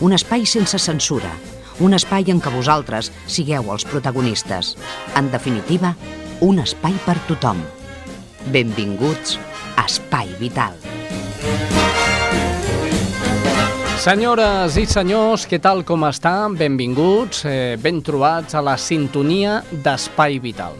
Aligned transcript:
un 0.00 0.12
espai 0.12 0.44
sense 0.44 0.78
censura, 0.78 1.30
un 1.80 1.96
espai 1.96 2.28
en 2.32 2.40
què 2.42 2.52
vosaltres 2.52 3.10
sigueu 3.26 3.70
els 3.72 3.86
protagonistes. 3.88 4.74
En 5.16 5.30
definitiva, 5.32 5.94
un 6.44 6.60
espai 6.60 6.96
per 7.06 7.16
tothom. 7.28 7.62
Benvinguts 8.52 9.38
a 9.76 9.86
Espai 9.86 10.30
Vital. 10.40 10.76
Senyores 14.06 14.76
i 14.78 14.84
senyors, 14.86 15.46
què 15.48 15.58
tal 15.58 15.80
com 15.82 16.04
estan? 16.06 16.54
Benvinguts, 16.54 17.42
eh, 17.48 17.76
ben 17.80 18.02
trobats 18.06 18.54
a 18.54 18.62
la 18.62 18.76
sintonia 18.76 19.62
d'Espai 19.72 20.38
Vital. 20.38 20.76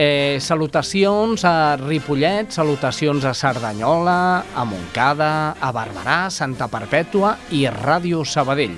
Eh, 0.00 0.38
salutacions 0.38 1.42
a 1.42 1.74
Ripollet, 1.76 2.52
salutacions 2.54 3.24
a 3.26 3.32
Cerdanyola, 3.34 4.44
a 4.54 4.62
Montcada, 4.62 5.56
a 5.58 5.72
Barberà, 5.74 6.28
Santa 6.30 6.68
Perpètua 6.70 7.32
i 7.50 7.64
Ràdio 7.66 8.22
Sabadell. 8.22 8.76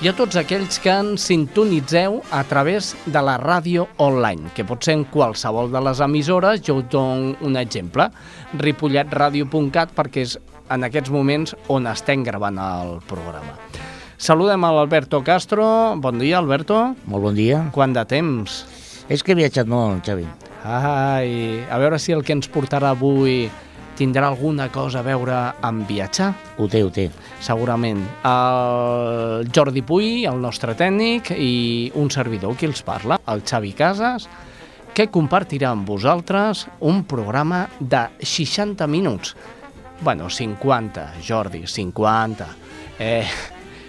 I 0.00 0.08
a 0.08 0.14
tots 0.16 0.38
aquells 0.40 0.80
que 0.80 0.88
ens 0.96 1.26
sintonitzeu 1.28 2.22
a 2.32 2.40
través 2.48 2.94
de 3.04 3.20
la 3.20 3.34
ràdio 3.36 3.84
online, 4.00 4.48
que 4.56 4.64
pot 4.64 4.80
ser 4.80 4.94
en 4.96 5.04
qualsevol 5.12 5.68
de 5.74 5.82
les 5.84 6.00
emissores, 6.00 6.62
jo 6.64 6.78
us 6.80 6.88
dono 6.88 7.36
un 7.44 7.60
exemple, 7.60 8.08
ripolletradio.cat, 8.56 9.92
perquè 9.92 10.24
és 10.24 10.38
en 10.72 10.88
aquests 10.88 11.12
moments 11.12 11.52
on 11.68 11.90
estem 11.92 12.24
gravant 12.24 12.56
el 12.56 12.94
programa. 13.12 13.58
Saludem 14.16 14.64
a 14.64 14.72
l'Alberto 14.72 15.20
Castro. 15.20 15.68
Bon 16.00 16.16
dia, 16.16 16.40
Alberto. 16.40 16.94
Molt 17.04 17.28
bon 17.28 17.36
dia. 17.36 17.66
Quant 17.76 17.92
de 17.92 18.06
temps? 18.08 18.62
És 19.12 19.20
que 19.20 19.36
he 19.36 19.38
viatjat 19.42 19.68
molt, 19.68 20.00
Xavi. 20.08 20.41
Ai, 20.62 21.64
a 21.66 21.78
veure 21.78 21.98
si 21.98 22.14
el 22.14 22.22
que 22.22 22.36
ens 22.36 22.46
portarà 22.50 22.92
avui 22.94 23.48
tindrà 23.98 24.28
alguna 24.28 24.68
cosa 24.72 25.00
a 25.00 25.06
veure 25.06 25.36
amb 25.60 25.88
viatjar. 25.88 26.30
Ho 26.58 26.68
té, 26.70 26.82
ho 26.82 26.90
té. 26.94 27.08
Segurament. 27.42 28.00
El 28.26 29.50
Jordi 29.54 29.82
Puy, 29.86 30.24
el 30.28 30.40
nostre 30.42 30.76
tècnic, 30.78 31.32
i 31.34 31.90
un 31.98 32.10
servidor 32.10 32.56
qui 32.56 32.70
els 32.70 32.82
parla, 32.86 33.20
el 33.28 33.44
Xavi 33.46 33.74
Casas, 33.78 34.28
que 34.94 35.08
compartirà 35.12 35.72
amb 35.72 35.88
vosaltres 35.88 36.66
un 36.80 37.02
programa 37.08 37.66
de 37.80 38.06
60 38.22 38.86
minuts. 38.86 39.34
Bueno, 40.02 40.28
50, 40.30 41.08
Jordi, 41.26 41.66
50. 41.66 42.48
Eh, 42.98 43.26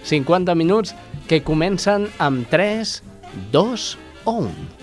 50 0.04 0.56
minuts 0.56 0.96
que 1.28 1.44
comencen 1.44 2.10
amb 2.20 2.48
3, 2.50 3.02
2 3.52 3.92
o 4.26 4.40
1. 4.44 4.83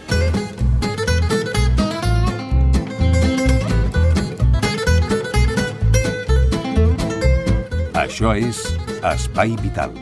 Això 8.10 8.32
és 8.34 8.58
Espai 9.06 9.52
Vital. 9.62 9.92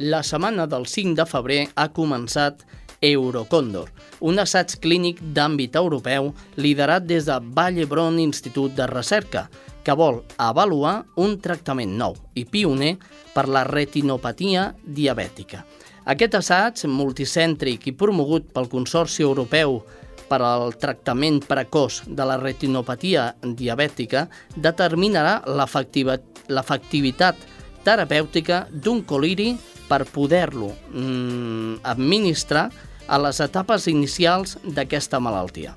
La 0.00 0.22
setmana 0.24 0.64
del 0.64 0.88
5 0.88 1.12
de 1.12 1.28
febrer 1.28 1.62
ha 1.76 1.90
començat 1.92 2.64
Eurocòndor, 3.00 3.90
un 4.20 4.38
assaig 4.42 4.74
clínic 4.82 5.20
d'àmbit 5.34 5.76
europeu 5.78 6.32
liderat 6.56 7.06
des 7.06 7.28
de 7.28 7.36
Vall 7.54 7.78
d'Hebron 7.78 8.18
Institut 8.18 8.74
de 8.74 8.86
Recerca, 8.90 9.48
que 9.84 9.94
vol 9.94 10.22
avaluar 10.36 11.04
un 11.16 11.38
tractament 11.40 11.94
nou 11.96 12.16
i 12.34 12.44
pioner 12.44 12.96
per 13.34 13.46
la 13.48 13.62
retinopatia 13.64 14.74
diabètica. 14.84 15.64
Aquest 16.08 16.34
assaig, 16.34 16.82
multicèntric 16.88 17.86
i 17.88 17.94
promogut 17.96 18.50
pel 18.52 18.68
Consorci 18.68 19.22
Europeu 19.22 19.82
per 20.28 20.40
al 20.44 20.74
tractament 20.80 21.40
precoç 21.48 22.02
de 22.08 22.24
la 22.26 22.36
retinopatia 22.40 23.30
diabètica, 23.42 24.26
determinarà 24.56 25.38
l'efectivitat 25.46 27.36
terapèutica 27.84 28.66
d'un 28.72 29.04
coliri 29.08 29.54
per 29.88 30.04
poder-lo 30.04 30.68
mm, 30.92 31.80
administrar 31.88 32.68
a 33.08 33.18
les 33.18 33.40
etapes 33.40 33.88
inicials 33.90 34.58
d'aquesta 34.64 35.20
malaltia. 35.20 35.74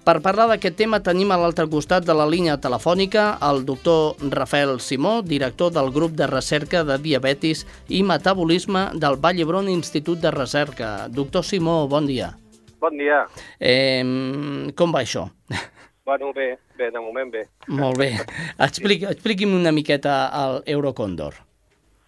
Per 0.00 0.16
parlar 0.24 0.46
d'aquest 0.48 0.78
tema 0.78 1.02
tenim 1.04 1.28
a 1.30 1.36
l'altre 1.36 1.66
costat 1.68 2.06
de 2.08 2.14
la 2.16 2.24
línia 2.24 2.56
telefònica 2.56 3.34
el 3.44 3.66
doctor 3.68 4.16
Rafael 4.32 4.78
Simó, 4.80 5.20
director 5.20 5.74
del 5.74 5.90
grup 5.92 6.14
de 6.16 6.26
recerca 6.30 6.80
de 6.88 6.96
diabetis 7.02 7.66
i 7.92 8.00
metabolisme 8.02 8.86
del 8.96 9.18
Vall 9.20 9.36
d'Hebron 9.36 9.68
Institut 9.68 10.22
de 10.22 10.32
Recerca. 10.32 11.08
Doctor 11.12 11.44
Simó, 11.44 11.84
bon 11.86 12.08
dia. 12.08 12.32
Bon 12.80 12.96
dia. 12.96 13.26
Eh, 13.60 14.00
com 14.74 14.96
va 14.96 15.04
això? 15.04 15.26
Bueno, 16.08 16.32
bé, 16.32 16.56
bé, 16.78 16.88
de 16.90 16.98
moment 16.98 17.30
bé. 17.30 17.44
Molt 17.68 18.00
bé. 18.00 18.14
Expliqui, 18.66 19.04
expliqui'm 19.12 19.52
una 19.54 19.70
miqueta 19.70 20.24
el 20.40 20.62
Eurocondor. 20.78 21.36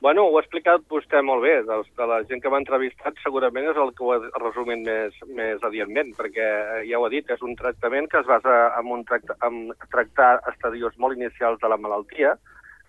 Bueno, 0.02 0.24
ho 0.26 0.34
ha 0.34 0.40
explicat 0.42 0.82
vostè 0.90 1.20
molt 1.22 1.44
bé. 1.44 1.52
De, 1.62 1.76
de 1.98 2.06
la 2.10 2.16
gent 2.26 2.40
que 2.42 2.50
m'ha 2.50 2.58
entrevistat 2.58 3.20
segurament 3.22 3.68
és 3.70 3.76
el 3.78 3.92
que 3.94 4.02
ho 4.02 4.08
ha 4.16 4.40
resumit 4.42 4.80
més, 4.82 5.20
més 5.38 5.62
adientment, 5.68 6.10
perquè 6.18 6.48
ja 6.88 6.98
ho 6.98 7.06
ha 7.06 7.10
dit, 7.12 7.30
és 7.30 7.44
un 7.46 7.54
tractament 7.60 8.08
que 8.10 8.18
es 8.18 8.26
basa 8.26 8.56
en, 8.80 8.88
un 8.96 9.04
tracta, 9.06 9.36
en 9.46 9.70
tractar 9.94 10.32
estadios 10.50 10.98
molt 10.98 11.14
inicials 11.20 11.62
de 11.62 11.70
la 11.70 11.78
malaltia, 11.78 12.34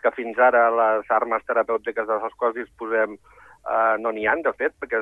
que 0.02 0.12
fins 0.18 0.42
ara 0.42 0.66
les 0.74 1.14
armes 1.14 1.46
terapèutiques 1.46 2.10
de 2.10 2.18
les 2.26 2.34
quals 2.42 2.58
disposem 2.58 3.14
Uh, 3.64 3.96
no 4.04 4.12
n'hi 4.12 4.26
han, 4.28 4.42
de 4.44 4.52
fet, 4.60 4.74
perquè 4.76 5.00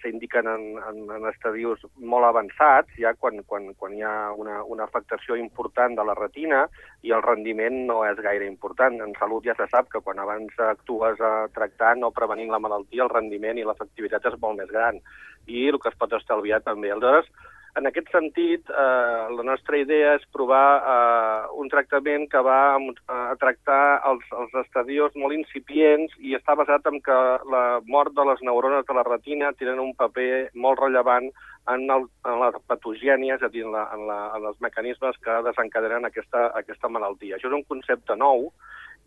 s'indiquen 0.00 0.46
en, 0.48 0.62
en, 0.80 1.02
en 1.18 1.26
estadius 1.28 1.82
molt 2.00 2.24
avançats, 2.24 2.94
ja 2.96 3.12
quan, 3.12 3.42
quan, 3.44 3.66
quan 3.76 3.92
hi 3.92 4.00
ha 4.08 4.30
una, 4.32 4.62
una 4.64 4.86
afectació 4.88 5.36
important 5.36 5.98
de 5.98 6.06
la 6.08 6.14
retina 6.16 6.62
i 7.04 7.12
el 7.12 7.20
rendiment 7.26 7.82
no 7.90 7.98
és 8.08 8.22
gaire 8.24 8.48
important. 8.48 8.96
En 9.04 9.12
salut 9.20 9.44
ja 9.44 9.56
se 9.58 9.68
sap 9.68 9.92
que 9.92 10.00
quan 10.00 10.22
abans 10.22 10.56
actues 10.70 11.20
a 11.20 11.34
tractant 11.52 12.08
o 12.08 12.14
prevenint 12.16 12.54
la 12.54 12.62
malaltia, 12.62 13.04
el 13.04 13.12
rendiment 13.12 13.60
i 13.60 13.68
l'efectivitat 13.68 14.32
és 14.32 14.40
molt 14.40 14.56
més 14.62 14.72
gran 14.72 15.02
i 15.46 15.68
el 15.68 15.76
que 15.82 15.92
es 15.92 16.00
pot 16.00 16.16
estalviar 16.16 16.62
també. 16.64 16.88
Aleshores, 16.90 17.28
en 17.76 17.86
aquest 17.88 18.08
sentit, 18.12 18.70
eh, 18.70 19.24
la 19.36 19.44
nostra 19.44 19.78
idea 19.78 20.14
és 20.16 20.24
provar 20.32 20.66
eh, 20.80 21.48
un 21.60 21.68
tractament 21.72 22.24
que 22.32 22.40
va 22.44 22.60
a, 22.76 22.78
a 23.16 23.36
tractar 23.40 23.82
els, 24.10 24.24
els 24.32 24.54
estadios 24.62 25.16
molt 25.20 25.36
incipients 25.36 26.14
i 26.24 26.32
està 26.38 26.56
basat 26.56 26.88
en 26.88 27.00
que 27.04 27.18
la 27.52 27.64
mort 27.84 28.16
de 28.16 28.24
les 28.30 28.40
neurones 28.48 28.86
de 28.88 28.96
la 28.96 29.04
retina 29.04 29.52
tenen 29.60 29.82
un 29.82 29.92
paper 29.98 30.48
molt 30.54 30.80
rellevant 30.80 31.28
en, 31.68 31.84
el, 31.90 32.08
en 32.24 32.40
la 32.40 32.50
patogènia, 32.70 33.36
és 33.36 33.44
a 33.44 33.52
dir, 33.52 33.66
en, 33.66 33.74
la, 33.74 33.86
en, 33.92 34.06
la, 34.08 34.18
en 34.38 34.48
els 34.52 34.58
mecanismes 34.64 35.18
que 35.24 35.40
desencadenen 35.50 36.08
aquesta, 36.08 36.48
aquesta 36.56 36.88
malaltia. 36.88 37.36
Això 37.36 37.50
és 37.50 37.58
un 37.58 37.66
concepte 37.68 38.16
nou, 38.16 38.52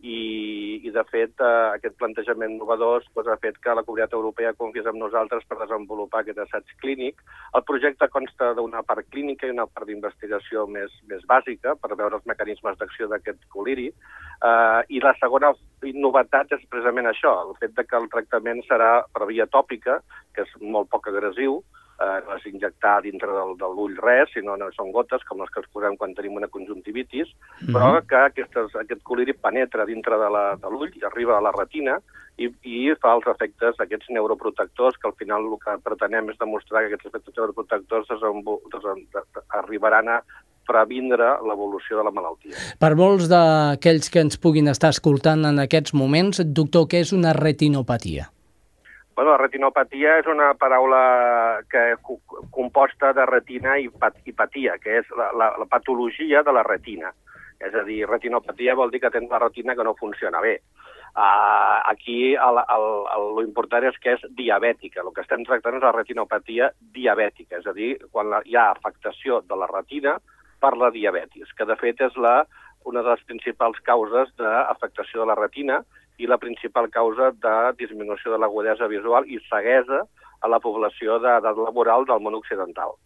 i, 0.02 0.80
i 0.86 0.90
de 0.90 1.02
fet, 1.10 1.34
eh, 1.44 1.66
aquest 1.76 1.96
plantejament 2.00 2.54
innovador 2.54 3.04
pues, 3.14 3.28
ha 3.28 3.36
fet 3.42 3.58
que 3.60 3.74
la 3.76 3.82
Comunitat 3.84 4.14
Europea 4.16 4.54
confiés 4.56 4.88
en 4.88 4.98
nosaltres 4.98 5.44
per 5.48 5.58
desenvolupar 5.60 6.22
aquest 6.22 6.40
assaig 6.44 6.72
clínic. 6.80 7.20
El 7.56 7.64
projecte 7.68 8.08
consta 8.08 8.52
d'una 8.56 8.82
part 8.86 9.04
clínica 9.12 9.46
i 9.46 9.54
una 9.54 9.66
part 9.68 9.88
d'investigació 9.90 10.66
més, 10.66 10.94
més 11.10 11.26
bàsica 11.28 11.76
per 11.76 11.92
veure 11.96 12.16
els 12.16 12.28
mecanismes 12.30 12.78
d'acció 12.80 13.10
d'aquest 13.12 13.44
coliri, 13.52 13.90
eh, 13.90 14.80
i 14.88 15.04
la 15.04 15.12
segona 15.20 15.52
novetat 16.06 16.56
és 16.56 16.64
precisament 16.68 17.10
això, 17.10 17.34
el 17.48 17.54
fet 17.60 17.76
de 17.76 17.84
que 17.84 18.00
el 18.00 18.08
tractament 18.12 18.64
serà 18.68 18.92
per 19.12 19.28
via 19.28 19.48
tòpica, 19.52 20.00
que 20.34 20.48
és 20.48 20.56
molt 20.60 20.88
poc 20.88 21.12
agressiu, 21.12 21.60
eh, 22.00 22.20
no 22.26 22.36
és 22.36 22.46
injectar 22.50 23.00
dintre 23.04 23.32
del, 23.32 23.56
de 23.60 23.68
l'ull 23.74 23.96
res, 24.00 24.32
sinó 24.34 24.56
no 24.56 24.70
són 24.76 24.92
gotes, 24.94 25.24
com 25.28 25.42
les 25.42 25.52
que 25.52 25.62
ens 25.62 25.72
posem 25.74 25.98
quan 26.00 26.14
tenim 26.16 26.38
una 26.40 26.48
conjuntivitis, 26.48 27.28
mm 27.28 27.66
-hmm. 27.66 27.74
però 27.76 28.00
que 28.06 28.16
aquestes, 28.16 28.74
aquest 28.74 29.02
coliri 29.02 29.34
penetra 29.34 29.84
dintre 29.84 30.18
de 30.18 30.70
l'ull 30.70 30.90
i 30.94 31.04
arriba 31.04 31.38
a 31.38 31.44
la 31.46 31.52
retina 31.52 32.00
i, 32.36 32.48
i 32.64 32.94
fa 33.00 33.14
els 33.14 33.26
efectes 33.26 33.76
d'aquests 33.76 34.10
neuroprotectors, 34.10 34.96
que 34.96 35.08
al 35.08 35.18
final 35.20 35.44
el 35.44 35.58
que 35.64 35.78
pretenem 35.84 36.30
és 36.30 36.38
demostrar 36.38 36.80
que 36.80 36.94
aquests 36.94 37.10
efectes 37.10 37.36
neuroprotectors 37.36 38.08
arribaran 39.60 40.08
a 40.08 40.22
previndre 40.70 41.36
l'evolució 41.42 41.98
de 41.98 42.04
la 42.04 42.12
malaltia. 42.14 42.56
Per 42.78 42.94
molts 42.94 43.28
d'aquells 43.28 44.10
que 44.12 44.20
ens 44.20 44.38
puguin 44.38 44.68
estar 44.68 44.90
escoltant 44.94 45.44
en 45.44 45.58
aquests 45.58 45.94
moments, 45.94 46.42
doctor, 46.44 46.86
què 46.86 47.02
és 47.04 47.12
una 47.12 47.32
retinopatia? 47.32 48.30
Bueno, 49.16 49.32
la 49.32 49.40
retinopatia 49.42 50.18
és 50.20 50.28
una 50.30 50.52
paraula 50.54 51.60
que 51.68 51.96
co- 52.02 52.20
composta 52.54 53.12
de 53.12 53.26
retina 53.26 53.76
i, 53.78 53.88
pat 53.90 54.16
i 54.24 54.32
patia, 54.32 54.78
que 54.80 55.00
és 55.02 55.10
la, 55.18 55.30
la, 55.36 55.50
la 55.60 55.66
patologia 55.68 56.44
de 56.46 56.54
la 56.54 56.62
retina. 56.62 57.12
És 57.60 57.74
a 57.76 57.82
dir, 57.84 58.06
retinopatia 58.08 58.76
vol 58.78 58.90
dir 58.90 59.02
que 59.02 59.10
tens 59.12 59.28
la 59.28 59.42
retina 59.42 59.74
que 59.76 59.84
no 59.84 59.96
funciona 59.98 60.40
bé. 60.40 60.60
Uh, 61.10 61.82
aquí 61.90 62.36
el, 62.38 62.60
lo 63.34 63.42
important 63.42 63.84
és 63.90 63.98
que 64.00 64.14
és 64.14 64.24
diabètica. 64.38 65.02
El 65.02 65.12
que 65.12 65.24
estem 65.26 65.42
tractant 65.44 65.76
és 65.76 65.84
la 65.84 65.92
retinopatia 65.92 66.70
diabètica, 66.94 67.58
és 67.58 67.66
a 67.66 67.74
dir, 67.76 67.96
quan 68.14 68.30
la, 68.30 68.40
hi 68.46 68.56
ha 68.56 68.70
afectació 68.70 69.42
de 69.42 69.58
la 69.58 69.68
retina 69.68 70.16
per 70.62 70.76
la 70.78 70.92
diabetis, 70.94 71.50
que 71.58 71.66
de 71.66 71.76
fet 71.76 72.00
és 72.06 72.16
la, 72.16 72.44
una 72.86 73.02
de 73.02 73.10
les 73.10 73.24
principals 73.26 73.80
causes 73.84 74.30
d'afectació 74.38 75.24
de 75.24 75.28
la 75.32 75.36
retina 75.36 75.82
i 76.20 76.28
la 76.28 76.38
principal 76.38 76.90
causa 76.92 77.32
de 77.32 77.56
disminució 77.80 78.32
de 78.32 78.40
l'agudesa 78.40 78.88
visual 78.90 79.28
i 79.28 79.40
ceguesa 79.48 80.04
a 80.40 80.48
la 80.48 80.60
població 80.60 81.18
d'edat 81.20 81.58
laboral 81.58 82.06
del 82.08 82.20
món 82.24 82.36
occidental. 82.38 82.96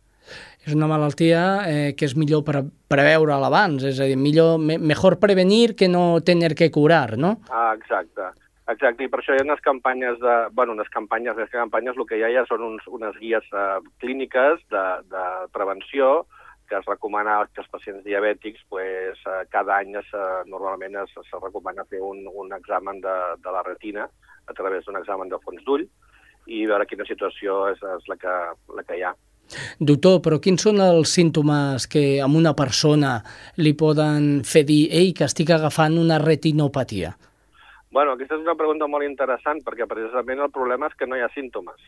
És 0.64 0.72
una 0.72 0.88
malaltia 0.88 1.40
eh, 1.68 1.90
que 1.98 2.06
és 2.08 2.14
millor 2.16 2.44
pre 2.46 2.62
preveure 2.88 3.36
l'abans, 3.42 3.82
és 3.84 3.98
a 4.00 4.06
dir, 4.08 4.16
millor, 4.16 4.56
me, 4.62 4.78
mejor 4.78 5.18
prevenir 5.20 5.74
que 5.76 5.90
no 5.90 6.22
tener 6.24 6.54
que 6.56 6.70
curar, 6.72 7.18
no? 7.18 7.36
Ah, 7.50 7.74
exacte. 7.76 8.30
Exacte, 8.72 9.04
i 9.04 9.10
per 9.12 9.20
això 9.20 9.34
hi 9.34 9.42
ha 9.42 9.44
unes 9.44 9.60
campanyes 9.60 10.16
de... 10.22 10.34
Bueno, 10.56 10.72
unes 10.72 10.88
campanyes, 10.94 11.36
més 11.36 11.50
que 11.50 11.60
campanyes, 11.60 11.98
el 12.00 12.06
que 12.08 12.16
hi 12.16 12.24
ha 12.24 12.32
ja 12.32 12.46
són 12.48 12.64
uns, 12.64 12.86
unes 12.88 13.18
guies 13.20 13.44
uh, 13.52 13.82
clíniques 14.00 14.62
de, 14.72 14.84
de 15.12 15.24
prevenció 15.52 16.22
que 16.68 16.76
es 16.78 16.86
recomana 16.88 17.36
que 17.52 17.62
els 17.62 17.70
pacients 17.72 18.04
diabètics 18.04 18.64
pues, 18.68 19.20
uh, 19.26 19.42
cada 19.52 19.78
any 19.80 19.94
es, 20.00 20.08
uh, 20.16 20.44
normalment 20.48 20.96
es, 21.02 21.12
se 21.14 21.40
recomana 21.42 21.84
fer 21.90 22.00
un, 22.02 22.24
un 22.28 22.52
examen 22.56 23.00
de, 23.04 23.14
de 23.44 23.52
la 23.52 23.62
retina 23.66 24.08
a 24.46 24.56
través 24.56 24.84
d'un 24.84 24.98
examen 25.00 25.28
de 25.28 25.40
fons 25.44 25.64
d'ull 25.66 25.86
i 26.46 26.64
veure 26.68 26.86
quina 26.86 27.06
situació 27.08 27.68
és, 27.72 27.80
és 27.96 28.08
la, 28.10 28.16
que, 28.20 28.34
la 28.76 28.84
que 28.84 28.98
hi 28.98 29.04
ha. 29.08 29.14
Doctor, 29.78 30.20
però 30.24 30.38
quins 30.40 30.64
són 30.64 30.80
els 30.80 31.12
símptomes 31.12 31.86
que 31.90 32.04
a 32.24 32.28
una 32.28 32.54
persona 32.56 33.18
li 33.60 33.74
poden 33.76 34.40
fer 34.48 34.64
dir 34.68 34.86
ei, 34.92 35.12
que 35.16 35.28
estic 35.28 35.52
agafant 35.52 35.98
una 36.00 36.18
retinopatia? 36.20 37.12
Bueno, 37.94 38.16
aquesta 38.16 38.40
és 38.40 38.46
una 38.46 38.56
pregunta 38.58 38.88
molt 38.90 39.06
interessant 39.06 39.60
perquè 39.64 39.86
precisament 39.88 40.40
el 40.40 40.50
problema 40.52 40.88
és 40.88 40.96
que 40.98 41.06
no 41.06 41.16
hi 41.16 41.22
ha 41.22 41.30
símptomes. 41.36 41.78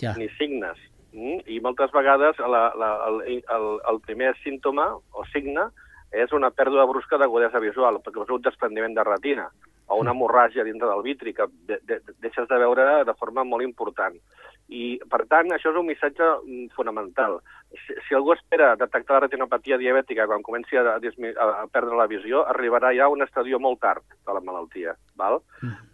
Ja. 0.00 0.14
ni 0.16 0.28
signes. 0.38 0.76
Mm? 1.16 1.42
I 1.48 1.60
moltes 1.64 1.92
vegades 1.96 2.38
la, 2.38 2.68
la, 2.76 2.90
el, 3.08 3.22
el, 3.40 3.66
el 3.90 4.00
primer 4.04 4.34
símptoma 4.42 4.90
o 4.94 5.24
signe 5.32 5.70
és 6.12 6.32
una 6.36 6.52
pèrdua 6.52 6.84
brusca 6.88 7.18
d'agudesa 7.18 7.60
visual, 7.60 7.98
perquè 8.04 8.22
és 8.22 8.34
un 8.36 8.44
desprendiment 8.44 8.94
de 8.94 9.04
retina 9.04 9.48
o 9.86 10.00
una 10.02 10.12
hemorràgia 10.12 10.64
dintre 10.66 10.88
del 10.90 11.02
vitri 11.06 11.32
que 11.34 11.46
de, 11.68 11.78
de, 11.88 12.00
deixes 12.22 12.48
de 12.50 12.58
veure 12.60 13.04
de 13.08 13.14
forma 13.14 13.44
molt 13.44 13.64
important. 13.64 14.16
I, 14.66 14.96
per 15.06 15.22
tant, 15.30 15.52
això 15.54 15.70
és 15.70 15.78
un 15.78 15.86
missatge 15.86 16.26
mm, 16.42 16.72
fonamental. 16.74 17.38
Si, 17.84 17.94
si 18.06 18.16
algú 18.18 18.32
espera 18.34 18.72
detectar 18.78 19.16
la 19.16 19.24
retinopatia 19.26 19.78
diabètica 19.78 20.26
quan 20.26 20.42
comenci 20.42 20.78
a, 20.78 20.96
a, 20.96 21.46
a 21.46 21.66
perdre 21.70 21.98
la 21.98 22.08
visió, 22.10 22.42
arribarà 22.50 22.90
ja 22.96 23.06
a 23.06 23.12
un 23.12 23.22
estadio 23.22 23.60
molt 23.62 23.78
tard 23.84 24.02
de 24.02 24.34
la 24.34 24.42
malaltia. 24.42 24.96
Val? 25.16 25.38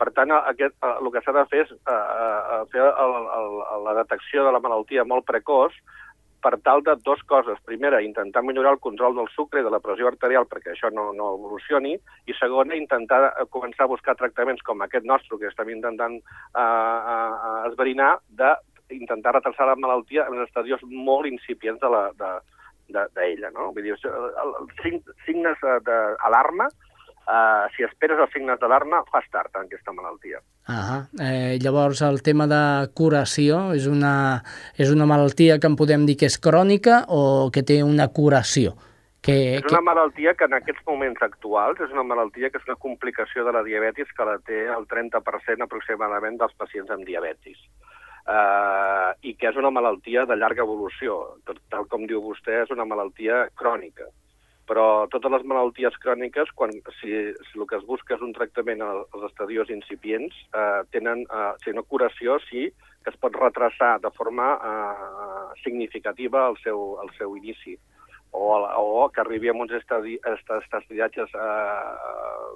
Per 0.00 0.08
tant, 0.16 0.32
aquest, 0.38 0.78
el 0.88 1.10
que 1.12 1.24
s'ha 1.24 1.36
de 1.36 1.44
fer 1.52 1.66
és 1.66 1.74
eh, 1.74 1.98
eh, 1.98 2.62
fer 2.72 2.86
el, 2.88 3.18
el, 3.40 3.58
la 3.84 3.96
detecció 4.00 4.46
de 4.46 4.54
la 4.56 4.62
malaltia 4.64 5.04
molt 5.04 5.28
precoç 5.28 5.76
per 6.42 6.58
tal 6.66 6.82
de 6.82 6.96
dues 7.06 7.22
coses. 7.30 7.60
Primera, 7.64 8.02
intentar 8.02 8.42
millorar 8.42 8.74
el 8.76 8.82
control 8.82 9.16
del 9.16 9.30
sucre 9.34 9.62
i 9.62 9.66
de 9.66 9.72
la 9.72 9.80
pressió 9.84 10.10
arterial 10.10 10.48
perquè 10.50 10.74
això 10.74 10.90
no, 10.90 11.10
no 11.16 11.32
evolucioni, 11.38 11.94
i 12.26 12.36
segona, 12.38 12.78
intentar 12.78 13.22
eh, 13.30 13.46
començar 13.54 13.86
a 13.86 13.92
buscar 13.94 14.16
tractaments 14.18 14.64
com 14.66 14.82
aquest 14.82 15.06
nostre 15.08 15.38
que 15.38 15.50
estem 15.50 15.70
intentant 15.74 16.18
eh, 16.18 16.62
eh, 16.62 17.52
esbrinar, 17.70 18.16
d'intentar 18.28 19.36
retrasar 19.38 19.70
la 19.70 19.78
malaltia 19.78 20.26
en 20.28 20.42
estadios 20.44 20.82
molt 20.90 21.30
incipients 21.30 21.80
de 21.82 21.92
la, 21.94 22.04
de, 22.18 22.32
de, 22.92 23.06
d'ella, 23.16 23.52
no? 23.54 23.70
Vull 23.76 23.90
dir, 23.90 23.98
signes 25.26 25.62
eh, 25.62 25.78
d'alarma, 25.86 26.68
eh, 27.28 27.66
si 27.76 27.84
esperes 27.86 28.20
els 28.20 28.32
signes 28.34 28.60
d'alarma, 28.60 29.02
fas 29.10 29.26
tard 29.32 29.50
en 29.56 29.66
aquesta 29.66 29.94
malaltia. 29.94 30.40
Ah, 30.66 31.02
eh, 31.20 31.58
llavors 31.62 32.02
el 32.06 32.22
tema 32.22 32.46
de 32.50 32.62
curació 32.94 33.72
és 33.76 33.88
una, 33.90 34.42
és 34.78 34.90
una 34.94 35.06
malaltia 35.06 35.58
que 35.58 35.70
en 35.70 35.76
podem 35.76 36.06
dir 36.06 36.16
que 36.20 36.30
és 36.30 36.38
crònica 36.38 37.04
o 37.08 37.50
que 37.54 37.64
té 37.66 37.82
una 37.82 38.08
curació? 38.08 38.76
Que, 39.22 39.60
És 39.60 39.66
una 39.70 39.84
malaltia 39.86 40.32
que 40.34 40.48
en 40.48 40.56
aquests 40.56 40.82
moments 40.82 41.20
actuals 41.22 41.78
és 41.84 41.92
una 41.94 42.02
malaltia 42.02 42.48
que 42.50 42.58
és 42.58 42.64
una 42.66 42.78
complicació 42.82 43.44
de 43.46 43.52
la 43.54 43.62
diabetis 43.62 44.10
que 44.16 44.26
la 44.26 44.40
té 44.42 44.64
el 44.66 44.88
30% 44.90 45.62
aproximadament 45.62 46.40
dels 46.40 46.56
pacients 46.58 46.90
amb 46.90 47.06
diabetis. 47.06 47.60
Uh, 48.22 49.14
I 49.22 49.34
que 49.38 49.48
és 49.50 49.58
una 49.58 49.70
malaltia 49.74 50.24
de 50.26 50.34
llarga 50.38 50.66
evolució. 50.66 51.20
Tal 51.46 51.86
com 51.90 52.06
diu 52.10 52.22
vostè, 52.22 52.64
és 52.64 52.74
una 52.74 52.86
malaltia 52.86 53.44
crònica. 53.58 54.10
Però 54.68 55.06
totes 55.10 55.32
les 55.34 55.42
malalties 55.48 55.96
cròniques, 56.02 56.52
quan, 56.54 56.70
si, 57.00 57.10
si 57.48 57.58
el 57.58 57.66
que 57.66 57.76
es 57.80 57.86
busca 57.86 58.14
és 58.14 58.22
un 58.22 58.32
tractament 58.36 58.80
al- 58.86 59.04
als 59.10 59.24
estadios 59.30 59.70
incipients, 59.74 60.36
uh, 60.54 60.84
tenen, 60.94 61.24
uh, 61.30 61.54
si 61.64 61.74
no 61.74 61.82
curació, 61.82 62.38
sí 62.48 62.68
que 63.02 63.10
es 63.10 63.16
pot 63.18 63.34
retrasar 63.34 63.96
de 64.00 64.10
forma 64.14 64.52
uh, 64.62 65.48
significativa 65.64 66.44
el 66.48 66.56
seu, 66.62 67.00
el 67.02 67.10
seu 67.18 67.34
inici 67.36 67.74
o, 68.30 68.54
o 68.62 69.08
que 69.10 69.20
arribi 69.20 69.50
a 69.50 69.52
uns 69.58 69.72
estadi, 69.74 70.14
est- 70.24 70.52
estadiatges 70.62 71.34
eh, 71.34 72.52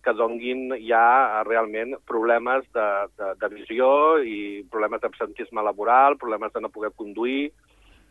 que 0.00 0.14
donguin 0.16 0.70
ja 0.86 1.42
realment 1.44 1.96
problemes 2.08 2.64
de, 2.72 2.86
de, 3.18 3.32
de 3.42 3.50
visió 3.52 3.88
i 4.24 4.62
problemes 4.70 5.02
d'absentisme 5.02 5.60
laboral, 5.66 6.16
problemes 6.16 6.54
de 6.54 6.62
no 6.64 6.70
poder 6.72 6.92
conduir. 6.96 7.50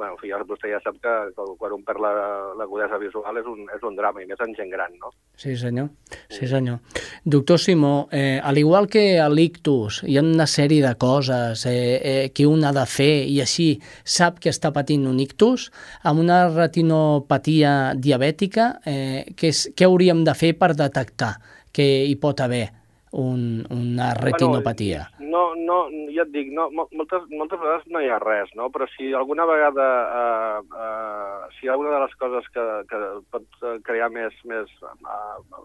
Bueno, 0.03 0.17
en 0.17 0.19
fi, 0.19 0.31
vostè 0.49 0.67
ja 0.67 0.79
sap 0.83 0.97
que, 0.99 1.11
que 1.31 1.43
quan 1.55 1.71
un 1.77 1.83
perd 1.87 2.01
la- 2.03 2.53
l'agudesa 2.59 2.97
visual 2.99 3.37
és 3.39 3.45
un, 3.47 3.61
és 3.71 3.83
un 3.87 3.95
drama, 3.95 4.19
i 4.21 4.25
més 4.27 4.41
en 4.43 4.51
gent 4.57 4.69
gran, 4.69 4.91
no? 4.99 5.13
Sí, 5.39 5.55
senyor. 5.55 5.87
Sí, 6.27 6.47
senyor. 6.47 6.81
Doctor 7.23 7.59
Simó, 7.59 8.09
eh, 8.11 8.41
al 8.43 8.57
igual 8.57 8.89
que 8.91 9.17
a 9.23 9.29
l'ictus, 9.29 10.01
hi 10.03 10.17
ha 10.17 10.25
una 10.25 10.43
sèrie 10.49 10.83
de 10.83 10.91
coses 10.99 11.63
eh, 11.65 12.01
eh, 12.03 12.31
que 12.35 12.45
un 12.49 12.65
ha 12.67 12.73
de 12.75 12.83
fer 12.85 13.23
i 13.31 13.39
així 13.39 13.79
sap 14.03 14.41
que 14.43 14.51
està 14.51 14.73
patint 14.75 15.07
un 15.07 15.21
ictus, 15.23 15.69
amb 16.03 16.19
una 16.19 16.49
retinopatia 16.51 17.93
diabètica, 17.95 18.79
eh, 18.85 19.23
què, 19.37 19.53
és, 19.55 19.69
què 19.75 19.87
hauríem 19.87 20.23
de 20.27 20.35
fer 20.35 20.53
per 20.59 20.73
detectar 20.75 21.37
que 21.73 21.85
hi 22.05 22.15
pot 22.21 22.43
haver 22.43 22.67
un, 23.13 23.63
una 23.69 24.13
retinopatia? 24.17 25.03
Bueno, 25.19 25.53
no, 25.53 25.77
no, 25.89 26.07
ja 26.13 26.25
et 26.25 26.31
dic, 26.33 26.49
no, 26.53 26.67
mol- 26.73 26.89
moltes, 26.97 27.23
moltes 27.29 27.61
vegades 27.61 27.85
no 27.93 28.01
hi 28.01 28.09
ha 28.09 28.17
res, 28.21 28.49
no? 28.57 28.71
però 28.73 28.87
si 28.95 29.11
alguna 29.13 29.45
vegada, 29.45 29.87
eh, 30.19 30.59
eh, 30.83 31.53
si 31.59 31.69
alguna 31.69 31.93
de 31.95 32.03
les 32.07 32.15
coses 32.21 32.49
que, 32.53 32.65
que 32.89 33.01
pot 33.33 33.45
eh, 33.69 33.77
crear 33.85 34.09
més, 34.13 34.33
més 34.49 34.71
eh, 34.81 35.63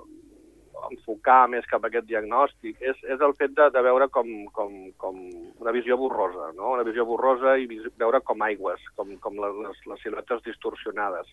enfocar 0.92 1.48
més 1.50 1.66
cap 1.66 1.82
a 1.84 1.88
aquest 1.90 2.06
diagnòstic 2.06 2.78
és, 2.80 2.98
és 3.10 3.20
el 3.24 3.32
fet 3.40 3.50
de, 3.58 3.66
de 3.74 3.80
veure 3.82 4.06
com, 4.14 4.28
com, 4.54 4.76
com 5.02 5.16
una 5.58 5.72
visió 5.74 5.96
borrosa, 5.98 6.52
no? 6.56 6.74
una 6.76 6.84
visió 6.86 7.04
borrosa 7.08 7.56
i 7.58 7.66
veure 7.98 8.20
com 8.24 8.44
aigües, 8.46 8.84
com, 8.96 9.10
com 9.24 9.40
les, 9.42 9.82
les 9.90 10.04
siluetes 10.04 10.44
distorsionades. 10.46 11.32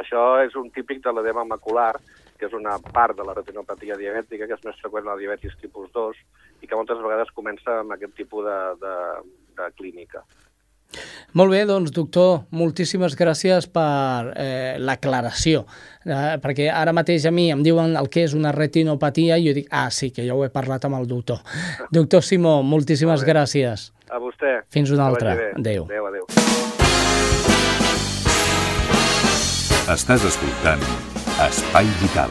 Això 0.00 0.22
és 0.42 0.54
un 0.58 0.70
típic 0.74 1.02
de 1.04 1.12
l'edema 1.14 1.44
macular, 1.46 1.92
que 2.38 2.48
és 2.48 2.54
una 2.56 2.78
part 2.82 3.16
de 3.16 3.26
la 3.26 3.34
retinopatia 3.36 3.98
diabètica, 3.98 4.48
que 4.48 4.56
és 4.58 4.64
més 4.66 4.80
freqüent 4.82 5.04
en 5.06 5.12
la 5.12 5.20
diabetis 5.20 5.54
tipus 5.60 5.90
2, 5.94 6.22
i 6.62 6.66
que 6.66 6.78
moltes 6.78 7.02
vegades 7.02 7.30
comença 7.36 7.80
amb 7.82 7.94
aquest 7.94 8.16
tipus 8.18 8.46
de, 8.48 8.58
de, 8.82 8.96
de 9.60 9.70
clínica. 9.78 10.24
Molt 11.34 11.50
bé, 11.50 11.64
doncs, 11.66 11.90
doctor, 11.94 12.44
moltíssimes 12.54 13.16
gràcies 13.18 13.66
per 13.74 14.30
eh, 14.38 14.76
l'aclaració, 14.78 15.64
eh, 16.06 16.36
perquè 16.42 16.68
ara 16.70 16.94
mateix 16.94 17.26
a 17.26 17.32
mi 17.34 17.48
em 17.50 17.64
diuen 17.66 17.96
el 17.98 18.10
que 18.12 18.22
és 18.28 18.36
una 18.38 18.54
retinopatia 18.54 19.40
i 19.40 19.48
jo 19.48 19.56
dic, 19.56 19.66
ah, 19.74 19.88
sí, 19.90 20.12
que 20.14 20.26
ja 20.26 20.36
ho 20.36 20.44
he 20.46 20.52
parlat 20.54 20.86
amb 20.86 21.00
el 21.00 21.10
doctor. 21.10 21.42
Doctor 21.98 22.22
Simó, 22.22 22.60
moltíssimes 22.62 23.26
gràcies. 23.26 23.90
A 24.10 24.22
vostè. 24.22 24.60
Fins 24.70 24.94
una 24.94 25.10
altra. 25.10 25.34
Adéu. 25.58 25.90
Adéu, 25.90 26.10
adéu. 26.12 26.83
Estàs 29.84 30.22
escoltant 30.24 30.80
Espai 31.44 31.84
Vital. 32.00 32.30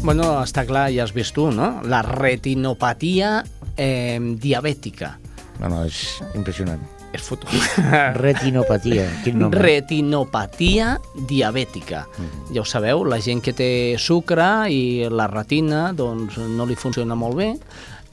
Bueno, 0.00 0.30
està 0.40 0.64
clar, 0.64 0.86
ja 0.94 1.04
has 1.04 1.12
vist 1.12 1.34
tu, 1.36 1.50
no? 1.52 1.82
La 1.84 2.00
retinopatia 2.00 3.42
eh, 3.76 4.16
diabètica. 4.40 5.10
No, 5.58 5.68
no, 5.68 5.82
és 5.84 5.98
impressionant. 6.32 6.80
És 7.12 7.26
foto. 7.26 7.52
Retinopatia, 8.24 9.04
quin 9.26 9.36
nom. 9.42 9.52
Retinopatia 9.52 10.94
diabètica. 11.28 12.06
Ja 12.54 12.64
ho 12.64 12.64
sabeu, 12.64 13.04
la 13.04 13.20
gent 13.20 13.44
que 13.44 13.52
té 13.52 13.68
sucre 14.00 14.48
i 14.72 14.80
la 15.12 15.28
retina 15.28 15.90
doncs, 15.92 16.40
no 16.56 16.64
li 16.64 16.78
funciona 16.80 17.20
molt 17.20 17.36
bé, 17.36 17.50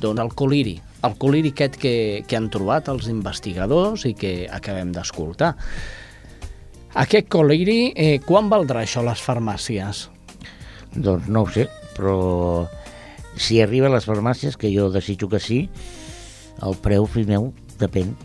doncs 0.04 0.26
el 0.26 0.36
coliri. 0.36 0.76
El 1.06 1.16
coliri 1.22 1.52
aquest 1.54 1.78
que, 1.82 1.96
que 2.28 2.38
han 2.38 2.50
trobat 2.54 2.90
els 2.92 3.10
investigadors 3.12 4.06
i 4.10 4.14
que 4.18 4.34
acabem 4.52 4.92
d'escoltar. 4.96 5.54
Aquest 6.96 7.28
coliri, 7.32 7.92
eh, 7.92 8.20
quan 8.24 8.50
valdrà 8.52 8.86
això 8.86 9.04
a 9.04 9.10
les 9.10 9.22
farmàcies? 9.22 10.06
Doncs 10.96 11.28
no 11.28 11.44
ho 11.44 11.50
sé, 11.52 11.68
però 11.98 12.70
si 13.36 13.60
arriba 13.62 13.90
a 13.90 13.96
les 13.98 14.08
farmàcies, 14.08 14.56
que 14.56 14.72
jo 14.72 14.88
desitjo 14.94 15.28
que 15.32 15.42
sí, 15.44 15.66
el 16.64 16.80
preu, 16.80 17.08
fill 17.12 17.28
meu, 17.28 17.52
depèn. 17.82 18.16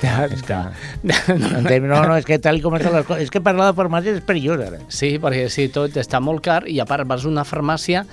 Ja, 0.00 0.24
ja. 0.48 0.60
Entenc? 1.04 1.84
No, 1.84 2.00
no, 2.00 2.16
és 2.16 2.24
que 2.24 2.38
tal 2.40 2.62
com 2.64 2.78
estan 2.78 2.94
les 2.96 3.06
coses... 3.06 3.26
És 3.26 3.32
que 3.32 3.42
parlar 3.44 3.68
de 3.70 3.76
farmàcies 3.76 4.18
és 4.20 4.24
perillós, 4.24 4.62
ara. 4.64 4.80
Sí, 4.88 5.16
perquè 5.20 5.44
sí, 5.52 5.68
tot 5.74 5.96
està 6.00 6.22
molt 6.24 6.40
car 6.44 6.62
i 6.70 6.78
a 6.80 6.86
part 6.88 7.08
vas 7.08 7.26
a 7.26 7.30
una 7.30 7.44
farmàcia 7.48 8.06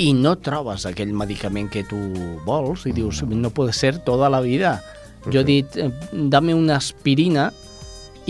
i 0.00 0.12
no 0.16 0.36
trobes 0.40 0.86
aquell 0.88 1.12
medicament 1.16 1.68
que 1.72 1.84
tu 1.84 1.98
vols 2.46 2.86
i 2.88 2.94
dius, 2.96 3.22
no 3.28 3.50
pot 3.52 3.72
ser 3.76 3.98
tota 4.06 4.30
la 4.32 4.40
vida. 4.40 4.78
Jo 5.28 5.42
he 5.42 5.44
dit, 5.44 5.76
eh, 5.76 5.90
dame 6.12 6.54
una 6.56 6.78
aspirina 6.80 7.50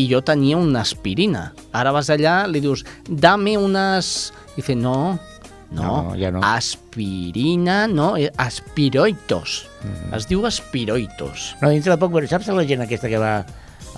i 0.00 0.08
jo 0.10 0.22
tenia 0.26 0.58
una 0.58 0.82
aspirina. 0.82 1.50
Ara 1.76 1.92
vas 1.94 2.10
allà, 2.10 2.42
li 2.50 2.62
dius, 2.62 2.84
dame 3.06 3.56
unes... 3.58 4.32
I 4.50 4.62
dice, 4.62 4.74
no, 4.74 5.18
no, 5.70 5.82
No, 6.02 6.16
ja 6.18 6.32
no. 6.34 6.40
aspirina, 6.42 7.86
no, 7.86 8.16
eh, 8.18 8.32
aspiroitos. 8.36 9.68
Mm. 9.84 10.14
Es 10.18 10.26
diu 10.26 10.42
aspiroitos. 10.46 11.52
No, 11.62 11.70
dintre 11.70 11.94
de 11.94 12.00
poc, 12.02 12.18
saps 12.26 12.50
la 12.50 12.66
gent 12.66 12.82
aquesta 12.82 13.08
que 13.12 13.22
va 13.22 13.44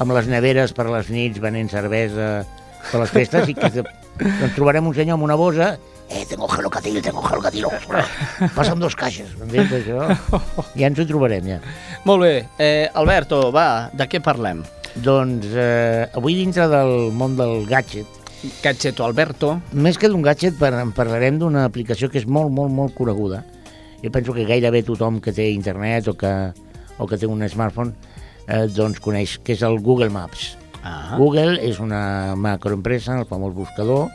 amb 0.02 0.12
les 0.12 0.29
neveres 0.29 0.76
per 0.76 0.91
les 0.91 1.09
nits 1.12 1.41
venent 1.41 1.71
cervesa 1.73 2.45
per 2.91 3.00
les 3.00 3.12
festes 3.12 3.49
i 3.49 3.57
que 3.57 3.71
doncs 3.73 4.55
trobarem 4.57 4.87
un 4.88 4.95
senyor 4.97 5.17
amb 5.17 5.25
una 5.25 5.38
bosa 5.41 5.76
eh, 6.12 6.25
tengo 6.28 6.49
gelocatil, 6.49 7.00
tengo 7.02 7.23
gelocatil, 7.25 7.66
ostres, 7.66 8.12
passa'm 8.54 8.81
dos 8.83 8.97
caixes, 8.99 9.33
entens 9.40 9.73
això? 9.81 10.07
Ja 10.76 10.88
ens 10.90 11.00
ho 11.00 11.07
trobarem, 11.09 11.49
ja. 11.54 11.61
Molt 12.04 12.26
bé, 12.26 12.35
eh, 12.61 12.88
Alberto, 12.95 13.47
va, 13.54 13.90
de 13.97 14.09
què 14.11 14.21
parlem? 14.25 14.62
Doncs 14.92 15.49
eh, 15.57 16.11
avui 16.12 16.37
dintre 16.37 16.69
del 16.69 17.11
món 17.16 17.38
del 17.38 17.64
gadget, 17.71 18.21
Gadgeto 18.62 19.04
Alberto. 19.07 19.61
més 19.73 19.99
que 19.99 20.09
d'un 20.11 20.23
gadget 20.23 20.57
par 20.59 20.73
parlarem 20.97 21.38
d'una 21.38 21.64
aplicació 21.64 22.09
que 22.11 22.19
és 22.19 22.26
molt, 22.26 22.50
molt, 22.50 22.73
molt 22.75 22.95
coneguda. 22.95 23.45
Jo 24.02 24.11
penso 24.11 24.35
que 24.35 24.45
gairebé 24.45 24.83
tothom 24.83 25.21
que 25.23 25.33
té 25.33 25.52
internet 25.52 26.09
o 26.11 26.16
que, 26.19 26.33
o 26.99 27.07
que 27.07 27.19
té 27.19 27.28
un 27.31 27.47
smartphone 27.49 27.95
eh, 28.49 28.66
doncs 28.66 28.99
coneix, 29.00 29.38
que 29.45 29.54
és 29.54 29.62
el 29.62 29.78
Google 29.78 30.11
Maps. 30.11 30.57
Ah. 30.83 31.14
Google 31.19 31.61
és 31.62 31.78
una 31.78 32.35
macroempresa, 32.35 33.21
el 33.21 33.28
famós 33.31 33.54
buscador, 33.54 34.11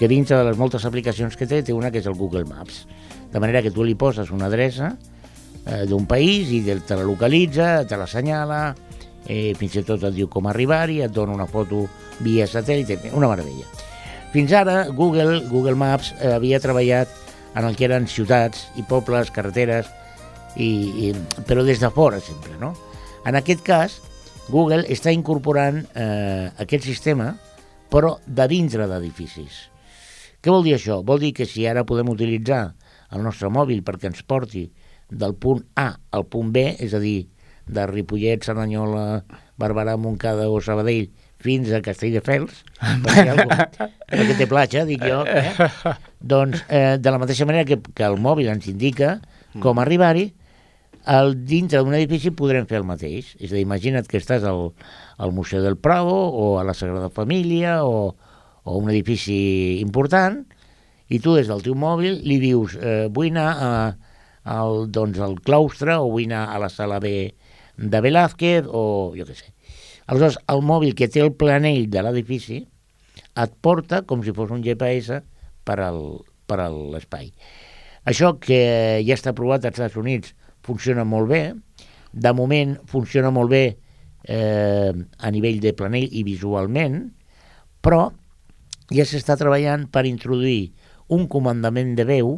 que 0.00 0.08
dintre 0.08 0.38
de 0.38 0.46
les 0.48 0.56
moltes 0.56 0.86
aplicacions 0.88 1.34
que 1.36 1.44
té, 1.44 1.58
té 1.60 1.74
una 1.76 1.90
que 1.92 2.00
és 2.00 2.06
el 2.08 2.16
Google 2.16 2.46
Maps. 2.48 2.86
De 3.28 3.40
manera 3.42 3.60
que 3.60 3.70
tu 3.70 3.84
li 3.84 3.92
poses 4.00 4.30
una 4.32 4.46
adreça 4.48 4.94
eh, 5.66 5.84
d'un 5.84 6.06
país 6.08 6.48
i 6.56 6.62
te 6.64 6.96
la 6.96 7.04
localitza, 7.04 7.82
te 7.84 7.98
l'assenyala, 8.00 8.62
eh, 9.26 9.52
fins 9.60 9.76
i 9.76 9.82
tot 9.84 10.06
et 10.08 10.14
diu 10.16 10.30
com 10.32 10.48
arribar-hi, 10.48 11.02
et 11.04 11.12
dona 11.12 11.36
una 11.36 11.44
foto 11.44 11.82
via 12.24 12.46
satèl·lit, 12.48 13.10
una 13.12 13.28
meravella. 13.28 13.68
Fins 14.32 14.54
ara, 14.56 14.86
Google, 14.88 15.42
Google 15.50 15.76
Maps, 15.76 16.14
eh, 16.16 16.32
havia 16.32 16.62
treballat 16.64 17.12
en 17.52 17.68
el 17.68 17.76
que 17.76 17.84
eren 17.84 18.08
ciutats 18.08 18.70
i 18.80 18.84
pobles, 18.88 19.28
carreteres, 19.34 19.90
i, 20.56 21.10
i, 21.10 21.12
però 21.44 21.60
des 21.66 21.82
de 21.82 21.90
fora 21.92 22.22
sempre, 22.24 22.56
no? 22.56 22.72
En 23.28 23.36
aquest 23.36 23.60
cas, 23.66 23.98
Google 24.48 24.86
està 24.88 25.12
incorporant 25.12 25.82
eh, 25.92 26.48
aquest 26.64 26.88
sistema, 26.88 27.34
però 27.92 28.16
de 28.26 28.48
dintre 28.48 28.88
d'edificis. 28.88 29.66
Què 30.40 30.52
vol 30.52 30.64
dir 30.64 30.76
això? 30.76 31.00
Vol 31.04 31.20
dir 31.20 31.34
que 31.36 31.46
si 31.48 31.66
ara 31.68 31.84
podem 31.88 32.08
utilitzar 32.12 32.62
el 33.12 33.24
nostre 33.26 33.50
mòbil 33.52 33.82
perquè 33.84 34.08
ens 34.10 34.22
porti 34.24 34.68
del 35.10 35.34
punt 35.36 35.64
A 35.76 35.90
al 36.16 36.24
punt 36.30 36.52
B, 36.54 36.64
és 36.80 36.94
a 36.94 37.00
dir, 37.02 37.28
de 37.70 37.86
Ripollet, 37.86 38.44
Cerdanyola, 38.46 39.22
Barberà, 39.60 39.96
Montcada 40.00 40.48
o 40.50 40.60
Sabadell 40.64 41.10
fins 41.40 41.70
a 41.72 41.80
Castelldefels, 41.84 42.64
per 42.80 43.14
dir 43.14 43.30
alguna 43.32 43.66
cosa, 43.68 43.88
perquè 44.10 44.36
té 44.38 44.48
platja, 44.50 44.84
dic 44.88 45.04
jo, 45.04 45.22
eh? 45.24 45.94
doncs 46.20 46.64
eh, 46.68 46.96
de 47.00 47.12
la 47.12 47.20
mateixa 47.22 47.46
manera 47.48 47.68
que, 47.68 47.80
que 47.80 48.06
el 48.06 48.18
mòbil 48.20 48.50
ens 48.52 48.68
indica 48.70 49.18
com 49.62 49.80
arribar-hi, 49.82 50.28
al 51.10 51.32
dintre 51.48 51.80
d'un 51.80 51.96
edifici 51.96 52.32
podrem 52.36 52.66
fer 52.68 52.80
el 52.80 52.88
mateix. 52.88 53.34
És 53.40 53.50
a 53.50 53.56
dir, 53.56 53.64
imagina't 53.64 54.08
que 54.08 54.20
estàs 54.20 54.44
al, 54.46 54.70
al 55.16 55.32
Museu 55.32 55.64
del 55.64 55.78
Prado 55.80 56.12
o 56.12 56.58
a 56.60 56.64
la 56.66 56.74
Sagrada 56.76 57.08
Família 57.08 57.80
o, 57.88 58.12
o 58.64 58.76
un 58.78 58.90
edifici 58.90 59.80
important 59.80 60.42
i 61.10 61.18
tu 61.18 61.34
des 61.36 61.48
del 61.50 61.62
teu 61.64 61.74
mòbil 61.74 62.20
li 62.26 62.38
dius 62.42 62.76
eh, 62.78 63.08
vull 63.10 63.30
anar 63.32 63.48
a, 63.50 63.70
al, 64.56 64.86
doncs, 64.92 65.18
al 65.18 65.38
claustre 65.44 65.96
o 65.98 66.10
vull 66.12 66.28
anar 66.28 66.48
a 66.54 66.58
la 66.62 66.68
sala 66.70 67.00
B 67.02 67.32
de 67.80 68.00
Velázquez 68.04 68.66
o 68.68 69.12
jo 69.16 69.24
què 69.26 69.34
sé. 69.38 69.48
Aleshores, 70.10 70.38
el 70.50 70.62
mòbil 70.66 70.94
que 70.98 71.08
té 71.08 71.22
el 71.22 71.32
planell 71.38 71.86
de 71.90 72.02
l'edifici 72.02 72.60
et 73.40 73.52
porta 73.62 74.02
com 74.02 74.22
si 74.26 74.34
fos 74.36 74.50
un 74.50 74.62
GPS 74.62 75.20
per 75.64 75.78
al- 75.80 76.20
per 76.50 76.58
a 76.60 76.68
l'espai. 76.70 77.30
Això 78.10 78.32
que 78.42 78.58
ja 79.06 79.14
està 79.14 79.30
aprovat 79.30 79.64
als 79.64 79.76
Estats 79.78 79.96
Units 80.00 80.34
funciona 80.66 81.04
molt 81.04 81.28
bé, 81.30 81.42
de 82.12 82.32
moment 82.34 82.76
funciona 82.90 83.30
molt 83.30 83.50
bé 83.52 83.64
eh, 84.24 84.90
a 85.18 85.30
nivell 85.30 85.60
de 85.62 85.72
planell 85.78 86.08
i 86.10 86.24
visualment, 86.26 87.04
però 87.80 88.10
ja 88.90 89.06
s'està 89.06 89.36
treballant 89.38 89.86
per 89.92 90.06
introduir 90.08 90.72
un 91.10 91.26
comandament 91.30 91.94
de 91.98 92.06
veu 92.06 92.36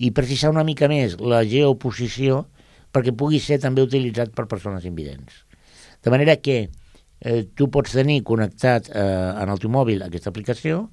i 0.00 0.10
precisar 0.16 0.50
una 0.50 0.64
mica 0.64 0.88
més 0.90 1.16
la 1.20 1.42
geoposició 1.46 2.44
perquè 2.94 3.14
pugui 3.14 3.40
ser 3.42 3.60
també 3.62 3.84
utilitzat 3.86 4.32
per 4.34 4.48
persones 4.50 4.86
invidents. 4.88 5.44
De 6.02 6.10
manera 6.10 6.36
que 6.40 6.70
eh, 7.20 7.42
tu 7.54 7.68
pots 7.70 7.92
tenir 7.94 8.22
connectat 8.26 8.88
eh, 8.90 9.02
en 9.42 9.52
el 9.52 9.60
teu 9.62 9.70
mòbil 9.70 10.02
aquesta 10.02 10.32
aplicació, 10.32 10.88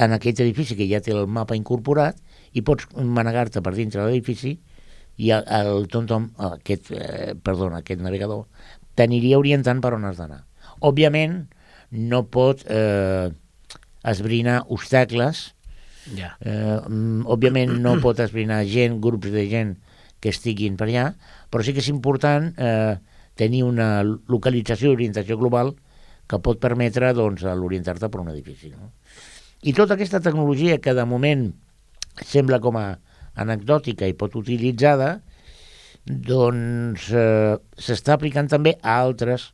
en 0.00 0.14
aquest 0.16 0.40
edifici 0.40 0.76
que 0.78 0.86
ja 0.88 1.02
té 1.04 1.12
el 1.12 1.26
mapa 1.28 1.56
incorporat, 1.58 2.16
i 2.56 2.62
pots 2.64 2.88
manegar-te 2.96 3.60
per 3.60 3.74
dintre 3.76 4.00
de 4.00 4.08
l'edifici 4.08 4.54
i 5.20 5.32
el, 5.34 5.44
el 5.44 5.88
TomTom, 5.92 6.30
aquest, 6.52 6.92
eh, 6.96 7.34
perdona, 7.44 7.82
aquest 7.82 8.00
navegador, 8.04 8.46
t'aniria 8.96 9.40
orientant 9.40 9.82
per 9.84 9.92
on 9.96 10.06
has 10.08 10.20
d'anar. 10.20 10.44
Òbviament, 10.86 11.42
no 11.92 12.22
pot 12.32 12.64
eh, 12.72 13.28
esbrinar 14.06 14.62
obstacles, 14.68 15.50
Ja. 16.14 16.36
Eh, 16.38 16.78
mm, 16.86 17.26
òbviament 17.26 17.72
no 17.82 17.96
pot 18.02 18.20
esbrinar 18.22 18.60
gent, 18.70 19.00
grups 19.02 19.32
de 19.34 19.46
gent 19.50 19.74
que 20.22 20.30
estiguin 20.30 20.76
per 20.78 20.86
allà, 20.86 21.06
però 21.50 21.64
sí 21.66 21.74
que 21.74 21.82
és 21.82 21.90
important 21.90 22.52
eh, 22.54 22.94
tenir 23.36 23.64
una 23.66 24.04
localització 24.04 24.92
i 24.92 24.94
orientació 25.00 25.38
global 25.40 25.74
que 26.26 26.38
pot 26.42 26.60
permetre 26.62 27.12
doncs, 27.14 27.42
l'orientar-te 27.42 28.08
per 28.10 28.22
un 28.22 28.30
edifici. 28.32 28.70
No? 28.70 28.92
I 29.66 29.74
tota 29.74 29.94
aquesta 29.94 30.22
tecnologia 30.22 30.78
que 30.82 30.94
de 30.94 31.04
moment 31.06 31.48
sembla 32.22 32.60
com 32.62 32.78
a 32.78 32.88
anecdòtica 33.36 34.06
i 34.08 34.16
pot 34.16 34.34
utilitzada, 34.38 35.20
doncs 36.06 37.10
eh, 37.10 37.56
s'està 37.82 38.14
aplicant 38.14 38.48
també 38.48 38.76
a 38.80 39.00
altres 39.02 39.50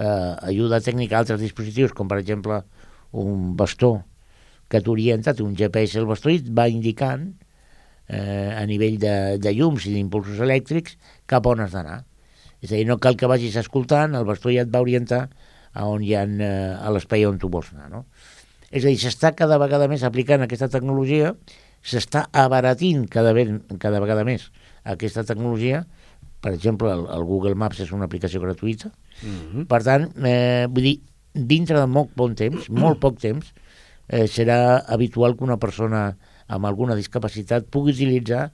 eh, 0.00 0.32
ajuda 0.48 0.80
tècnica, 0.80 1.16
a 1.16 1.24
altres 1.24 1.40
dispositius, 1.44 1.92
com 1.92 2.08
per 2.08 2.18
exemple 2.22 2.62
un 3.12 3.52
bastó 3.56 4.02
que 4.72 4.80
t'orienta, 4.80 5.34
té 5.36 5.44
un 5.44 5.54
GPS 5.56 6.00
el 6.00 6.08
bastó 6.08 6.32
i 6.32 6.40
et 6.40 6.48
va 6.48 6.68
indicant 6.72 7.28
eh, 8.08 8.50
a 8.56 8.64
nivell 8.66 8.98
de, 9.00 9.14
de 9.42 9.52
llums 9.56 9.86
i 9.86 9.94
d'impulsos 9.94 10.40
elèctrics 10.40 10.96
cap 11.28 11.46
on 11.46 11.60
has 11.64 11.74
d'anar. 11.76 12.02
És 12.62 12.70
a 12.70 12.76
dir, 12.76 12.86
no 12.88 12.98
cal 13.02 13.18
que 13.18 13.28
vagis 13.28 13.58
escoltant, 13.60 14.14
el 14.16 14.24
bastó 14.28 14.52
ja 14.54 14.64
et 14.64 14.72
va 14.72 14.84
orientar 14.84 15.26
a 15.72 15.88
on 15.88 16.04
hi 16.04 16.14
ha, 16.16 16.24
eh, 16.24 16.72
a 16.78 16.92
l'espai 16.94 17.26
on 17.28 17.40
tu 17.42 17.50
vols 17.52 17.72
anar. 17.74 17.90
No? 17.92 18.04
És 18.70 18.86
a 18.86 18.88
dir, 18.88 18.98
s'està 19.00 19.34
cada 19.36 19.58
vegada 19.60 19.88
més 19.90 20.04
aplicant 20.08 20.44
aquesta 20.44 20.70
tecnologia, 20.72 21.34
s'està 21.82 22.28
abaratint 22.32 23.04
cada, 23.10 23.34
ve, 23.36 23.46
cada 23.82 24.00
vegada 24.00 24.24
més 24.24 24.48
aquesta 24.88 25.24
tecnologia, 25.28 25.82
per 26.42 26.54
exemple, 26.54 26.90
el, 26.90 27.04
el 27.14 27.24
Google 27.26 27.54
Maps 27.58 27.82
és 27.84 27.92
una 27.94 28.08
aplicació 28.08 28.40
gratuïta, 28.42 28.92
Mm 29.22 29.40
-hmm. 29.52 29.66
per 29.68 29.82
tant, 29.84 30.08
eh, 30.24 30.66
vull 30.66 30.82
dir, 30.82 31.00
dintre 31.34 31.78
de 31.80 31.88
molt 31.88 32.12
bon 32.16 32.34
temps, 32.38 32.68
molt 32.70 33.00
poc 33.00 33.18
temps, 33.22 33.52
eh, 34.08 34.26
serà 34.28 34.82
habitual 34.86 35.36
que 35.36 35.44
una 35.44 35.58
persona 35.58 36.12
amb 36.52 36.68
alguna 36.68 36.96
discapacitat 36.98 37.68
pugui 37.72 37.94
utilitzar 37.94 38.50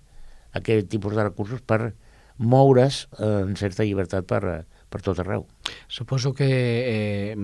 aquest 0.58 0.88
tipus 0.92 1.16
de 1.16 1.26
recursos 1.26 1.61
per 1.61 1.94
moure's 2.38 3.06
eh, 3.18 3.42
en 3.42 3.56
certa 3.58 3.85
llibertat 3.85 4.26
per, 4.26 4.42
eh, 4.47 4.62
per 4.88 5.02
tot 5.02 5.18
arreu. 5.18 5.47
Suposo 5.88 6.32
que 6.35 6.49
eh, 6.49 7.37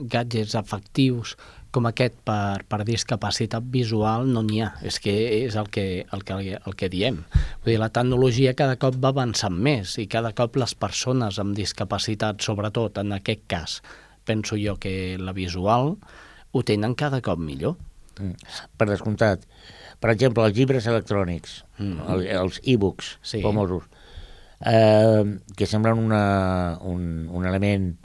gadgets 0.00 0.54
efectius 0.54 1.34
com 1.74 1.88
aquest 1.88 2.14
per, 2.22 2.62
per 2.70 2.84
discapacitat 2.86 3.64
visual 3.74 4.28
no 4.30 4.44
n'hi 4.46 4.60
ha. 4.62 4.70
És 4.86 5.00
que 5.02 5.12
és 5.42 5.56
el 5.58 5.66
que, 5.74 6.04
el, 6.06 6.22
que, 6.22 6.54
el 6.54 6.76
que 6.78 6.90
diem. 6.92 7.18
Vull 7.64 7.72
dir, 7.72 7.80
la 7.82 7.90
tecnologia 7.90 8.54
cada 8.54 8.78
cop 8.78 9.00
va 9.02 9.10
avançant 9.10 9.56
més 9.58 9.96
i 9.98 10.06
cada 10.10 10.30
cop 10.38 10.60
les 10.60 10.76
persones 10.78 11.40
amb 11.42 11.56
discapacitat, 11.58 12.38
sobretot 12.46 13.02
en 13.02 13.16
aquest 13.18 13.42
cas, 13.50 13.80
penso 14.24 14.56
jo 14.60 14.76
que 14.80 15.16
la 15.18 15.32
visual, 15.32 15.96
ho 16.52 16.62
tenen 16.62 16.94
cada 16.94 17.20
cop 17.24 17.38
millor. 17.38 17.76
Mm. 18.20 18.36
Per 18.78 18.86
descomptat. 18.88 19.46
per 20.00 20.10
exemple, 20.12 20.44
els 20.44 20.56
llibres 20.56 20.86
electrònics, 20.86 21.64
mm 21.78 21.92
-hmm. 21.92 22.12
el, 22.12 22.26
els 22.26 22.60
e-books 22.62 23.18
Sí. 23.22 23.40
famosos, 23.40 23.84
eh, 24.60 25.38
que 25.56 25.66
semblen 25.66 25.98
una, 25.98 26.78
un, 26.82 27.28
un 27.30 27.46
element 27.46 27.96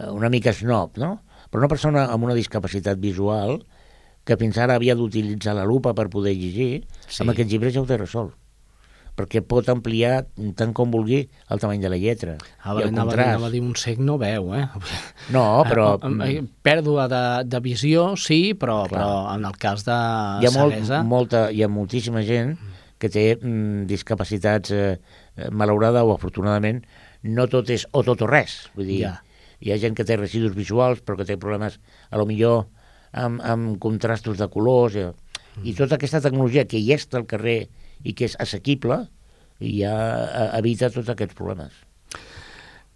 eh, 0.00 0.10
una 0.10 0.28
mica 0.28 0.52
snob, 0.52 0.96
no? 0.96 1.22
Però 1.50 1.58
una 1.58 1.68
persona 1.68 2.06
amb 2.06 2.24
una 2.24 2.34
discapacitat 2.34 2.98
visual 2.98 3.64
que 4.24 4.36
fins 4.36 4.58
ara 4.58 4.74
havia 4.74 4.94
d'utilitzar 4.94 5.54
la 5.54 5.64
lupa 5.64 5.94
per 5.94 6.08
poder 6.10 6.34
llegir, 6.34 6.86
sí. 7.06 7.22
amb 7.22 7.30
aquests 7.30 7.52
llibres 7.52 7.74
ja 7.74 7.80
ho 7.80 7.86
té 7.86 7.96
resolt 7.96 8.34
perquè 9.18 9.40
pot 9.42 9.66
ampliar 9.72 10.20
tant 10.54 10.70
com 10.76 10.92
vulgui 10.94 11.24
el 11.50 11.58
tamany 11.58 11.80
de 11.82 11.90
la 11.90 11.98
lletra 11.98 12.36
Ah, 12.62 12.76
i 12.78 12.84
el 12.84 12.92
anava, 12.92 13.10
contrast. 13.10 13.28
anava 13.34 13.48
a 13.48 13.50
dir 13.50 13.60
un 13.64 13.74
cec 13.74 13.98
no 13.98 14.14
veu, 14.20 14.52
eh? 14.54 14.64
No, 15.34 15.44
però 15.68 15.88
Eh, 15.98 16.30
eh, 16.38 16.42
Pèrdua 16.62 17.08
de, 17.10 17.22
de 17.50 17.60
visió, 17.64 18.12
sí, 18.16 18.54
però, 18.54 18.84
Clar. 18.86 19.00
però 19.02 19.34
en 19.34 19.44
el 19.50 19.56
cas 19.58 19.82
de 19.84 19.92
hi 19.98 20.46
ha, 20.48 20.52
molt, 20.54 20.74
ceguesa... 20.78 21.02
molta, 21.02 21.42
hi 21.50 21.62
ha 21.64 21.68
moltíssima 21.68 22.22
gent 22.22 22.54
que 22.98 23.08
té 23.10 23.26
mm, 23.36 23.86
discapacitats, 23.90 24.70
eh, 24.74 24.98
eh, 25.36 25.50
malaurada 25.50 26.04
o 26.04 26.14
afortunadament, 26.14 26.84
no 27.22 27.46
tot 27.50 27.70
és 27.70 27.86
o 27.92 28.02
tot 28.06 28.22
o 28.22 28.26
res. 28.30 28.68
Vull 28.74 28.86
dir, 28.86 29.00
Ja. 29.02 29.16
hi 29.60 29.72
ha 29.72 29.78
gent 29.82 29.94
que 29.98 30.04
té 30.06 30.16
residus 30.16 30.54
visuals 30.54 31.00
però 31.02 31.16
que 31.18 31.24
té 31.26 31.36
problemes, 31.36 31.80
a 32.10 32.16
lo 32.18 32.26
millor, 32.26 32.66
amb, 33.12 33.40
amb 33.42 33.78
contrastos 33.82 34.38
de 34.38 34.48
colors. 34.48 34.94
Eh, 34.96 35.10
I 35.64 35.74
tota 35.74 35.96
aquesta 35.96 36.20
tecnologia 36.22 36.66
que 36.70 36.78
hi 36.78 36.92
està 36.94 37.18
al 37.18 37.26
carrer 37.26 37.68
i 38.04 38.14
que 38.14 38.28
és 38.28 38.36
assequible, 38.40 39.06
ja 39.58 39.94
eh, 40.26 40.50
evita 40.58 40.90
tots 40.94 41.10
aquests 41.12 41.36
problemes. 41.38 41.72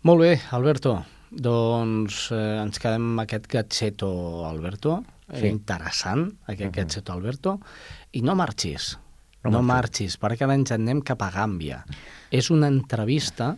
Molt 0.03 0.23
bé, 0.23 0.33
Alberto. 0.55 0.97
Doncs 1.33 2.27
eh, 2.35 2.61
ens 2.63 2.83
quedem 2.83 3.13
amb 3.13 3.25
aquest 3.25 3.49
gadgeto, 3.51 4.11
Alberto. 4.49 5.01
Sí. 5.29 5.41
Sí. 5.41 5.49
Interessant, 5.49 6.27
aquest 6.47 6.69
uh 6.69 6.73
-huh. 6.73 6.77
gadgeto, 6.77 7.13
Alberto. 7.13 7.61
I 8.13 8.23
no 8.23 8.35
marxis. 8.35 8.99
No, 9.45 9.51
No 9.51 9.63
marxis, 9.63 10.19
perquè 10.21 10.45
ara 10.45 10.55
ens 10.55 10.71
en 10.71 10.83
anem 10.83 11.01
cap 11.03 11.23
a 11.23 11.31
Gàmbia. 11.31 11.85
És 12.31 12.51
una 12.51 12.69
entrevista 12.69 13.57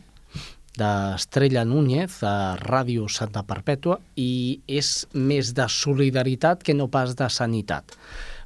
d'Estrella 0.78 1.64
Núñez 1.64 2.22
a 2.22 2.56
Ràdio 2.58 3.06
Santa 3.08 3.44
Perpètua 3.46 4.00
i 4.16 4.60
és 4.66 5.06
més 5.12 5.52
de 5.54 5.68
solidaritat 5.68 6.62
que 6.62 6.74
no 6.74 6.88
pas 6.88 7.14
de 7.14 7.28
sanitat. 7.30 7.84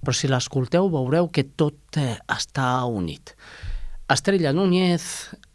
Però 0.03 0.15
si 0.15 0.31
l'escolteu 0.31 0.91
veureu 0.93 1.31
que 1.33 1.47
tot 1.59 1.99
eh, 2.01 2.17
està 2.33 2.71
unit. 2.87 3.35
Estrella 4.09 4.55
Núñez 4.57 5.05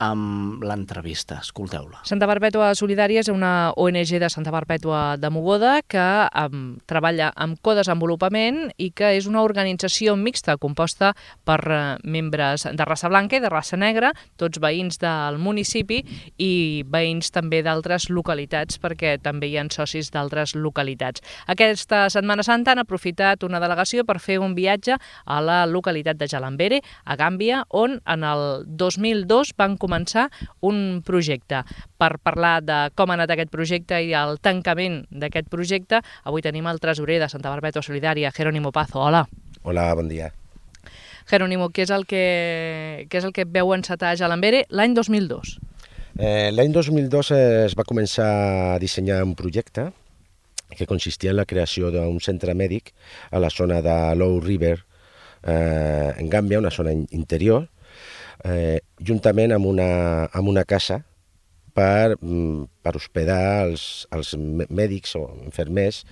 amb 0.04 0.64
l'entrevista, 0.66 1.40
escolteu-la. 1.44 2.02
Santa 2.08 2.28
Perpètua 2.30 2.74
Solidària 2.78 3.22
és 3.24 3.30
una 3.32 3.72
ONG 3.80 4.16
de 4.20 4.30
Santa 4.32 4.52
Perpètua 4.54 5.16
de 5.22 5.30
Mogoda 5.32 5.78
que 5.88 6.06
um, 6.44 6.76
treballa 6.90 7.32
amb 7.40 7.60
codesenvolupament 7.64 8.66
i 8.82 8.90
que 8.96 9.14
és 9.18 9.28
una 9.30 9.44
organització 9.46 10.18
mixta 10.20 10.58
composta 10.62 11.14
per 11.48 11.60
uh, 11.70 11.80
membres 12.04 12.68
de 12.68 12.88
raça 12.88 13.12
blanca 13.12 13.38
i 13.38 13.44
de 13.44 13.52
raça 13.52 13.80
negra, 13.80 14.12
tots 14.38 14.60
veïns 14.64 15.00
del 15.02 15.40
municipi 15.40 16.02
i 16.38 16.84
veïns 16.90 17.32
també 17.34 17.64
d'altres 17.64 18.10
localitats 18.12 18.82
perquè 18.84 19.16
també 19.24 19.50
hi 19.50 19.58
ha 19.58 19.64
socis 19.72 20.10
d'altres 20.12 20.58
localitats. 20.60 21.24
Aquesta 21.48 22.10
Setmana 22.12 22.44
Santa 22.44 22.74
han 22.74 22.82
aprofitat 22.82 23.46
una 23.48 23.62
delegació 23.64 24.04
per 24.04 24.20
fer 24.20 24.42
un 24.44 24.58
viatge 24.58 24.98
a 25.00 25.40
la 25.40 25.64
localitat 25.70 26.20
de 26.20 26.28
Jalambere, 26.28 26.82
a 27.06 27.16
Gàmbia, 27.16 27.64
on 27.70 28.02
en 28.04 28.28
el 28.28 28.66
2002 28.68 29.54
van 29.58 29.78
començar 29.80 29.93
un 30.62 31.02
projecte. 31.06 31.64
Per 31.98 32.12
parlar 32.24 32.62
de 32.66 32.78
com 32.96 33.10
ha 33.12 33.18
anat 33.18 33.32
aquest 33.36 33.52
projecte 33.54 34.00
i 34.04 34.14
el 34.18 34.40
tancament 34.44 35.04
d'aquest 35.12 35.50
projecte, 35.54 36.02
avui 36.24 36.42
tenim 36.42 36.68
el 36.68 36.80
tresorer 36.84 37.20
de 37.24 37.30
Santa 37.30 37.50
Barbètua 37.54 37.82
Solidària, 37.86 38.32
Jerónimo 38.36 38.72
Pazo. 38.72 39.00
Hola. 39.00 39.26
Hola, 39.64 39.94
bon 39.96 40.10
dia. 40.10 40.32
Jerónimo, 41.30 41.70
què 41.72 41.86
és 41.86 41.92
el 41.96 42.04
que, 42.06 43.06
què 43.10 43.18
és 43.22 43.24
el 43.24 43.32
que 43.32 43.46
veu 43.48 43.72
encetar 43.74 44.10
a 44.12 44.18
Jalambere 44.20 44.66
l'any 44.76 44.94
2002? 44.98 45.54
Eh, 46.20 46.52
L'any 46.54 46.74
2002 46.76 47.32
eh, 47.32 47.38
es 47.66 47.74
va 47.80 47.86
començar 47.88 48.28
a 48.76 48.80
dissenyar 48.80 49.24
un 49.26 49.32
projecte 49.36 49.88
que 50.74 50.86
consistia 50.90 51.32
en 51.32 51.38
la 51.40 51.46
creació 51.50 51.90
d'un 51.94 52.20
centre 52.22 52.54
mèdic 52.58 52.92
a 53.32 53.40
la 53.42 53.50
zona 53.50 53.80
de 53.82 53.96
Low 54.20 54.40
River, 54.42 54.76
eh, 55.44 56.12
en 56.18 56.30
Gàmbia, 56.30 56.60
una 56.60 56.72
zona 56.72 56.92
in- 56.92 57.08
interior, 57.12 57.68
eh, 58.44 58.80
juntament 59.00 59.56
amb 59.56 59.68
una, 59.70 59.90
amb 60.32 60.50
una 60.52 60.64
casa 60.66 61.02
per, 61.74 62.16
mm, 62.22 62.68
per 62.86 62.94
hospedar 62.96 63.66
els, 63.66 64.06
els 64.14 64.34
mè- 64.38 64.68
mèdics 64.70 65.16
o 65.18 65.24
infermers 65.44 66.04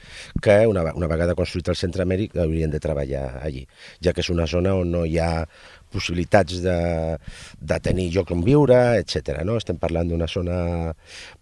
que 0.42 0.56
una, 0.68 0.88
una 0.98 1.10
vegada 1.12 1.36
construït 1.38 1.70
el 1.70 1.78
centre 1.78 2.06
mèdic 2.10 2.36
haurien 2.36 2.72
de 2.74 2.82
treballar 2.82 3.42
allí, 3.46 3.68
ja 4.02 4.14
que 4.14 4.24
és 4.26 4.32
una 4.34 4.48
zona 4.50 4.74
on 4.80 4.92
no 4.92 5.04
hi 5.06 5.20
ha 5.22 5.46
possibilitats 5.94 6.62
de, 6.64 6.80
de 7.60 7.80
tenir 7.84 8.10
lloc 8.16 8.32
on 8.32 8.42
viure, 8.48 8.80
etc. 9.02 9.44
No? 9.46 9.60
Estem 9.60 9.78
parlant 9.78 10.10
d'una 10.10 10.28
zona 10.32 10.58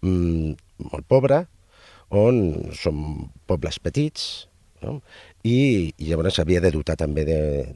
mm, 0.02 0.52
molt 0.90 1.08
pobra, 1.08 1.44
on 2.10 2.72
són 2.74 3.30
pobles 3.46 3.78
petits, 3.78 4.48
no? 4.82 4.98
I, 5.46 5.92
i 5.96 6.08
llavors 6.08 6.40
s'havia 6.40 6.60
de 6.60 6.72
dotar 6.74 6.96
també 6.98 7.24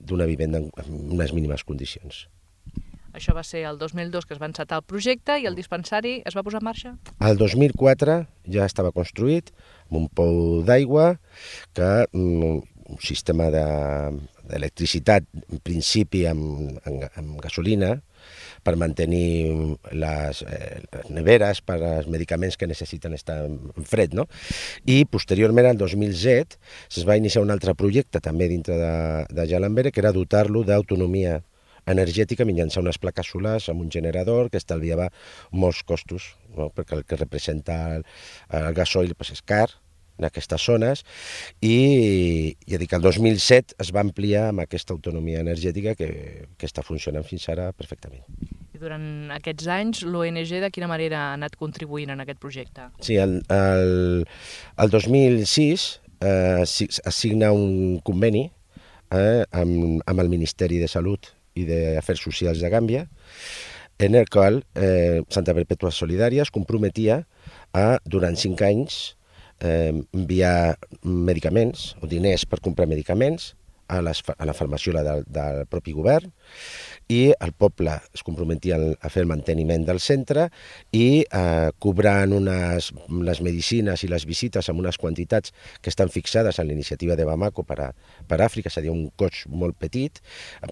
d'una 0.05 0.27
vivenda 0.29 0.59
en, 0.61 0.70
en 0.83 1.12
unes 1.16 1.33
mínimes 1.37 1.64
condicions. 1.64 2.24
Això 3.14 3.35
va 3.37 3.44
ser 3.46 3.62
el 3.68 3.79
2002 3.79 4.27
que 4.27 4.35
es 4.35 4.40
va 4.42 4.48
encetar 4.50 4.81
el 4.81 4.87
projecte 4.90 5.37
i 5.38 5.46
el 5.46 5.55
dispensari 5.55 6.16
es 6.27 6.35
va 6.35 6.42
posar 6.42 6.61
en 6.62 6.66
marxa? 6.66 6.94
El 7.22 7.38
2004 7.38 8.16
ja 8.50 8.66
estava 8.66 8.90
construït 8.96 9.53
amb 9.87 10.00
un 10.03 10.09
pou 10.11 10.62
d'aigua 10.66 11.12
que 11.79 11.90
mm, 12.11 12.57
un 12.94 12.98
sistema 13.00 13.46
de- 13.55 14.18
d'electricitat, 14.44 15.24
en 15.48 15.61
principi 15.64 16.27
amb, 16.29 16.74
amb, 16.85 17.07
amb 17.16 17.38
gasolina, 17.40 17.94
per 18.64 18.74
mantenir 18.81 19.79
les, 19.92 20.42
eh, 20.48 20.83
les 20.92 21.09
neveres 21.12 21.62
per 21.64 21.79
als 21.81 22.09
medicaments 22.12 22.57
que 22.61 22.66
necessiten 22.68 23.14
estar 23.16 23.38
en 23.46 23.88
fred. 23.88 24.12
No? 24.16 24.27
I 24.85 25.05
posteriorment, 25.09 25.70
el 25.70 25.79
2007, 25.81 26.59
es 26.92 27.07
va 27.09 27.16
iniciar 27.16 27.44
un 27.44 27.53
altre 27.55 27.74
projecte 27.74 28.20
també 28.20 28.48
dintre 28.53 28.77
de, 28.81 28.92
de 29.33 29.48
Jalambere, 29.48 29.92
que 29.92 30.00
era 30.05 30.12
dotar-lo 30.12 30.64
d'autonomia 30.64 31.40
energètica 31.90 32.47
mitjançant 32.49 32.85
unes 32.85 32.99
plaques 33.01 33.31
solars 33.33 33.68
amb 33.68 33.85
un 33.85 33.90
generador 33.92 34.51
que 34.51 34.61
estalviava 34.61 35.11
molts 35.53 35.83
costos, 35.85 36.35
no? 36.57 36.70
perquè 36.75 36.99
el 36.99 37.09
que 37.09 37.20
representa 37.20 37.81
el, 37.97 38.07
el 38.51 38.75
gasoil 38.77 39.14
pues, 39.18 39.35
és 39.37 39.42
car 39.44 39.68
en 40.18 40.29
aquestes 40.29 40.62
zones 40.62 41.03
i 41.64 42.55
ja 42.70 42.79
dic, 42.79 42.92
el 42.94 43.03
2007 43.03 43.79
es 43.83 43.90
va 43.94 44.05
ampliar 44.05 44.49
amb 44.53 44.64
aquesta 44.64 44.94
autonomia 44.94 45.42
energètica 45.42 45.97
que, 45.99 46.09
que 46.57 46.68
està 46.68 46.85
funcionant 46.87 47.27
fins 47.27 47.49
ara 47.51 47.70
perfectament. 47.75 48.23
I 48.75 48.81
durant 48.83 49.35
aquests 49.35 49.68
anys 49.70 50.05
l'ONG 50.07 50.57
de 50.62 50.70
quina 50.75 50.90
manera 50.90 51.20
ha 51.29 51.35
anat 51.38 51.59
contribuint 51.59 52.14
en 52.14 52.23
aquest 52.25 52.40
projecte? 52.42 52.88
Sí, 53.03 53.18
el, 53.18 53.40
el, 53.51 54.25
el 54.79 54.94
2006 54.94 55.88
eh, 56.20 56.62
es 56.64 57.14
signa 57.14 57.53
un 57.55 58.01
conveni 58.07 58.49
eh, 59.11 59.42
amb, 59.51 60.03
amb 60.07 60.23
el 60.23 60.31
Ministeri 60.31 60.83
de 60.83 60.90
Salut 60.90 61.35
i 61.55 61.67
d'Afers 61.69 62.23
Socials 62.27 62.62
de 62.62 62.71
Gàmbia, 62.73 63.07
en 63.99 64.17
el 64.19 64.27
qual 64.29 64.62
eh, 64.75 65.23
Santa 65.31 65.55
Perpètua 65.55 65.93
Solidària 65.95 66.43
es 66.43 66.53
comprometia 66.55 67.21
a, 67.73 67.99
durant 68.05 68.35
cinc 68.38 68.62
anys, 68.67 69.14
eh, 69.62 69.95
enviar 70.12 70.75
medicaments 71.05 71.93
o 72.03 72.11
diners 72.11 72.47
per 72.51 72.62
comprar 72.64 72.90
medicaments 72.90 73.53
a, 73.88 74.01
les, 74.03 74.23
a 74.37 74.44
la 74.47 74.55
farmaciola 74.55 75.03
del, 75.07 75.25
del 75.27 75.64
propi 75.70 75.92
govern 75.92 76.31
i 77.12 77.35
el 77.35 77.53
poble 77.53 77.97
es 78.14 78.25
comprometia 78.27 78.79
a 78.79 79.11
fer 79.12 79.25
el 79.25 79.31
manteniment 79.31 79.85
del 79.87 80.01
centre 80.01 80.49
i 80.97 81.25
eh, 81.25 81.70
cobrant 81.79 82.33
unes, 82.37 82.90
les 83.29 83.42
medicines 83.44 84.05
i 84.05 84.11
les 84.11 84.27
visites 84.29 84.68
amb 84.70 84.85
unes 84.85 84.99
quantitats 85.01 85.55
que 85.81 85.92
estan 85.92 86.12
fixades 86.12 86.59
en 86.59 86.68
la 86.68 86.77
iniciativa 86.77 87.16
de 87.16 87.29
Bamako 87.29 87.64
per 87.68 87.81
a, 87.85 87.90
per 88.29 88.40
a 88.40 88.49
Àfrica, 88.49 88.73
és 88.73 88.79
a 88.81 88.85
dir, 88.85 88.92
un 88.92 89.09
cost 89.20 89.49
molt 89.49 89.79
petit, 89.81 90.20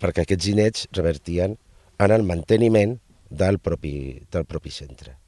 perquè 0.00 0.24
aquests 0.26 0.48
diners 0.48 0.86
revertien 0.92 1.58
en 2.02 2.14
el 2.14 2.24
manteniment 2.26 2.98
del 3.30 3.58
propi, 3.58 4.22
del 4.32 4.48
propi 4.48 4.70
centre. 4.70 5.21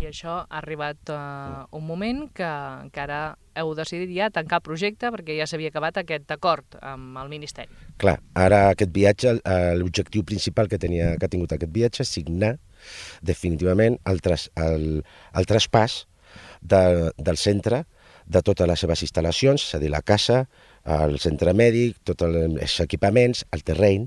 I 0.00 0.06
això 0.08 0.34
ha 0.40 0.58
arribat 0.62 1.10
uh, 1.12 1.66
un 1.76 1.84
moment 1.84 2.22
que, 2.32 2.48
que 2.94 3.02
ara 3.02 3.20
heu 3.60 3.74
decidit 3.76 4.12
ja 4.14 4.30
tancar 4.32 4.60
el 4.60 4.64
projecte 4.64 5.10
perquè 5.12 5.36
ja 5.36 5.46
s'havia 5.50 5.68
acabat 5.72 6.00
aquest 6.00 6.30
acord 6.32 6.78
amb 6.80 7.18
el 7.20 7.28
Ministeri. 7.32 7.68
Clar, 8.00 8.16
ara 8.32 8.62
aquest 8.70 8.94
viatge, 8.94 9.34
eh, 9.44 9.74
l'objectiu 9.76 10.24
principal 10.24 10.70
que, 10.72 10.78
tenia, 10.80 11.12
que 11.18 11.28
ha 11.28 11.32
tingut 11.32 11.52
aquest 11.52 11.72
viatge 11.74 12.04
és 12.06 12.14
signar 12.16 12.54
definitivament 13.20 13.98
el, 14.08 14.22
tras, 14.24 14.48
el, 14.56 15.02
el 15.36 15.50
traspàs 15.50 16.04
de, 16.62 17.10
del 17.18 17.36
centre 17.36 17.84
de 18.30 18.42
totes 18.46 18.68
les 18.70 18.80
seves 18.80 19.02
instal·lacions, 19.04 19.66
és 19.66 19.76
a 19.76 19.82
dir, 19.82 19.90
la 19.92 20.00
casa, 20.06 20.44
el 20.86 21.18
centre 21.20 21.52
mèdic, 21.52 21.98
tots 22.06 22.24
els 22.24 22.78
equipaments, 22.86 23.44
el 23.52 23.66
terreny, 23.66 24.06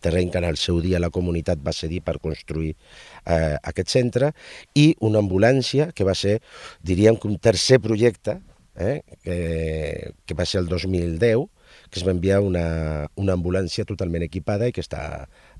terreny 0.00 0.30
que 0.32 0.40
en 0.42 0.48
el 0.48 0.58
seu 0.60 0.80
dia 0.82 1.00
la 1.02 1.12
comunitat 1.14 1.62
va 1.64 1.74
cedir 1.76 2.02
per 2.06 2.18
construir 2.18 2.74
eh, 2.74 3.56
aquest 3.62 3.92
centre, 3.92 4.32
i 4.74 4.94
una 5.00 5.22
ambulància 5.22 5.90
que 5.94 6.06
va 6.08 6.16
ser, 6.18 6.40
diríem 6.82 7.18
que 7.20 7.28
un 7.28 7.38
tercer 7.38 7.80
projecte, 7.84 8.40
eh, 8.76 9.00
que, 9.22 10.12
que 10.26 10.34
va 10.34 10.46
ser 10.46 10.62
el 10.64 10.68
2010, 10.68 11.46
que 11.90 12.00
es 12.00 12.06
va 12.06 12.14
enviar 12.14 12.40
una, 12.42 13.08
una 13.16 13.34
ambulància 13.36 13.84
totalment 13.86 14.24
equipada 14.26 14.68
i 14.68 14.74
que 14.74 14.82
està 14.82 15.02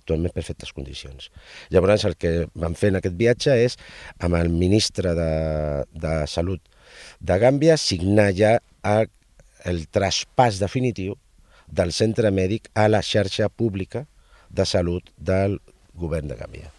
actualment 0.00 0.30
en 0.30 0.36
perfectes 0.36 0.72
condicions. 0.74 1.30
Llavors, 1.70 2.06
el 2.08 2.16
que 2.16 2.48
vam 2.54 2.76
fer 2.78 2.92
en 2.92 3.00
aquest 3.00 3.16
viatge 3.18 3.56
és, 3.66 3.76
amb 4.18 4.38
el 4.38 4.50
ministre 4.50 5.14
de, 5.18 5.32
de 5.92 6.14
Salut 6.30 6.62
de 7.20 7.38
Gàmbia, 7.42 7.76
signar 7.78 8.30
ja 8.36 8.56
el 8.82 9.84
traspàs 9.92 10.60
definitiu 10.62 11.18
del 11.70 11.92
centre 11.94 12.30
mèdic 12.34 12.70
a 12.74 12.88
la 12.88 13.02
xarxa 13.06 13.48
pública 13.48 14.06
de 14.50 14.66
salut 14.66 15.14
del 15.16 15.58
govern 15.94 16.28
de 16.28 16.38
Gàmbia. 16.38 16.74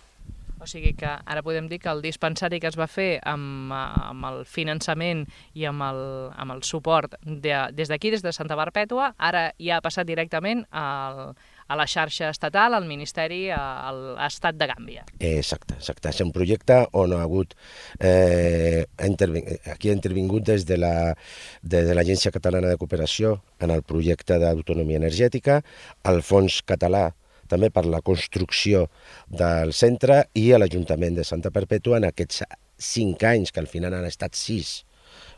O 0.62 0.68
sigui 0.70 0.92
que 0.94 1.10
ara 1.10 1.42
podem 1.42 1.66
dir 1.66 1.80
que 1.82 1.90
el 1.90 2.04
dispensari 2.04 2.60
que 2.62 2.70
es 2.70 2.76
va 2.78 2.86
fer 2.86 3.16
amb, 3.26 3.72
amb 3.74 4.28
el 4.30 4.44
finançament 4.46 5.24
i 5.58 5.66
amb 5.66 5.82
el, 5.88 6.02
amb 6.38 6.54
el 6.54 6.62
suport 6.68 7.16
de, 7.26 7.56
des 7.74 7.90
d'aquí, 7.90 8.12
des 8.14 8.22
de 8.22 8.34
Santa 8.36 8.58
Perpètua, 8.60 9.16
ara 9.18 9.48
ja 9.58 9.80
ha 9.80 9.82
passat 9.82 10.06
directament 10.06 10.62
al, 10.70 11.32
a 11.66 11.78
la 11.80 11.88
xarxa 11.90 12.30
estatal, 12.30 12.76
al 12.78 12.86
Ministeri, 12.86 13.48
a 13.50 13.90
l'Estat 13.96 14.60
de 14.60 14.68
Gàmbia. 14.70 15.08
Exacte, 15.18 15.80
exacte. 15.80 16.12
És 16.14 16.22
un 16.22 16.34
projecte 16.36 16.78
on 16.94 17.16
ha 17.18 17.24
hagut... 17.26 17.56
Eh, 17.98 18.86
aquí 19.02 19.90
ha 19.90 19.96
intervingut 19.98 20.46
des 20.46 20.68
de 20.68 20.78
l'Agència 20.78 22.30
de 22.30 22.36
Catalana 22.38 22.70
de 22.70 22.78
Cooperació 22.78 23.40
en 23.60 23.74
el 23.74 23.82
projecte 23.82 24.38
d'autonomia 24.38 25.02
energètica, 25.02 25.62
el 26.06 26.22
Fons 26.22 26.62
Català 26.70 27.08
també 27.52 27.72
per 27.74 27.86
la 27.86 28.02
construcció 28.06 28.88
del 29.28 29.76
centre 29.78 30.24
i 30.40 30.50
a 30.52 30.62
l'Ajuntament 30.62 31.20
de 31.20 31.28
Santa 31.28 31.52
Perpètua 31.54 32.00
en 32.00 32.08
aquests 32.10 32.46
cinc 32.82 33.28
anys, 33.28 33.52
que 33.52 33.62
al 33.62 33.70
final 33.70 33.94
han 33.94 34.08
estat 34.08 34.40
sis, 34.40 34.80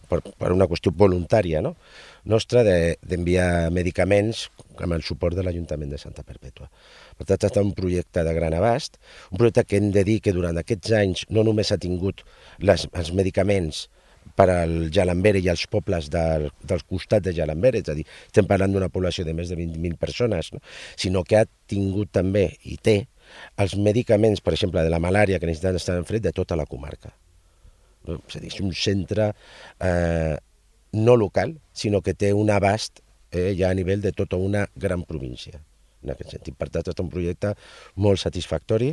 per, 0.10 0.20
per 0.40 0.52
una 0.54 0.68
qüestió 0.70 0.94
voluntària 0.96 1.62
no? 1.64 1.74
nostra 2.30 2.64
d'enviar 2.64 3.48
de, 3.66 3.72
medicaments 3.76 4.48
amb 4.78 4.96
el 4.98 5.04
suport 5.06 5.38
de 5.38 5.46
l'Ajuntament 5.46 5.92
de 5.94 6.00
Santa 6.02 6.26
Perpètua. 6.28 6.70
Per 7.18 7.26
tant, 7.26 7.38
estat 7.38 7.60
un 7.64 7.74
projecte 7.78 8.24
de 8.26 8.36
gran 8.36 8.56
abast, 8.58 9.00
un 9.32 9.42
projecte 9.42 9.66
que 9.68 9.80
hem 9.80 9.92
de 9.96 10.06
dir 10.08 10.20
que 10.24 10.36
durant 10.36 10.60
aquests 10.60 10.96
anys 11.00 11.26
no 11.30 11.46
només 11.48 11.72
ha 11.72 11.80
tingut 11.82 12.24
les, 12.60 12.88
els 12.92 13.14
medicaments 13.16 13.88
per 14.36 14.48
al 14.50 14.76
Jalambere 14.94 15.42
i 15.44 15.50
als 15.52 15.66
pobles 15.72 16.10
del, 16.14 16.50
del 16.64 16.84
costat 16.90 17.26
de 17.26 17.34
Jalambere, 17.36 17.82
és 17.84 17.90
a 17.92 17.96
dir, 17.98 18.06
estem 18.28 18.48
parlant 18.50 18.74
d'una 18.74 18.92
població 18.94 19.26
de 19.28 19.36
més 19.38 19.52
de 19.52 19.58
20.000 19.60 20.00
persones, 20.02 20.54
no? 20.54 20.62
sinó 21.00 21.24
que 21.28 21.42
ha 21.42 21.46
tingut 21.70 22.14
també, 22.16 22.48
i 22.70 22.78
té, 22.82 23.04
els 23.58 23.76
medicaments, 23.80 24.42
per 24.44 24.56
exemple, 24.56 24.84
de 24.84 24.92
la 24.94 25.02
malària 25.04 25.40
que 25.40 25.50
necessiten 25.50 25.80
estar 25.80 25.98
en 25.98 26.08
fred 26.08 26.24
de 26.26 26.34
tota 26.36 26.58
la 26.60 26.68
comarca. 26.70 27.14
No? 28.08 28.20
És 28.28 28.38
a 28.38 28.44
dir, 28.44 28.52
és 28.52 28.60
un 28.64 28.74
centre 28.78 29.32
eh, 29.80 30.36
no 30.94 31.16
local, 31.18 31.58
sinó 31.74 32.02
que 32.06 32.14
té 32.14 32.34
un 32.36 32.52
abast 32.54 33.02
eh, 33.32 33.54
ja 33.58 33.72
a 33.72 33.78
nivell 33.78 34.04
de 34.04 34.14
tota 34.16 34.38
una 34.38 34.68
gran 34.76 35.06
província. 35.10 35.62
En 36.04 36.12
aquest 36.14 36.36
sentit, 36.36 36.56
per 36.60 36.68
tant, 36.70 36.90
és 36.92 37.00
un 37.00 37.10
projecte 37.10 37.54
molt 38.04 38.20
satisfactori 38.22 38.92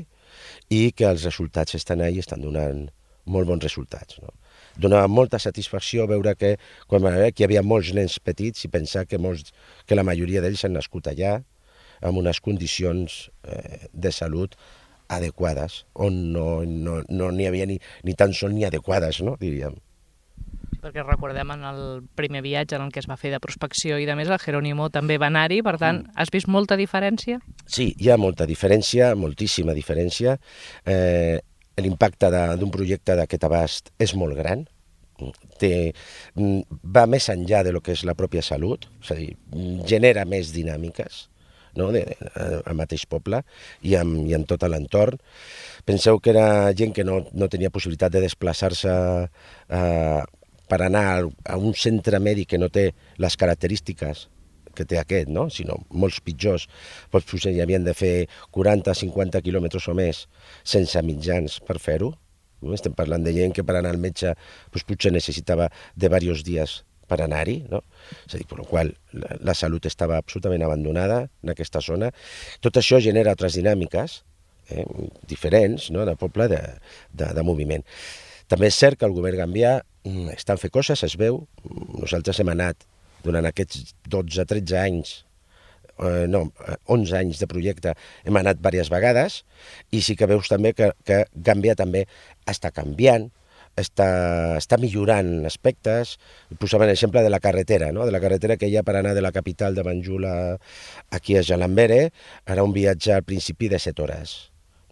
i 0.70 0.82
que 0.94 1.08
els 1.08 1.26
resultats 1.26 1.74
estan 1.74 2.04
ahí 2.06 2.20
estan 2.22 2.44
donant 2.44 2.86
molt 3.26 3.50
bons 3.50 3.66
resultats. 3.66 4.20
No? 4.22 4.32
Donava 4.80 5.08
molta 5.08 5.40
satisfacció 5.42 6.06
veure 6.10 6.34
que, 6.38 6.54
quan 6.90 7.04
veure 7.04 7.30
que 7.32 7.44
hi 7.44 7.48
havia 7.48 7.64
molts 7.66 7.92
nens 7.96 8.18
petits 8.24 8.66
i 8.66 8.72
pensar 8.72 9.06
que, 9.06 9.20
molts, 9.20 9.52
que 9.86 9.98
la 9.98 10.06
majoria 10.06 10.42
d'ells 10.42 10.64
han 10.66 10.76
nascut 10.78 11.10
allà 11.12 11.38
amb 12.00 12.20
unes 12.22 12.40
condicions 12.40 13.26
eh, 13.44 13.86
de 13.92 14.12
salut 14.12 14.56
adequades, 15.10 15.84
on 15.98 16.16
no 16.32 16.48
n'hi 16.62 16.82
no, 16.86 17.00
no 17.10 17.30
havia 17.48 17.66
ni, 17.66 17.80
ni 18.06 18.14
tan 18.14 18.32
sol 18.32 18.54
ni 18.54 18.64
adequades, 18.64 19.20
no? 19.26 19.36
diríem 19.40 19.76
perquè 20.80 21.04
recordem 21.04 21.50
en 21.52 21.64
el 21.68 21.80
primer 22.16 22.40
viatge 22.44 22.78
en 22.78 22.86
el 22.86 22.92
que 22.92 23.02
es 23.02 23.08
va 23.10 23.18
fer 23.20 23.32
de 23.34 23.40
prospecció 23.42 23.98
i 24.00 24.06
de 24.08 24.16
més, 24.16 24.30
el 24.32 24.40
Jerónimo 24.40 24.88
també 24.92 25.18
va 25.20 25.28
anar-hi, 25.28 25.60
per 25.66 25.76
tant, 25.80 26.02
mm. 26.06 26.16
has 26.16 26.32
vist 26.32 26.48
molta 26.48 26.78
diferència? 26.80 27.36
Sí, 27.66 27.90
hi 28.00 28.10
ha 28.10 28.16
molta 28.20 28.48
diferència, 28.48 29.12
moltíssima 29.18 29.76
diferència. 29.76 30.38
Eh, 30.88 31.38
l'impacte 31.84 32.30
d'un 32.60 32.70
projecte 32.74 33.16
d'aquest 33.18 33.46
abast 33.48 33.90
és 33.98 34.14
molt 34.18 34.36
gran, 34.38 34.66
té, 35.60 35.92
va 36.36 37.04
més 37.10 37.28
enllà 37.32 37.62
de 37.66 37.74
lo 37.74 37.82
que 37.84 37.92
és 37.96 38.04
la 38.08 38.16
pròpia 38.16 38.42
salut, 38.42 38.86
és 39.02 39.12
a 39.12 39.18
dir, 39.18 39.34
genera 39.88 40.24
més 40.24 40.52
dinàmiques 40.54 41.26
no? 41.76 41.90
de, 41.94 42.04
al 42.64 42.76
mateix 42.78 43.06
poble 43.10 43.42
i 43.86 43.96
en, 44.00 44.16
i 44.26 44.34
en 44.36 44.46
tot 44.48 44.64
l'entorn. 44.68 45.20
Penseu 45.86 46.20
que 46.20 46.32
era 46.34 46.72
gent 46.76 46.94
que 46.96 47.06
no, 47.06 47.22
no 47.32 47.48
tenia 47.52 47.72
possibilitat 47.72 48.12
de 48.16 48.24
desplaçar-se 48.24 48.92
eh, 49.28 50.20
per 50.70 50.82
anar 50.86 51.06
a 51.20 51.56
un 51.58 51.74
centre 51.74 52.20
mèdic 52.22 52.54
que 52.54 52.60
no 52.62 52.70
té 52.72 52.90
les 53.18 53.36
característiques 53.36 54.28
que 54.76 54.87
té 54.88 54.98
aquest, 55.00 55.30
no? 55.33 55.48
sinó 55.50 55.78
molts 55.90 56.20
pitjors. 56.24 56.66
Potser 57.12 57.54
hi 57.54 57.62
havien 57.64 57.87
de 57.87 57.94
fer 57.96 58.14
40-50 58.56 59.42
quilòmetres 59.46 59.88
o 59.90 59.96
més 59.98 60.26
sense 60.62 61.02
mitjans 61.06 61.61
per 61.66 61.78
fer-ho. 61.83 62.12
No? 62.61 62.76
Estem 62.76 62.94
parlant 62.96 63.24
de 63.24 63.35
gent 63.37 63.56
que 63.56 63.64
per 63.66 63.78
anar 63.78 63.94
al 63.94 64.00
metge 64.02 64.35
doncs, 64.35 64.87
potser 64.87 65.12
necessitava 65.14 65.70
de 65.70 66.06
diversos 66.06 66.44
dies 66.46 66.80
per 67.11 67.20
anar-hi, 67.24 67.56
no? 67.70 67.83
És 68.28 68.37
a 68.37 68.38
dir, 68.38 68.46
per 68.46 68.61
la 68.61 68.66
qual 68.70 68.92
la, 69.18 69.35
la 69.50 69.54
salut 69.59 69.87
estava 69.88 70.18
absolutament 70.20 70.62
abandonada 70.62 71.24
en 71.42 71.52
aquesta 71.54 71.83
zona. 71.83 72.12
Tot 72.62 72.78
això 72.78 73.00
genera 73.02 73.35
altres 73.35 73.59
dinàmiques 73.59 74.20
eh, 74.70 74.85
diferents 75.30 75.90
no? 75.94 76.06
de 76.06 76.14
poble 76.20 76.46
de, 76.52 76.61
de, 77.11 77.33
de 77.35 77.46
moviment. 77.46 77.83
També 78.50 78.70
és 78.70 78.78
cert 78.78 78.98
que 78.98 79.06
el 79.06 79.14
govern 79.16 79.42
gambià 79.42 79.76
mm, 79.80 80.30
està 80.37 80.56
fent 80.59 80.74
coses, 80.74 81.02
es 81.06 81.16
veu. 81.18 81.44
Nosaltres 81.98 82.40
hem 82.42 82.54
anat 82.54 82.87
durant 83.24 83.48
aquests 83.48 83.94
12-13 84.11 84.78
anys, 84.80 85.16
eh, 85.98 86.26
no, 86.30 86.46
11 86.87 87.18
anys 87.20 87.42
de 87.42 87.48
projecte, 87.50 87.94
hem 88.24 88.40
anat 88.40 88.61
diverses 88.61 88.92
vegades 88.92 89.42
i 89.92 90.02
sí 90.04 90.16
que 90.16 90.28
veus 90.30 90.48
també 90.50 90.74
que, 90.76 90.92
que 91.04 91.24
Gàmbia 91.35 91.76
també 91.78 92.06
està 92.48 92.72
canviant, 92.74 93.28
està, 93.80 94.09
està 94.59 94.78
millorant 94.80 95.46
aspectes. 95.48 96.16
Posava 96.61 96.88
l'exemple 96.88 97.22
de 97.24 97.30
la 97.33 97.40
carretera, 97.42 97.90
no? 97.92 98.06
de 98.06 98.14
la 98.14 98.20
carretera 98.22 98.56
que 98.61 98.68
hi 98.68 98.76
ha 98.76 98.85
per 98.87 98.96
anar 98.98 99.14
de 99.16 99.24
la 99.24 99.33
capital 99.33 99.76
de 99.76 99.85
Banjul 99.87 100.26
a, 100.28 100.37
aquí 101.16 101.37
a 101.37 101.44
Jalambere, 101.46 102.11
era 102.46 102.64
un 102.66 102.74
viatge 102.76 103.14
al 103.14 103.24
principi 103.24 103.70
de 103.72 103.78
7 103.78 104.02
hores. 104.02 104.37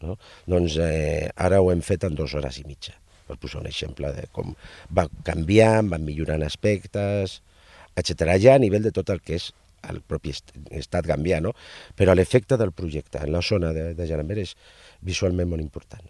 No? 0.02 0.16
Doncs 0.46 0.78
eh, 0.82 1.28
ara 1.36 1.60
ho 1.60 1.72
hem 1.72 1.82
fet 1.82 2.06
en 2.06 2.14
dues 2.18 2.34
hores 2.38 2.60
i 2.60 2.64
mitja, 2.68 2.94
per 3.26 3.38
posar 3.40 3.64
un 3.64 3.70
exemple 3.70 4.12
de 4.14 4.28
com 4.32 4.54
va 4.94 5.08
canviant, 5.26 5.90
van 5.90 6.06
millorant 6.06 6.44
aspectes, 6.46 7.40
etc. 8.00 8.36
Ja 8.42 8.56
a 8.56 8.62
nivell 8.62 8.86
de 8.86 8.94
tot 8.94 9.10
el 9.14 9.22
que 9.24 9.38
és 9.38 9.50
el 9.88 10.00
propi 10.02 10.34
estat 10.34 11.06
gambià, 11.06 11.40
no? 11.42 11.54
però 11.96 12.14
l'efecte 12.14 12.58
del 12.58 12.74
projecte 12.74 13.22
en 13.22 13.32
la 13.34 13.42
zona 13.42 13.72
de, 13.72 13.92
de 13.94 14.06
Jarambera 14.10 14.42
és 14.42 14.56
visualment 15.06 15.50
molt 15.50 15.62
important. 15.62 16.06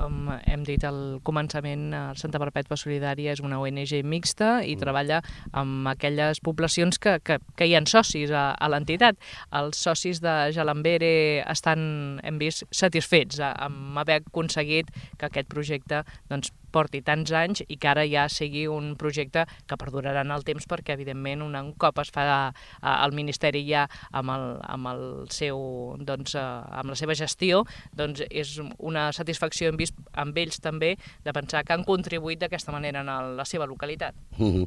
Com 0.00 0.30
hem 0.32 0.62
dit 0.64 0.80
al 0.88 1.18
començament, 1.26 1.90
Santa 2.16 2.40
Perpètua 2.40 2.78
Solidària 2.80 3.34
és 3.34 3.42
una 3.44 3.58
ONG 3.60 3.92
mixta 4.08 4.62
i 4.64 4.72
mm. 4.72 4.80
treballa 4.80 5.18
amb 5.52 5.90
aquelles 5.90 6.40
poblacions 6.40 6.96
que, 6.96 7.18
que, 7.20 7.36
que 7.58 7.68
hi 7.68 7.74
ha 7.76 7.82
socis 7.84 8.32
a, 8.32 8.46
a 8.56 8.70
l'entitat. 8.72 9.20
Els 9.60 9.82
socis 9.84 10.22
de 10.24 10.34
Jalambere 10.56 11.12
estan, 11.52 11.82
hem 12.24 12.40
vist, 12.40 12.64
satisfets 12.72 13.42
amb 13.50 14.00
haver 14.00 14.22
aconseguit 14.22 14.88
que 15.20 15.28
aquest 15.28 15.52
projecte 15.52 16.00
doncs, 16.32 16.54
porti 16.72 17.02
tants 17.02 17.32
anys 17.32 17.64
i 17.68 17.76
que 17.76 17.90
ara 17.90 18.04
ja 18.08 18.28
sigui 18.28 18.66
un 18.70 18.94
projecte 19.00 19.46
que 19.66 19.78
perdurarà 19.80 20.24
en 20.24 20.32
el 20.34 20.44
temps 20.46 20.66
perquè, 20.70 20.94
evidentment, 20.96 21.42
un 21.42 21.72
cop 21.78 21.98
es 22.02 22.10
fa 22.14 22.52
al 22.80 23.12
Ministeri 23.16 23.62
ja 23.68 23.86
amb, 24.12 24.30
el, 24.34 24.46
amb, 24.62 24.90
el 24.92 25.04
seu, 25.34 25.60
doncs, 26.06 26.36
amb 26.36 26.92
la 26.92 26.98
seva 26.98 27.16
gestió, 27.18 27.64
doncs 27.96 28.24
és 28.30 28.56
una 28.78 29.10
satisfacció 29.16 29.70
hem 29.70 29.78
vist 29.80 29.96
amb 30.18 30.36
ells 30.38 30.60
també 30.62 30.94
de 31.24 31.34
pensar 31.36 31.64
que 31.64 31.74
han 31.74 31.86
contribuït 31.88 32.40
d'aquesta 32.42 32.74
manera 32.74 33.02
en 33.04 33.36
la 33.36 33.46
seva 33.48 33.66
localitat. 33.66 34.14
Mm 34.38 34.50
-hmm. 34.52 34.66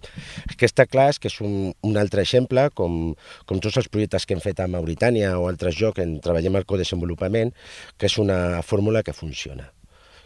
El 0.49 0.55
que 0.55 0.65
està 0.65 0.87
clar 0.87 1.09
és 1.09 1.19
que 1.19 1.27
és 1.27 1.41
un, 1.41 1.73
un 1.81 1.97
altre 1.97 2.21
exemple, 2.21 2.69
com, 2.73 3.15
com 3.45 3.59
tots 3.59 3.77
els 3.77 3.89
projectes 3.89 4.25
que 4.25 4.33
hem 4.33 4.41
fet 4.41 4.59
a 4.59 4.67
Mauritània 4.67 5.37
o 5.39 5.47
altres 5.47 5.79
llocs 5.79 5.99
en 5.99 6.19
treballem 6.19 6.55
al 6.55 6.65
codesenvolupament, 6.65 7.53
que 7.97 8.05
és 8.05 8.17
una 8.17 8.61
fórmula 8.61 9.03
que 9.03 9.13
funciona 9.13 9.71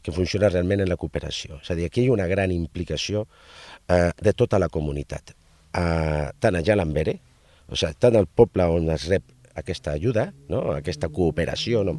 que 0.07 0.15
funciona 0.15 0.47
realment 0.47 0.79
en 0.85 0.87
la 0.87 0.95
cooperació. 0.95 1.57
És 1.59 1.73
a 1.73 1.75
dir, 1.75 1.89
aquí 1.89 2.05
hi 2.05 2.07
ha 2.07 2.15
una 2.15 2.29
gran 2.31 2.53
implicació 2.55 3.25
eh, 3.91 4.13
de 4.15 4.31
tota 4.31 4.55
la 4.63 4.69
comunitat, 4.71 5.33
eh, 5.75 6.27
tant 6.39 6.55
a 6.55 6.61
Jalambere, 6.63 7.17
o 7.67 7.75
sigui, 7.75 7.97
tant 7.99 8.15
al 8.15 8.29
poble 8.31 8.69
on 8.71 8.87
es 8.95 9.09
rep 9.11 9.25
aquesta 9.59 9.97
ajuda, 9.99 10.29
no? 10.47 10.61
aquesta 10.77 11.09
cooperació, 11.11 11.83
no? 11.83 11.97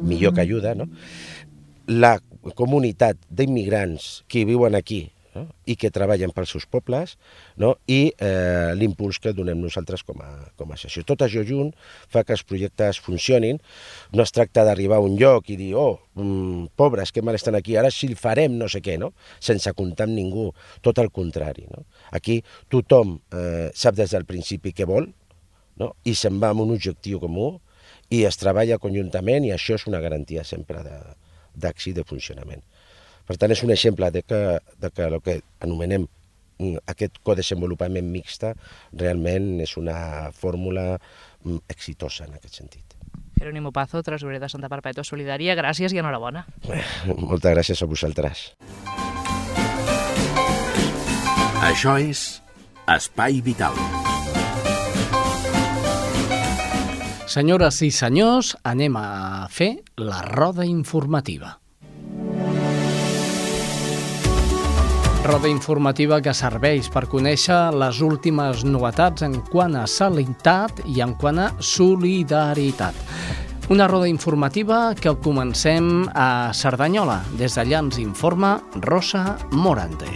millor 0.00 0.32
que 0.32 0.46
ajuda, 0.46 0.72
no? 0.78 0.88
la 1.92 2.14
comunitat 2.56 3.20
d'immigrants 3.28 4.24
que 4.32 4.46
viuen 4.48 4.78
aquí 4.78 5.02
no? 5.36 5.44
i 5.68 5.76
que 5.78 5.92
treballen 5.92 6.32
pels 6.34 6.54
seus 6.54 6.66
pobles, 6.70 7.16
no? 7.60 7.74
i 7.86 8.08
eh, 8.16 8.72
l'impuls 8.78 9.20
que 9.22 9.34
donem 9.36 9.60
nosaltres 9.60 10.04
com 10.06 10.22
a, 10.24 10.30
com 10.56 10.72
a 10.72 10.78
sessió. 10.80 11.04
Tot 11.06 11.26
això 11.26 11.44
junt 11.46 11.72
fa 12.12 12.24
que 12.24 12.34
els 12.36 12.44
projectes 12.46 13.00
funcionin. 13.04 13.60
No 14.16 14.24
es 14.24 14.32
tracta 14.34 14.64
d'arribar 14.66 15.00
a 15.00 15.04
un 15.04 15.18
lloc 15.20 15.52
i 15.52 15.58
dir, 15.60 15.72
oh, 15.78 16.00
mm, 16.16 16.72
pobres, 16.78 17.12
que 17.12 17.24
mal 17.24 17.38
estan 17.38 17.58
aquí, 17.58 17.76
ara 17.76 17.92
sí 17.92 18.14
farem 18.16 18.56
no 18.56 18.70
sé 18.72 18.82
què, 18.84 18.96
no? 19.00 19.12
sense 19.40 19.72
comptar 19.76 20.08
amb 20.08 20.16
ningú. 20.16 20.48
Tot 20.84 21.02
el 21.02 21.12
contrari. 21.14 21.68
No? 21.70 21.84
Aquí 22.16 22.40
tothom 22.72 23.18
eh, 23.34 23.68
sap 23.74 23.98
des 23.98 24.16
del 24.16 24.26
principi 24.28 24.72
què 24.76 24.88
vol, 24.88 25.10
no? 25.80 25.92
i 26.08 26.16
se'n 26.16 26.40
va 26.42 26.52
amb 26.54 26.64
un 26.64 26.74
objectiu 26.76 27.20
comú 27.22 27.52
i 28.10 28.22
es 28.28 28.38
treballa 28.40 28.78
conjuntament 28.82 29.46
i 29.46 29.52
això 29.54 29.76
és 29.76 29.86
una 29.90 30.00
garantia 30.02 30.44
sempre 30.46 30.82
d'èxit 30.86 31.96
de, 31.96 32.02
de 32.02 32.08
funcionament. 32.08 32.62
Per 33.26 33.36
tant, 33.36 33.50
és 33.50 33.62
un 33.66 33.72
exemple 33.74 34.10
de 34.14 34.22
que, 34.22 34.42
de 34.80 34.90
que 34.94 35.08
el 35.10 35.18
que 35.24 35.40
anomenem 35.66 36.06
aquest 36.88 37.18
codesenvolupament 37.26 38.06
mixta 38.08 38.54
realment 38.96 39.60
és 39.60 39.76
una 39.76 40.30
fórmula 40.32 40.94
mm, 40.96 41.66
exitosa 41.68 42.24
en 42.24 42.38
aquest 42.38 42.62
sentit. 42.62 42.94
Jerónimo 43.36 43.72
Pazo, 43.72 44.00
tresorer 44.02 44.40
de 44.40 44.48
Santa 44.48 44.70
Perpètua 44.72 45.04
Solidària, 45.04 45.56
gràcies 45.58 45.92
i 45.92 46.00
enhorabona. 46.00 46.46
Moltes 47.28 47.52
gràcies 47.52 47.82
a 47.82 47.90
vosaltres. 47.90 48.46
Això 51.66 51.98
és 52.00 52.24
Espai 52.88 53.42
Vital. 53.44 53.76
Senyores 57.26 57.82
i 57.82 57.90
senyors, 57.92 58.54
anem 58.64 58.96
a 58.96 59.48
fer 59.52 59.72
la 60.00 60.22
roda 60.24 60.64
informativa. 60.64 61.56
Roda 65.26 65.48
informativa 65.50 66.20
que 66.22 66.30
serveix 66.38 66.86
per 66.94 67.08
conèixer 67.10 67.56
les 67.74 67.98
últimes 68.04 68.60
novetats 68.62 69.24
en 69.26 69.32
quant 69.50 69.74
a 69.74 69.82
sanitat 69.90 70.84
i 70.86 71.00
en 71.02 71.16
quant 71.18 71.40
a 71.42 71.48
solidaritat. 71.58 72.94
Una 73.74 73.88
roda 73.90 74.06
informativa 74.06 74.94
que 74.94 75.16
comencem 75.24 76.06
a 76.14 76.52
Cerdanyola. 76.54 77.18
Des 77.40 77.58
d'allà 77.58 77.80
ens 77.82 77.98
informa 77.98 78.60
Rosa 78.86 79.34
Morante. 79.50 80.12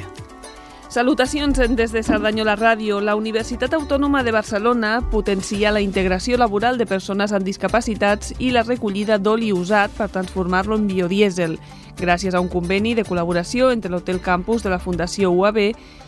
Salutacions 0.90 1.58
des 1.58 1.90
de 1.90 2.04
Cerdanyola 2.06 2.54
Ràdio. 2.54 3.02
La 3.02 3.18
Universitat 3.18 3.74
Autònoma 3.74 4.22
de 4.22 4.30
Barcelona 4.30 5.00
potencia 5.10 5.74
la 5.74 5.82
integració 5.82 6.38
laboral 6.38 6.78
de 6.78 6.86
persones 6.86 7.34
amb 7.34 7.50
discapacitats 7.50 8.30
i 8.38 8.54
la 8.54 8.62
recollida 8.62 9.18
d'oli 9.18 9.50
usat 9.50 9.90
per 9.98 10.12
transformar-lo 10.14 10.78
en 10.78 10.86
biodiesel 10.86 11.58
gràcies 12.00 12.34
a 12.34 12.40
un 12.40 12.48
conveni 12.48 12.96
de 12.96 13.04
col·laboració 13.04 13.70
entre 13.70 13.92
l'Hotel 13.92 14.20
Campus 14.24 14.64
de 14.64 14.72
la 14.72 14.80
Fundació 14.80 15.30
UAB 15.30 15.60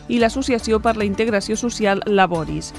i 0.09 0.19
l'Associació 0.19 0.81
per 0.81 0.97
la 0.97 1.05
Integració 1.07 1.55
Social 1.55 2.03
Laboris. 2.05 2.73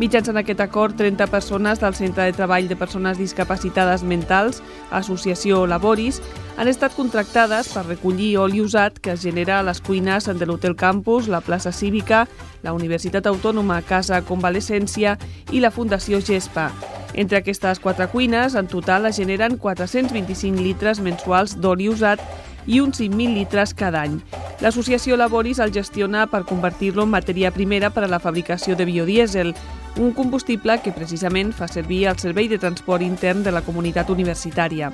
Mitjançant 0.00 0.38
aquest 0.40 0.60
acord, 0.64 0.94
30 0.96 1.26
persones 1.28 1.80
del 1.82 1.94
Centre 1.98 2.24
de 2.24 2.32
Treball 2.32 2.70
de 2.70 2.76
Persones 2.78 3.18
Discapacitades 3.18 4.00
Mentals, 4.00 4.62
Associació 4.90 5.66
Laboris, 5.68 6.22
han 6.56 6.70
estat 6.72 6.94
contractades 6.96 7.68
per 7.74 7.82
recollir 7.84 8.38
oli 8.40 8.62
usat 8.64 8.96
que 8.96 9.12
es 9.12 9.20
genera 9.20 9.58
a 9.58 9.66
les 9.66 9.82
cuines 9.84 10.24
de 10.24 10.46
l'Hotel 10.46 10.76
Campus, 10.76 11.28
la 11.28 11.42
plaça 11.44 11.72
Cívica, 11.72 12.26
la 12.62 12.72
Universitat 12.72 13.26
Autònoma 13.28 13.82
Casa 13.82 14.22
Convalescència 14.24 15.18
i 15.52 15.60
la 15.60 15.70
Fundació 15.74 16.22
GESPA. 16.24 16.70
Entre 17.12 17.38
aquestes 17.38 17.80
quatre 17.82 18.06
cuines, 18.08 18.54
en 18.54 18.68
total 18.68 19.06
es 19.06 19.16
generen 19.18 19.58
425 19.58 20.62
litres 20.62 21.00
mensuals 21.00 21.56
d'oli 21.60 21.88
usat 21.90 22.22
i 22.66 22.80
uns 22.80 23.00
5.000 23.00 23.34
litres 23.34 23.74
cada 23.74 24.02
any. 24.02 24.20
L'associació 24.60 25.16
Laboris 25.16 25.58
el 25.58 25.72
gestiona 25.72 26.26
per 26.28 26.44
convertir-lo 26.44 27.06
en 27.06 27.14
matèria 27.14 27.52
primera 27.54 27.88
per 27.90 28.04
a 28.04 28.10
la 28.12 28.20
fabricació 28.20 28.76
de 28.76 28.84
biodiesel, 28.84 29.54
un 29.96 30.12
combustible 30.12 30.76
que 30.84 30.92
precisament 30.92 31.54
fa 31.56 31.68
servir 31.68 32.06
al 32.08 32.18
servei 32.20 32.48
de 32.48 32.58
transport 32.58 33.02
intern 33.02 33.42
de 33.42 33.52
la 33.52 33.62
comunitat 33.64 34.10
universitària. 34.10 34.92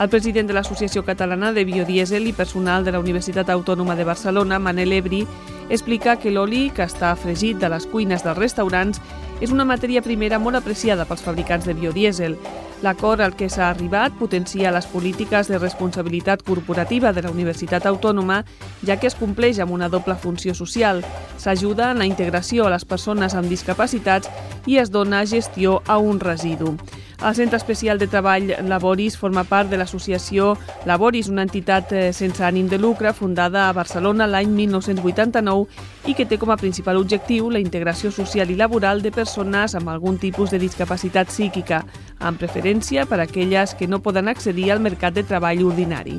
El 0.00 0.08
president 0.08 0.48
de 0.48 0.54
l'Associació 0.56 1.02
Catalana 1.04 1.52
de 1.52 1.66
Biodiesel 1.68 2.26
i 2.26 2.32
personal 2.32 2.84
de 2.84 2.94
la 2.94 3.00
Universitat 3.00 3.50
Autònoma 3.52 3.94
de 3.94 4.06
Barcelona, 4.08 4.58
Manel 4.58 4.92
Ebri, 4.96 5.26
explica 5.68 6.16
que 6.16 6.32
l'oli 6.32 6.70
que 6.72 6.86
està 6.88 7.12
fregit 7.14 7.60
de 7.60 7.68
les 7.68 7.84
cuines 7.86 8.24
dels 8.24 8.38
restaurants 8.38 9.02
és 9.42 9.50
una 9.50 9.66
matèria 9.66 10.04
primera 10.06 10.38
molt 10.38 10.54
apreciada 10.54 11.02
pels 11.08 11.24
fabricants 11.26 11.66
de 11.66 11.74
biodiesel. 11.74 12.36
L'acord 12.82 13.22
al 13.22 13.34
que 13.38 13.48
s'ha 13.50 13.68
arribat 13.70 14.14
potencia 14.18 14.70
les 14.74 14.86
polítiques 14.90 15.50
de 15.50 15.58
responsabilitat 15.58 16.44
corporativa 16.46 17.12
de 17.12 17.24
la 17.26 17.30
Universitat 17.30 17.86
Autònoma, 17.90 18.44
ja 18.86 18.98
que 18.98 19.10
es 19.10 19.18
compleix 19.18 19.58
amb 19.58 19.74
una 19.74 19.90
doble 19.90 20.14
funció 20.14 20.54
social. 20.54 21.02
S'ajuda 21.42 21.90
en 21.90 22.02
la 22.02 22.06
integració 22.06 22.66
a 22.66 22.72
les 22.74 22.86
persones 22.86 23.34
amb 23.34 23.50
discapacitats 23.50 24.30
i 24.66 24.78
es 24.78 24.94
dona 24.94 25.26
gestió 25.26 25.80
a 25.86 25.98
un 25.98 26.22
residu. 26.22 26.76
El 27.22 27.36
Centre 27.36 27.56
Especial 27.56 28.00
de 28.00 28.08
Treball 28.08 28.48
Laboris 28.66 29.16
forma 29.16 29.44
part 29.46 29.70
de 29.70 29.78
l'associació 29.78 30.56
Laboris, 30.90 31.28
una 31.30 31.44
entitat 31.46 31.92
eh, 31.94 32.00
sense 32.10 32.42
ànim 32.42 32.66
de 32.66 32.80
lucre 32.82 33.12
fundada 33.14 33.68
a 33.68 33.74
Barcelona 33.76 34.26
l'any 34.26 34.50
1989 34.56 36.10
i 36.10 36.16
que 36.18 36.26
té 36.26 36.40
com 36.42 36.50
a 36.50 36.58
principal 36.58 36.98
objectiu 36.98 37.46
la 37.54 37.62
integració 37.62 38.10
social 38.10 38.50
i 38.50 38.58
laboral 38.58 39.04
de 39.06 39.14
persones 39.14 39.76
amb 39.78 39.92
algun 39.94 40.18
tipus 40.18 40.50
de 40.50 40.58
discapacitat 40.58 41.30
psíquica, 41.30 41.84
amb 42.18 42.42
preferència 42.42 43.06
per 43.06 43.20
a 43.20 43.28
aquelles 43.30 43.76
que 43.78 43.86
no 43.86 44.02
poden 44.02 44.26
accedir 44.26 44.72
al 44.72 44.82
mercat 44.82 45.14
de 45.14 45.22
treball 45.22 45.62
ordinari. 45.62 46.18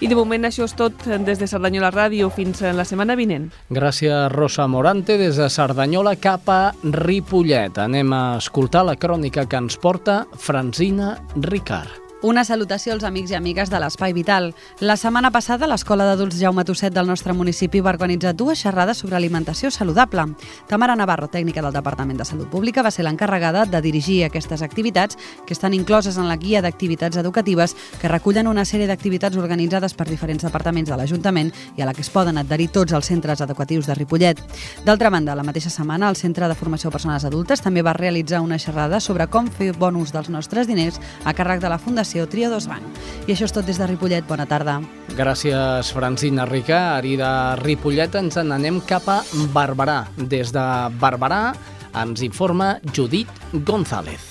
I 0.00 0.08
de 0.08 0.16
moment 0.16 0.48
això 0.48 0.64
és 0.64 0.72
tot 0.72 1.04
des 1.26 1.36
de 1.36 1.46
Cerdanyola 1.50 1.90
Ràdio 1.92 2.30
fins 2.32 2.62
la 2.72 2.86
setmana 2.88 3.18
vinent. 3.20 3.50
Gràcies, 3.68 4.30
Rosa 4.32 4.64
Morante. 4.64 5.18
Des 5.20 5.36
de 5.36 5.50
Cerdanyola 5.52 6.16
cap 6.16 6.48
a 6.48 6.60
Ripollet. 7.04 7.76
Anem 7.84 8.16
a 8.16 8.24
escoltar 8.40 8.86
la 8.88 8.96
crònica 8.96 9.44
que 9.44 9.60
ens 9.60 9.76
porta 9.76 10.22
Franzina 10.40 11.18
Ricard. 11.36 11.99
Una 12.22 12.42
salutació 12.44 12.92
als 12.92 13.04
amics 13.08 13.30
i 13.32 13.34
amigues 13.38 13.70
de 13.72 13.78
l'Espai 13.80 14.12
Vital. 14.12 14.50
La 14.84 14.98
setmana 15.00 15.30
passada, 15.32 15.64
l'Escola 15.64 16.04
d'Adults 16.04 16.36
Jaume 16.36 16.66
Tosset 16.68 16.92
del 16.92 17.06
nostre 17.08 17.32
municipi 17.32 17.80
va 17.80 17.94
organitzar 17.94 18.34
dues 18.36 18.60
xerrades 18.60 18.98
sobre 19.00 19.16
alimentació 19.16 19.70
saludable. 19.72 20.26
Tamara 20.68 20.98
Navarro, 21.00 21.30
tècnica 21.32 21.62
del 21.64 21.72
Departament 21.72 22.20
de 22.20 22.26
Salut 22.28 22.50
Pública, 22.52 22.82
va 22.84 22.90
ser 22.92 23.06
l'encarregada 23.06 23.62
de 23.64 23.80
dirigir 23.80 24.18
aquestes 24.26 24.60
activitats 24.60 25.16
que 25.46 25.56
estan 25.56 25.72
incloses 25.72 26.18
en 26.18 26.28
la 26.28 26.36
guia 26.36 26.60
d'activitats 26.60 27.16
educatives 27.16 27.74
que 28.02 28.12
recullen 28.12 28.52
una 28.52 28.66
sèrie 28.68 28.90
d'activitats 28.90 29.40
organitzades 29.40 29.96
per 29.96 30.04
diferents 30.10 30.44
departaments 30.44 30.92
de 30.92 31.00
l'Ajuntament 31.00 31.54
i 31.78 31.80
a 31.80 31.88
la 31.88 31.96
que 31.96 32.04
es 32.04 32.12
poden 32.12 32.36
adherir 32.36 32.68
tots 32.68 32.92
els 32.92 33.08
centres 33.08 33.40
educatius 33.40 33.88
de 33.88 33.96
Ripollet. 33.96 34.44
D'altra 34.84 35.08
banda, 35.08 35.34
la 35.34 35.46
mateixa 35.48 35.72
setmana, 35.72 36.12
el 36.12 36.20
Centre 36.20 36.52
de 36.52 36.60
Formació 36.60 36.90
de 36.90 36.98
Persones 36.98 37.24
Adultes 37.24 37.64
també 37.64 37.80
va 37.80 37.96
realitzar 37.96 38.44
una 38.44 38.60
xerrada 38.60 39.00
sobre 39.00 39.24
com 39.32 39.48
fer 39.48 39.72
bon 39.72 39.96
ús 39.96 40.12
dels 40.12 40.28
nostres 40.28 40.68
diners 40.68 41.00
a 41.24 41.32
càrrec 41.32 41.64
de 41.64 41.72
la 41.72 41.80
Fundació 41.80 42.09
Fundació 42.10 42.26
Triodos 42.26 42.66
Bank. 42.66 42.82
I 43.28 43.34
això 43.36 43.46
és 43.46 43.52
tot 43.54 43.66
des 43.66 43.78
de 43.78 43.86
Ripollet. 43.86 44.26
Bona 44.26 44.46
tarda. 44.50 44.80
Gràcies, 45.14 45.92
Francina 45.94 46.46
Rica. 46.48 46.96
Ari 46.96 47.14
de 47.20 47.30
Ripollet 47.62 48.18
ens 48.18 48.40
n'anem 48.42 48.80
cap 48.82 49.06
a 49.06 49.20
Barberà. 49.54 50.02
Des 50.16 50.50
de 50.50 50.66
Barberà 50.98 51.54
ens 52.02 52.26
informa 52.26 52.78
Judit 52.92 53.30
González. 53.54 54.29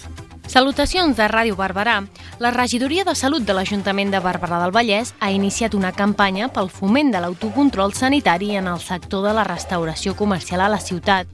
Salutacions 0.49 1.13
de 1.13 1.27
Ràdio 1.29 1.53
Barberà. 1.53 1.99
La 2.41 2.49
Regidoria 2.49 3.03
de 3.05 3.13
Salut 3.13 3.43
de 3.45 3.53
l'Ajuntament 3.53 4.09
de 4.09 4.17
Barberà 4.17 4.57
del 4.63 4.71
Vallès 4.73 5.11
ha 5.21 5.29
iniciat 5.29 5.75
una 5.77 5.91
campanya 5.93 6.47
pel 6.49 6.71
foment 6.73 7.11
de 7.13 7.19
l'autocontrol 7.21 7.93
sanitari 7.93 8.55
en 8.57 8.65
el 8.71 8.79
sector 8.81 9.27
de 9.27 9.33
la 9.37 9.43
restauració 9.45 10.15
comercial 10.17 10.65
a 10.65 10.69
la 10.73 10.79
ciutat, 10.81 11.29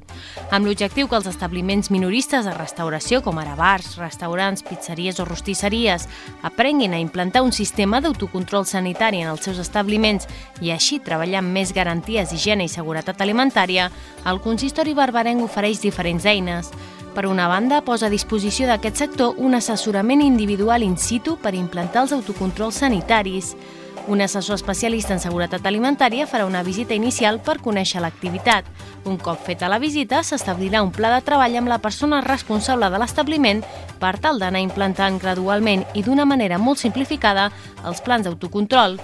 amb 0.51 0.67
l'objectiu 0.67 1.08
que 1.08 1.15
els 1.15 1.30
establiments 1.32 1.89
minoristes 1.95 2.43
de 2.43 2.54
restauració, 2.58 3.21
com 3.23 3.39
ara 3.39 3.56
bars, 3.56 3.95
restaurants, 4.01 4.65
pizzeries 4.67 5.21
o 5.23 5.25
rostisseries, 5.25 6.10
aprenguin 6.43 6.93
a 6.93 6.99
implantar 6.99 7.45
un 7.45 7.56
sistema 7.56 8.01
d'autocontrol 8.01 8.67
sanitari 8.67 9.23
en 9.23 9.32
els 9.32 9.47
seus 9.47 9.63
establiments 9.63 10.28
i 10.60 10.73
així 10.75 10.99
treballar 10.99 11.39
amb 11.39 11.56
més 11.56 11.71
garanties 11.71 12.34
d'higiene 12.34 12.67
i 12.67 12.71
seguretat 12.71 13.23
alimentària, 13.23 13.88
el 14.28 14.43
consistori 14.43 14.93
barberenc 14.93 15.47
ofereix 15.47 15.80
diferents 15.80 16.28
eines. 16.28 16.73
Per 17.15 17.25
una 17.28 17.47
banda, 17.47 17.80
posa 17.80 18.10
a 18.10 18.12
disposició 18.12 18.65
d'aquest 18.67 18.99
sector 18.99 19.38
un 19.39 19.56
assessorament 19.56 20.19
individual 20.19 20.84
in 20.84 20.97
situ 20.99 21.38
per 21.39 21.54
implantar 21.56 22.01
els 22.04 22.12
autocontrols 22.12 22.82
sanitaris. 22.84 23.54
Un 24.12 24.19
assessor 24.19 24.60
especialista 24.60 25.15
en 25.15 25.21
seguretat 25.23 25.63
alimentària 25.65 26.28
farà 26.28 26.43
una 26.45 26.62
visita 26.67 26.93
inicial 26.93 27.39
per 27.39 27.62
conèixer 27.63 28.04
l'activitat. 28.04 28.67
Un 29.08 29.15
cop 29.15 29.39
feta 29.47 29.71
la 29.71 29.80
visita, 29.80 30.25
s'establirà 30.28 30.84
un 30.84 30.91
pla 30.91 31.13
de 31.15 31.23
treball 31.23 31.56
amb 31.56 31.71
la 31.71 31.80
persona 31.80 32.19
responsable 32.19 32.91
de 32.91 32.99
l'establiment 32.99 33.63
per 34.04 34.17
tal 34.19 34.43
d'anar 34.43 34.60
implantant 34.60 35.15
gradualment 35.15 35.88
i 35.95 36.04
d'una 36.04 36.28
manera 36.28 36.60
molt 36.60 36.84
simplificada 36.84 37.47
els 37.88 38.04
plans 38.04 38.28
d'autocontrol, 38.28 38.99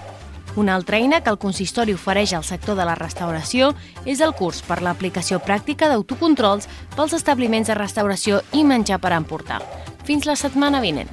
una 0.56 0.76
altra 0.76 0.98
eina 0.98 1.22
que 1.22 1.32
el 1.32 1.40
consistori 1.40 1.94
ofereix 1.96 2.34
al 2.34 2.44
sector 2.44 2.76
de 2.76 2.86
la 2.86 2.96
restauració 3.00 3.72
és 4.06 4.22
el 4.22 4.34
curs 4.36 4.62
per 4.68 4.82
l'aplicació 4.84 5.40
pràctica 5.40 5.90
d'autocontrols 5.92 6.68
pels 6.96 7.16
establiments 7.16 7.72
de 7.72 7.78
restauració 7.78 8.42
i 8.52 8.64
menjar 8.68 9.00
per 9.00 9.14
emportar. 9.16 9.62
Fins 10.04 10.28
la 10.28 10.36
setmana 10.36 10.82
vinent. 10.84 11.12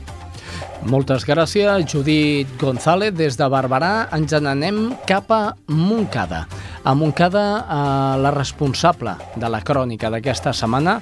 Moltes 0.89 1.25
gràcies, 1.27 1.85
Judit 1.91 2.51
González. 2.61 3.13
Des 3.15 3.37
de 3.37 3.49
Barberà 3.51 4.09
ens 4.15 4.33
n'anem 4.33 4.95
cap 5.07 5.31
a 5.35 5.43
Montcada. 5.67 6.47
A 6.85 6.95
Montcada, 6.95 7.45
eh, 7.59 8.23
la 8.23 8.31
responsable 8.31 9.17
de 9.37 9.49
la 9.51 9.61
crònica 9.61 10.11
d'aquesta 10.11 10.53
setmana, 10.53 11.01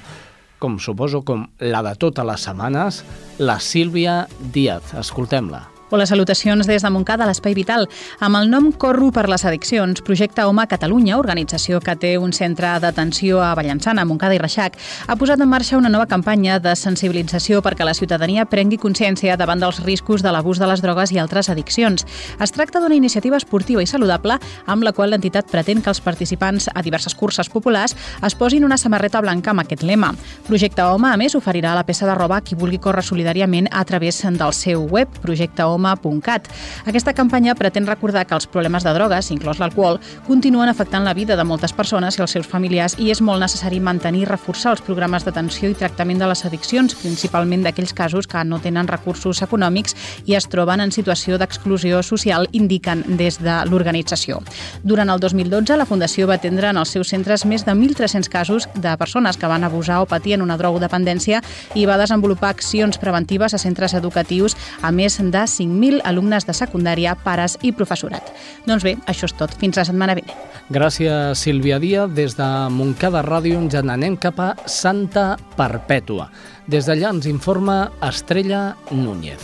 com 0.59 0.79
suposo 0.79 1.21
com 1.21 1.47
la 1.59 1.83
de 1.83 1.95
totes 1.95 2.25
les 2.25 2.41
setmanes, 2.41 3.03
la 3.37 3.59
Sílvia 3.59 4.27
Díaz. 4.51 4.93
Escoltem-la. 4.97 5.76
Hola, 5.89 6.05
salutacions 6.05 6.67
des 6.67 6.83
de 6.83 6.89
Montcada, 6.91 7.23
a 7.23 7.27
l'Espai 7.29 7.53
Vital. 7.55 7.85
Amb 8.19 8.35
el 8.35 8.49
nom 8.51 8.73
Corro 8.75 9.07
per 9.15 9.29
les 9.31 9.45
Addiccions, 9.47 10.01
Projecte 10.03 10.43
Home 10.43 10.65
Catalunya, 10.67 11.15
organització 11.15 11.79
que 11.79 11.93
té 11.95 12.09
un 12.19 12.33
centre 12.35 12.73
d'atenció 12.83 13.39
a 13.39 13.53
Vallançana, 13.55 14.03
Montcada 14.03 14.35
i 14.35 14.41
Reixac, 14.41 14.75
ha 15.07 15.15
posat 15.15 15.39
en 15.39 15.47
marxa 15.47 15.77
una 15.79 15.87
nova 15.87 16.03
campanya 16.11 16.57
de 16.59 16.73
sensibilització 16.75 17.61
perquè 17.63 17.87
la 17.87 17.93
ciutadania 17.95 18.43
prengui 18.51 18.75
consciència 18.75 19.37
davant 19.39 19.63
dels 19.63 19.79
riscos 19.85 20.25
de 20.25 20.33
l'abús 20.35 20.59
de 20.59 20.67
les 20.67 20.83
drogues 20.83 21.13
i 21.15 21.21
altres 21.23 21.47
addiccions. 21.47 22.03
Es 22.43 22.51
tracta 22.51 22.83
d'una 22.83 22.99
iniciativa 22.99 23.39
esportiva 23.39 23.79
i 23.79 23.87
saludable 23.87 24.35
amb 24.65 24.83
la 24.83 24.91
qual 24.91 25.15
l'entitat 25.15 25.47
pretén 25.47 25.79
que 25.79 25.93
els 25.95 26.03
participants 26.03 26.67
a 26.67 26.83
diverses 26.83 27.15
curses 27.15 27.47
populars 27.47 27.95
es 28.27 28.35
posin 28.35 28.67
una 28.67 28.75
samarreta 28.75 29.23
blanca 29.23 29.55
amb 29.55 29.63
aquest 29.63 29.87
lema. 29.87 30.11
Projecte 30.51 30.83
Home, 30.83 31.13
a 31.13 31.15
més, 31.15 31.39
oferirà 31.39 31.79
la 31.79 31.87
peça 31.87 32.11
de 32.11 32.19
roba 32.19 32.41
a 32.41 32.43
qui 32.43 32.59
vulgui 32.59 32.83
córrer 32.83 33.07
solidàriament 33.07 33.71
a 33.71 33.87
través 33.87 34.19
del 34.27 34.51
seu 34.51 34.83
web, 34.83 35.07
projectehome 35.23 35.76
home.cat. 35.77 36.49
Aquesta 36.85 37.13
campanya 37.13 37.55
pretén 37.55 37.87
recordar 37.87 38.25
que 38.27 38.35
els 38.35 38.49
problemes 38.49 38.83
de 38.83 38.93
drogues, 38.97 39.31
inclòs 39.31 39.61
l'alcohol, 39.61 40.01
continuen 40.27 40.69
afectant 40.69 41.05
la 41.05 41.13
vida 41.13 41.37
de 41.37 41.45
moltes 41.47 41.73
persones 41.73 42.17
i 42.17 42.25
els 42.25 42.33
seus 42.35 42.47
familiars 42.49 42.97
i 42.99 43.11
és 43.13 43.21
molt 43.21 43.41
necessari 43.43 43.79
mantenir 43.79 44.17
i 44.17 44.25
reforçar 44.25 44.73
els 44.73 44.81
programes 44.81 45.25
d'atenció 45.25 45.69
i 45.69 45.77
tractament 45.77 46.19
de 46.19 46.27
les 46.29 46.43
addiccions, 46.47 46.95
principalment 46.97 47.63
d'aquells 47.65 47.93
casos 47.93 48.27
que 48.27 48.43
no 48.43 48.59
tenen 48.63 48.89
recursos 48.89 49.41
econòmics 49.45 49.95
i 50.25 50.35
es 50.37 50.47
troben 50.49 50.81
en 50.81 50.91
situació 50.91 51.37
d'exclusió 51.37 52.01
social, 52.03 52.47
indiquen 52.51 53.03
des 53.19 53.39
de 53.43 53.59
l'organització. 53.69 54.41
Durant 54.83 55.09
el 55.13 55.21
2012, 55.21 55.77
la 55.77 55.85
Fundació 55.85 56.27
va 56.27 56.37
atendre 56.41 56.71
en 56.71 56.81
els 56.81 56.93
seus 56.95 57.11
centres 57.13 57.45
més 57.45 57.65
de 57.65 57.75
1.300 57.75 58.29
casos 58.29 58.67
de 58.75 58.95
persones 58.97 59.37
que 59.37 59.47
van 59.49 59.63
abusar 59.63 60.01
o 60.01 60.09
patien 60.09 60.41
una 60.41 60.57
drogodependència 60.57 61.41
i 61.75 61.85
va 61.85 61.99
desenvolupar 61.99 62.53
accions 62.55 62.97
preventives 62.97 63.53
a 63.53 63.61
centres 63.61 63.93
educatius 63.93 64.57
a 64.81 64.91
més 64.91 65.17
de 65.17 65.43
5 65.47 65.66
5.000 65.67 66.01
alumnes 66.07 66.47
de 66.47 66.55
secundària, 66.55 67.15
pares 67.23 67.57
i 67.61 67.73
professorat. 67.75 68.31
Doncs 68.67 68.85
bé, 68.87 68.95
això 69.07 69.27
és 69.27 69.35
tot. 69.37 69.53
Fins 69.59 69.77
la 69.77 69.85
setmana 69.87 70.15
vinent. 70.17 70.37
Gràcies, 70.73 71.39
Sílvia 71.39 71.79
Díaz. 71.79 72.11
Des 72.15 72.37
de 72.39 72.47
Montcada 72.73 73.23
Ràdio 73.25 73.59
ens 73.59 73.75
n'anem 73.83 74.17
cap 74.17 74.39
a 74.39 74.53
Santa 74.65 75.35
Perpètua. 75.57 76.29
Des 76.67 76.87
d'allà 76.87 77.13
ens 77.15 77.27
informa 77.27 77.91
Estrella 78.03 78.75
Núñez. 78.91 79.43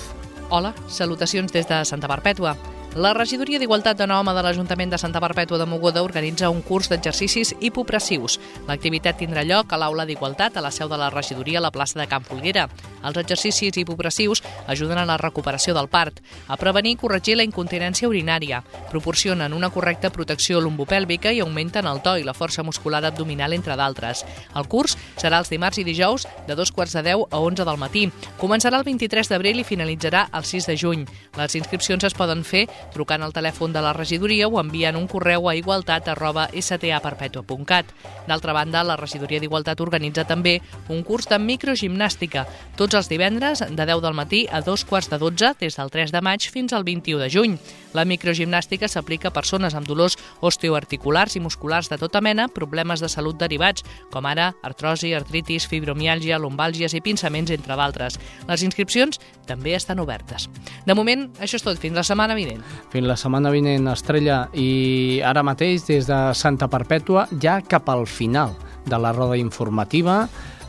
Hola, 0.49 0.73
salutacions 0.87 1.51
des 1.51 1.67
de 1.67 1.83
Santa 1.85 2.07
Perpètua. 2.07 2.55
La 2.93 3.09
regidoria 3.17 3.57
d'Igualtat 3.57 3.97
de 3.97 4.05
Home 4.05 4.35
de 4.37 4.41
l'Ajuntament 4.45 4.91
de 4.91 4.99
Santa 5.01 5.17
Perpètua 5.17 5.57
de 5.57 5.65
Mogoda 5.65 6.03
organitza 6.05 6.51
un 6.53 6.59
curs 6.61 6.91
d'exercicis 6.91 7.55
hipopressius. 7.59 8.35
L'activitat 8.67 9.17
tindrà 9.17 9.41
lloc 9.41 9.73
a 9.73 9.79
l'Aula 9.81 10.05
d'Igualtat 10.05 10.59
a 10.59 10.61
la 10.61 10.69
seu 10.69 10.91
de 10.91 10.99
la 11.01 11.09
regidoria 11.09 11.57
a 11.57 11.63
la 11.65 11.71
plaça 11.73 11.97
de 11.97 12.05
Camp 12.05 12.27
Folguera. 12.27 12.67
Els 13.03 13.17
exercicis 13.17 13.79
hipopressius 13.81 14.43
ajuden 14.67 15.01
a 15.01 15.07
la 15.09 15.17
recuperació 15.17 15.73
del 15.73 15.89
part, 15.89 16.19
a 16.47 16.55
prevenir 16.55 16.91
i 16.93 16.99
corregir 17.01 17.35
la 17.35 17.47
incontinència 17.47 18.07
urinària, 18.07 18.61
proporcionen 18.91 19.57
una 19.57 19.71
correcta 19.73 20.11
protecció 20.13 20.61
lumbopèlvica 20.61 21.33
i 21.33 21.41
augmenten 21.41 21.89
el 21.89 22.03
to 22.05 22.13
i 22.21 22.23
la 22.23 22.37
força 22.37 22.61
muscular 22.61 23.01
abdominal, 23.09 23.57
entre 23.57 23.75
d'altres. 23.75 24.21
El 24.53 24.69
curs 24.69 24.99
serà 25.17 25.41
els 25.41 25.49
dimarts 25.49 25.81
i 25.81 25.83
dijous 25.83 26.27
de 26.45 26.53
dos 26.53 26.71
quarts 26.71 26.93
de 26.93 27.01
10 27.09 27.25
a 27.31 27.41
11 27.41 27.65
del 27.65 27.81
matí. 27.81 28.05
Començarà 28.37 28.77
el 28.77 28.85
23 28.85 29.33
d'abril 29.33 29.65
i 29.65 29.67
finalitzarà 29.67 30.27
el 30.31 30.45
6 30.45 30.69
de 30.69 30.77
juny. 30.77 31.05
Les 31.41 31.57
inscripcions 31.57 32.05
es 32.05 32.13
poden 32.13 32.45
fer 32.45 32.67
trucant 32.93 33.23
al 33.23 33.33
telèfon 33.33 33.73
de 33.73 33.81
la 33.81 33.93
regidoria 33.93 34.49
o 34.49 34.59
enviant 34.59 34.97
un 34.99 35.07
correu 35.07 35.47
a 35.49 35.55
igualtat 35.55 36.09
arroba 36.11 36.49
staperpetua.cat. 36.53 37.93
D'altra 38.27 38.53
banda, 38.53 38.83
la 38.83 38.97
regidoria 38.99 39.39
d'Igualtat 39.39 39.79
organitza 39.81 40.27
també 40.27 40.59
un 40.89 41.03
curs 41.07 41.29
de 41.31 41.39
microgimnàstica, 41.39 42.47
tots 42.75 42.95
els 42.99 43.09
divendres 43.09 43.63
de 43.63 43.85
10 43.85 44.03
del 44.03 44.17
matí 44.17 44.45
a 44.51 44.61
dos 44.61 44.85
quarts 44.85 45.09
de 45.09 45.21
12 45.21 45.55
des 45.59 45.79
del 45.79 45.89
3 45.91 46.11
de 46.11 46.21
maig 46.21 46.49
fins 46.51 46.73
al 46.73 46.83
21 46.83 47.23
de 47.23 47.29
juny. 47.29 47.57
La 47.93 48.05
microgimnàstica 48.05 48.89
s'aplica 48.89 49.29
a 49.29 49.33
persones 49.35 49.75
amb 49.77 49.87
dolors 49.87 50.17
osteoarticulars 50.41 51.37
i 51.37 51.41
musculars 51.43 51.89
de 51.91 51.99
tota 52.01 52.21
mena, 52.21 52.47
problemes 52.49 53.01
de 53.03 53.09
salut 53.09 53.37
derivats, 53.39 53.85
com 54.11 54.25
ara 54.29 54.51
artrosi, 54.63 55.13
artritis, 55.13 55.67
fibromiàlgia, 55.69 56.39
lumbàlgies 56.41 56.95
i 56.97 57.01
pinçaments, 57.05 57.53
entre 57.53 57.77
d'altres. 57.77 58.19
Les 58.49 58.65
inscripcions 58.65 59.21
també 59.47 59.75
estan 59.77 60.01
obertes. 60.03 60.49
De 60.85 60.95
moment, 60.97 61.29
això 61.39 61.59
és 61.59 61.65
tot. 61.65 61.79
Fins 61.83 61.97
la 61.97 62.05
setmana 62.07 62.37
vinent. 62.37 62.63
Fins 62.93 63.07
la 63.07 63.17
setmana 63.19 63.51
vinent, 63.53 63.89
Estrella. 63.91 64.47
I 64.53 65.21
ara 65.25 65.43
mateix, 65.45 65.87
des 65.89 66.09
de 66.09 66.19
Santa 66.37 66.69
Perpètua, 66.71 67.27
ja 67.41 67.59
cap 67.61 67.89
al 67.89 68.07
final 68.07 68.55
de 68.85 68.99
la 68.99 69.13
roda 69.15 69.37
informativa, 69.39 70.23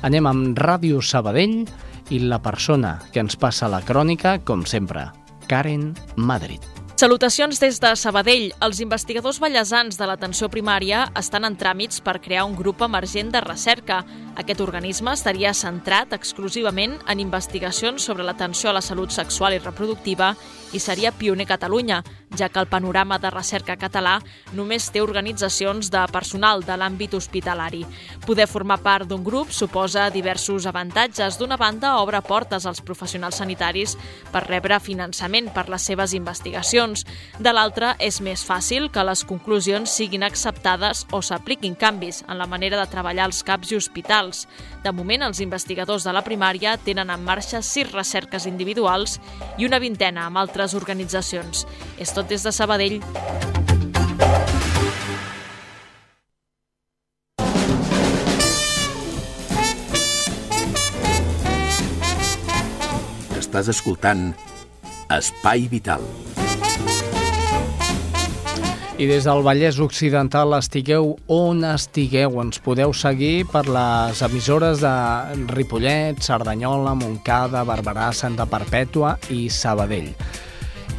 anem 0.05 0.29
amb 0.29 0.59
Ràdio 0.59 1.01
Sabadell 1.03 1.65
i 2.13 2.21
la 2.21 2.43
persona 2.45 2.99
que 3.13 3.25
ens 3.25 3.39
passa 3.41 3.71
la 3.73 3.83
crònica, 3.87 4.39
com 4.45 4.67
sempre, 4.69 5.09
Karen 5.49 5.93
Madrid. 6.17 6.74
Salutacions 7.05 7.59
des 7.61 7.77
de 7.83 7.89
Sabadell. 8.01 8.47
Els 8.65 8.79
investigadors 8.81 9.37
ballesans 9.37 9.99
de 10.01 10.07
l'atenció 10.09 10.47
primària 10.49 11.03
estan 11.21 11.45
en 11.45 11.59
tràmits 11.61 12.01
per 12.01 12.15
crear 12.25 12.47
un 12.49 12.55
grup 12.57 12.81
emergent 12.87 13.29
de 13.35 13.43
recerca. 13.45 13.99
Aquest 14.41 14.63
organisme 14.65 15.13
estaria 15.13 15.53
centrat 15.53 16.17
exclusivament 16.17 16.97
en 17.05 17.21
investigacions 17.21 18.09
sobre 18.09 18.25
l'atenció 18.25 18.71
a 18.71 18.77
la 18.79 18.81
salut 18.81 19.13
sexual 19.13 19.53
i 19.53 19.61
reproductiva 19.61 20.31
i 20.75 20.81
seria 20.83 21.13
pioner 21.15 21.47
Catalunya, 21.47 22.03
ja 22.37 22.49
que 22.49 22.59
el 22.59 22.67
panorama 22.67 23.19
de 23.23 23.31
recerca 23.31 23.77
català 23.79 24.19
només 24.53 24.89
té 24.91 25.01
organitzacions 25.03 25.91
de 25.95 26.03
personal 26.13 26.65
de 26.67 26.77
l'àmbit 26.77 27.15
hospitalari. 27.15 27.85
Poder 28.27 28.49
formar 28.51 28.81
part 28.83 29.09
d'un 29.09 29.23
grup 29.25 29.53
suposa 29.55 30.09
diversos 30.11 30.67
avantatges. 30.67 31.39
D'una 31.39 31.57
banda, 31.57 31.95
obre 32.03 32.21
portes 32.27 32.67
als 32.67 32.83
professionals 32.83 33.39
sanitaris 33.39 33.97
per 34.33 34.45
rebre 34.49 34.81
finançament 34.81 35.53
per 35.55 35.69
les 35.71 35.87
seves 35.87 36.15
investigacions. 36.19 37.05
De 37.39 37.53
l'altra, 37.55 37.95
és 37.99 38.21
més 38.21 38.43
fàcil 38.45 38.91
que 38.91 39.05
les 39.07 39.25
conclusions 39.25 39.91
siguin 39.91 40.27
acceptades 40.27 41.05
o 41.13 41.23
s'apliquin 41.23 41.77
canvis 41.79 42.25
en 42.29 42.39
la 42.39 42.49
manera 42.51 42.81
de 42.81 42.91
treballar 42.91 43.29
als 43.29 43.45
CAPs 43.47 43.73
i 43.73 43.79
hospitals. 43.79 44.49
De 44.83 44.93
moment, 44.93 45.23
els 45.23 45.41
investigadors 45.41 46.05
de 46.05 46.13
la 46.13 46.25
primària 46.27 46.77
tenen 46.83 47.11
en 47.11 47.23
marxa 47.25 47.63
sis 47.63 47.91
recerques 47.93 48.49
individuals 48.51 49.21
i 49.59 49.69
una 49.69 49.79
vintena 49.79 50.27
amb 50.27 50.41
altres 50.41 50.64
organitzacions. 50.73 51.67
És 52.01 52.17
tot 52.17 52.33
des 52.33 52.41
de 52.41 52.53
Sabadell. 52.57 53.03
Estàs 63.37 63.69
escoltant 63.69 64.33
Espai 65.13 65.69
Vital. 65.69 66.03
I 68.95 69.09
des 69.11 69.25
del 69.27 69.41
Vallès 69.43 69.81
Occidental 69.83 70.55
estigueu 70.55 71.17
on 71.27 71.65
estigueu. 71.67 72.39
Ens 72.43 72.61
podeu 72.63 72.93
seguir 72.95 73.43
per 73.51 73.65
les 73.67 74.23
emissores 74.23 74.79
de 74.85 74.95
Ripollet, 75.51 76.23
Cerdanyola, 76.23 76.95
Montcada, 76.95 77.65
Barberà, 77.67 78.13
Santa 78.15 78.47
Perpètua 78.47 79.17
i 79.35 79.49
Sabadell. 79.51 80.13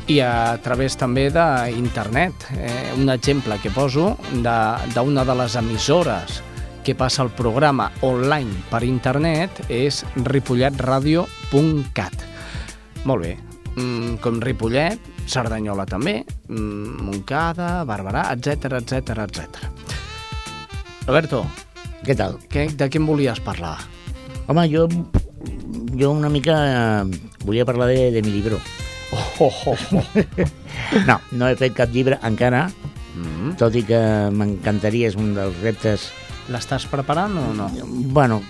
I 0.07 0.19
a 0.21 0.57
través 0.61 0.93
també 0.97 1.29
d'internet. 1.33 2.33
Eh, 2.53 2.93
un 2.97 3.09
exemple 3.09 3.57
que 3.61 3.71
poso 3.73 4.17
d'una 4.31 4.85
de, 4.93 5.25
de 5.25 5.35
les 5.41 5.55
emissores 5.57 6.41
que 6.85 6.93
passa 6.93 7.23
el 7.25 7.31
programa 7.33 7.89
online 8.05 8.53
per 8.69 8.83
internet 8.85 9.49
és 9.73 10.05
ripolletradio.cat. 10.21 12.13
Molt 13.09 13.21
bé, 13.25 13.37
mm, 13.75 14.21
com 14.21 14.39
Ripollet, 14.41 14.99
Cerdanyola 15.25 15.85
també, 15.89 16.23
mm, 16.47 17.01
Montcada, 17.01 17.83
Barberà, 17.85 18.31
etc 18.33 18.77
etc 18.81 19.17
etc. 19.25 19.57
Roberto, 21.07 21.45
què 22.05 22.15
tal? 22.15 22.37
Que, 22.49 22.69
de 22.69 22.89
què 22.89 22.97
em 23.01 23.05
volies 23.05 23.39
parlar? 23.39 23.79
Home, 24.47 24.69
jo, 24.69 24.87
jo 25.97 26.11
una 26.11 26.29
mica 26.29 26.53
eh, 27.01 27.03
volia 27.45 27.65
parlar 27.65 27.87
de, 27.87 28.11
de 28.11 28.21
mi 28.21 28.29
llibre. 28.29 28.61
Oh, 29.15 29.47
oh, 29.71 29.77
oh. 29.95 30.03
no, 31.07 31.19
no 31.31 31.47
he 31.47 31.55
fet 31.59 31.75
cap 31.77 31.91
llibre 31.93 32.17
encara, 32.27 32.65
mm. 33.15 33.55
tot 33.61 33.75
i 33.79 33.85
que 33.87 34.01
m'encantaria, 34.35 35.11
és 35.11 35.15
un 35.19 35.33
dels 35.37 35.55
reptes... 35.63 36.09
L'estàs 36.51 36.85
preparant 36.91 37.37
o 37.41 37.45
no? 37.57 37.69
Bueno, 38.13 38.41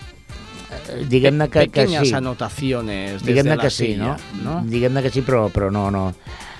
diguem-ne 1.10 1.47
que, 1.54 1.68
que 1.72 1.88
sí. 1.88 2.11
anotaciones 2.13 3.22
des 3.22 3.28
diguem 3.30 3.51
de 3.51 3.55
la 3.55 3.61
que 3.61 3.72
sí, 3.72 3.93
no? 3.99 4.16
no? 4.43 4.57
Diguem-ne 4.68 5.05
que 5.05 5.13
sí, 5.13 5.24
però, 5.26 5.47
però 5.53 5.70
no, 5.72 5.88
no. 5.93 6.09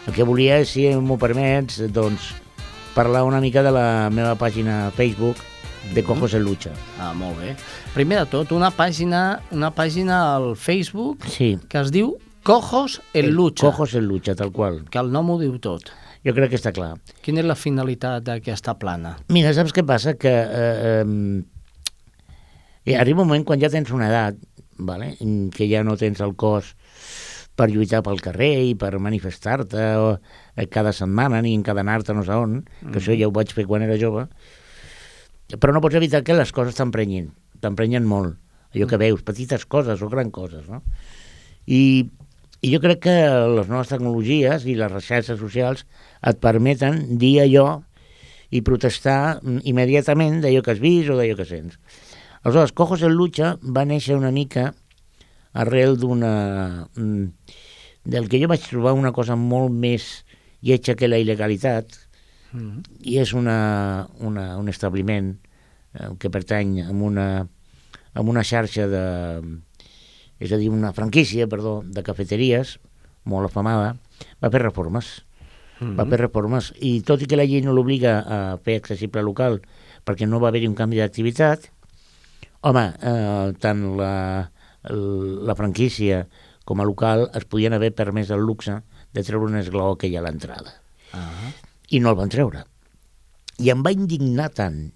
El 0.06 0.14
que 0.14 0.24
volia, 0.28 0.62
si 0.70 0.88
m'ho 1.01 1.18
permets, 1.20 1.82
doncs, 1.91 2.30
parlar 2.95 3.26
una 3.28 3.41
mica 3.43 3.64
de 3.66 3.74
la 3.76 3.88
meva 4.14 4.36
pàgina 4.39 4.91
Facebook 4.95 5.41
de 5.93 6.03
Cojos 6.03 6.34
en 6.34 6.45
Lucha. 6.45 6.72
Ah, 6.99 7.14
molt 7.14 7.38
bé. 7.41 7.56
Primer 7.93 8.22
de 8.24 8.30
tot, 8.32 8.53
una 8.56 8.72
pàgina, 8.74 9.41
una 9.51 9.74
pàgina 9.76 10.22
al 10.36 10.53
Facebook 10.56 11.28
sí. 11.30 11.56
que 11.70 11.82
es 11.82 11.91
diu 11.93 12.16
Cojos 12.46 13.02
en 13.16 13.32
Lucha. 13.34 13.66
Cojos 13.66 13.96
en 13.96 14.06
Lucha, 14.06 14.36
tal 14.36 14.52
qual. 14.52 14.84
Que 14.93 15.00
el 15.02 15.08
nom 15.10 15.32
ho 15.34 15.39
diu 15.41 15.56
tot. 15.58 15.88
Jo 16.22 16.34
crec 16.38 16.52
que 16.54 16.58
està 16.60 16.70
clar. 16.78 16.91
Quina 17.26 17.41
és 17.41 17.48
la 17.50 17.56
finalitat 17.58 18.22
d'aquesta 18.28 18.76
plana? 18.78 19.16
Mira, 19.34 19.50
saps 19.58 19.74
què 19.74 19.82
passa? 19.82 20.14
Que 20.14 20.30
eh, 20.30 21.08
eh, 22.86 22.98
arriba 23.02 23.24
un 23.24 23.32
moment 23.32 23.48
quan 23.50 23.64
ja 23.64 23.72
tens 23.74 23.89
una 23.89 24.12
edat, 24.12 24.38
vale? 24.78 25.16
que 25.56 25.66
ja 25.72 25.82
no 25.82 25.98
tens 25.98 26.22
el 26.22 26.36
cos 26.38 26.76
per 27.58 27.72
lluitar 27.72 28.04
pel 28.06 28.22
carrer 28.22 28.52
i 28.68 28.76
per 28.78 28.91
manifestar-te 29.02 29.88
eh, 29.89 30.68
cada 30.70 30.93
setmana 30.93 31.41
ni 31.41 31.56
encadenar-te 31.58 32.14
no 32.14 32.28
sé 32.28 32.38
on, 32.38 32.60
que 32.62 32.91
mm. 32.91 33.00
això 33.02 33.16
ja 33.18 33.32
ho 33.32 33.34
vaig 33.34 33.56
fer 33.58 33.66
quan 33.66 33.88
era 33.88 33.98
jove, 33.98 34.28
però 35.58 35.74
no 35.74 35.82
pots 35.82 35.98
evitar 35.98 36.22
que 36.22 36.38
les 36.38 36.54
coses 36.54 36.78
t'emprenyin, 36.78 37.32
t'emprenyen 37.66 38.06
molt, 38.06 38.38
allò 38.76 38.89
que 38.91 39.02
veus, 39.02 39.26
petites 39.26 39.66
coses 39.66 40.06
o 40.06 40.12
grans 40.14 40.36
coses, 40.36 40.70
no? 40.70 40.84
I, 41.66 42.06
I 42.66 42.72
jo 42.74 42.80
crec 42.82 43.03
que 43.05 43.16
les 43.53 43.68
noves 43.70 43.91
tecnologies 43.91 44.66
i 44.66 44.74
les 44.80 44.93
xarxes 45.05 45.38
socials 45.38 45.84
et 46.26 46.39
permeten 46.41 47.03
dir 47.22 47.36
allò 47.43 47.68
i 48.49 48.63
protestar 48.66 49.38
immediatament 49.70 50.41
d'allò 50.41 50.63
que 50.66 50.74
has 50.74 50.82
vist 50.82 51.11
o 51.13 51.18
d'allò 51.20 51.36
que 51.38 51.45
sents. 51.45 51.78
Aleshores, 52.41 52.74
Cojos 52.78 53.03
en 53.05 53.13
Lucha 53.13 53.55
va 53.61 53.86
néixer 53.86 54.18
una 54.18 54.34
mica 54.34 54.72
arrel 55.53 55.97
d'una... 55.97 56.88
Mm, 56.95 57.30
del 58.05 58.30
que 58.30 58.38
jo 58.41 58.49
vaig 58.51 58.61
trobar 58.61 58.93
una 58.93 59.11
cosa 59.11 59.34
molt 59.34 59.74
més 59.74 60.24
lletja 60.66 60.93
que 60.97 61.09
la 61.09 61.18
il·legalitat, 61.18 61.86
mm 62.51 62.59
-hmm. 62.59 62.84
i 63.01 63.18
és 63.18 63.34
una, 63.34 64.07
una, 64.20 64.57
un 64.57 64.70
establiment 64.70 65.38
eh, 65.93 66.09
que 66.20 66.30
pertany 66.30 66.82
a 66.82 66.91
una, 66.91 67.47
a 68.13 68.22
una 68.22 68.43
xarxa 68.43 68.88
de... 68.88 69.05
és 70.40 70.52
a 70.52 70.58
dir, 70.58 70.70
una 70.70 70.94
franquícia, 70.94 71.48
perdó, 71.48 71.82
de 71.86 72.04
cafeteries, 72.04 72.78
molt 73.24 73.50
afamada, 73.50 73.96
va 74.42 74.52
fer 74.52 74.62
reformes. 74.62 75.24
Mm 75.80 75.88
-hmm. 75.88 75.96
Va 75.98 76.06
fer 76.06 76.20
reformes, 76.20 76.74
i 76.80 77.02
tot 77.02 77.22
i 77.22 77.26
que 77.26 77.36
la 77.36 77.46
llei 77.46 77.62
no 77.62 77.74
l'obliga 77.74 78.20
a 78.20 78.58
fer 78.58 78.78
accessible 78.78 79.22
local 79.22 79.62
perquè 80.06 80.28
no 80.28 80.40
va 80.40 80.48
haver-hi 80.48 80.68
un 80.68 80.76
canvi 80.76 80.98
d'activitat, 80.98 81.72
home, 82.62 82.94
eh, 83.02 83.54
tant 83.60 83.98
la, 83.98 84.52
la 84.90 85.56
franquícia 85.56 86.28
com 86.66 86.82
a 86.82 86.86
local 86.86 87.30
es 87.34 87.46
podien 87.46 87.74
haver 87.74 87.94
permès 87.94 88.32
el 88.34 88.42
luxe 88.42 88.82
de 89.14 89.24
treure 89.24 89.46
un 89.46 89.58
esglaó 89.58 89.96
que 89.98 90.08
hi 90.08 90.16
ha 90.16 90.20
a 90.20 90.24
l'entrada. 90.24 90.82
Uh 91.14 91.20
-huh. 91.20 91.52
I 91.90 92.00
no 92.00 92.10
el 92.10 92.16
van 92.16 92.30
treure. 92.30 92.66
I 93.58 93.70
em 93.70 93.84
va 93.84 93.92
indignar 93.92 94.50
tant, 94.50 94.92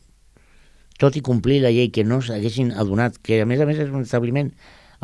tot 0.98 1.16
i 1.16 1.22
complir 1.22 1.62
la 1.62 1.72
llei, 1.72 1.92
que 1.92 2.04
no 2.04 2.22
s'haguessin 2.22 2.72
adonat, 2.72 3.18
que 3.22 3.42
a 3.42 3.46
més 3.46 3.62
a 3.62 3.66
més 3.66 3.78
és 3.78 3.90
un 3.90 4.02
establiment 4.02 4.52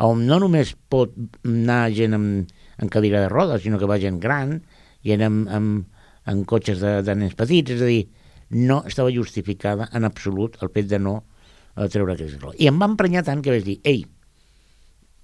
on 0.02 0.26
no 0.28 0.38
només 0.42 0.74
pot 0.92 1.14
anar 1.44 1.86
gent 1.96 2.16
amb, 2.16 2.50
amb 2.76 2.92
cadira 2.92 3.22
de 3.24 3.30
rodes, 3.32 3.62
sinó 3.64 3.78
que 3.80 3.88
va 3.88 4.00
gent 4.02 4.18
gran, 4.20 4.60
gent 5.06 5.22
amb, 5.24 5.48
amb, 5.48 5.86
amb 6.28 6.46
cotxes 6.48 6.82
de, 6.82 6.98
de 7.06 7.14
nens 7.16 7.36
petits, 7.38 7.72
és 7.72 7.82
a 7.82 7.88
dir, 7.88 8.02
no 8.50 8.82
estava 8.86 9.12
justificada 9.14 9.88
en 9.96 10.04
absolut 10.04 10.58
el 10.62 10.70
fet 10.74 10.90
de 10.90 11.00
no 11.02 11.16
eh, 11.22 11.88
treure 11.88 12.14
aquest 12.14 12.36
esglaó. 12.36 12.54
I 12.58 12.68
em 12.70 12.80
va 12.80 12.90
emprenyar 12.90 13.24
tant 13.26 13.42
que 13.42 13.54
vaig 13.54 13.64
dir, 13.66 13.78
ei, 13.84 14.04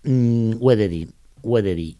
mm, 0.07 0.59
ho 0.61 0.73
he 0.73 0.79
de 0.81 0.89
dir, 0.91 1.05
ho 1.43 1.59
he 1.59 1.63
de 1.67 1.77
dir. 1.79 1.93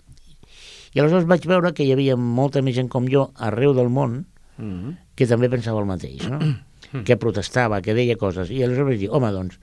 I 0.93 1.01
aleshores 1.01 1.29
vaig 1.29 1.47
veure 1.49 1.73
que 1.73 1.87
hi 1.87 1.93
havia 1.95 2.17
molta 2.17 2.63
més 2.65 2.77
gent 2.77 2.91
com 2.93 3.07
jo 3.09 3.31
arreu 3.41 3.73
del 3.77 3.89
món 3.89 4.25
mm 4.59 4.73
-hmm. 4.73 4.97
que 5.17 5.27
també 5.27 5.49
pensava 5.49 5.81
el 5.81 5.87
mateix, 5.87 6.29
no? 6.29 6.39
Mm 6.39 6.55
-hmm. 6.93 7.05
que 7.05 7.17
protestava, 7.17 7.81
que 7.81 7.95
deia 7.95 8.17
coses. 8.17 8.51
I 8.51 8.63
aleshores 8.63 8.89
vaig 8.89 9.01
dir, 9.01 9.11
home, 9.11 9.31
doncs, 9.33 9.59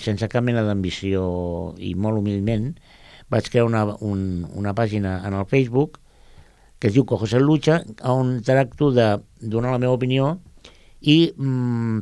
sense 0.00 0.28
cap 0.32 0.44
mena 0.44 0.64
d'ambició 0.66 1.22
i 1.78 1.94
molt 1.94 2.20
humilment, 2.20 2.72
vaig 3.28 3.48
crear 3.52 3.66
una, 3.68 3.84
un, 4.00 4.46
una 4.56 4.74
pàgina 4.74 5.18
en 5.28 5.36
el 5.36 5.48
Facebook 5.48 5.98
que 6.78 6.88
es 6.88 6.94
diu 6.94 7.04
Cojos 7.04 7.34
en 7.34 7.42
Lucha, 7.42 7.82
on 8.06 8.38
tracto 8.46 8.92
de 8.94 9.08
donar 9.40 9.72
la 9.74 9.80
meva 9.82 9.96
opinió 9.96 10.36
i 11.02 11.32
mm, 11.34 11.98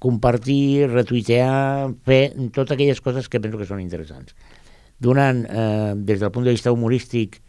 compartir, 0.00 0.88
retuitear, 0.90 1.92
fer 2.08 2.32
totes 2.56 2.74
aquelles 2.74 3.00
coses 3.04 3.28
que 3.28 3.40
penso 3.44 3.60
que 3.60 3.68
són 3.68 3.82
interessants. 3.84 4.32
Donant, 5.04 5.44
eh, 5.44 5.92
des 5.96 6.22
del 6.22 6.32
punt 6.32 6.48
de 6.48 6.54
vista 6.56 6.72
humorístic, 6.72 7.42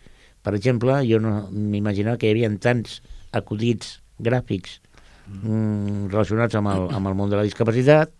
per 0.44 0.54
exemple, 0.58 1.00
jo 1.08 1.22
no 1.24 1.48
m'imaginava 1.52 2.20
que 2.20 2.28
hi 2.28 2.36
havia 2.36 2.52
tants 2.62 3.00
acudits 3.36 4.02
gràfics 4.20 4.82
mm, 5.32 6.12
relacionats 6.12 6.60
amb 6.60 6.74
el, 6.74 6.90
amb 7.00 7.10
el 7.10 7.18
món 7.18 7.32
de 7.32 7.40
la 7.40 7.48
discapacitat 7.48 8.12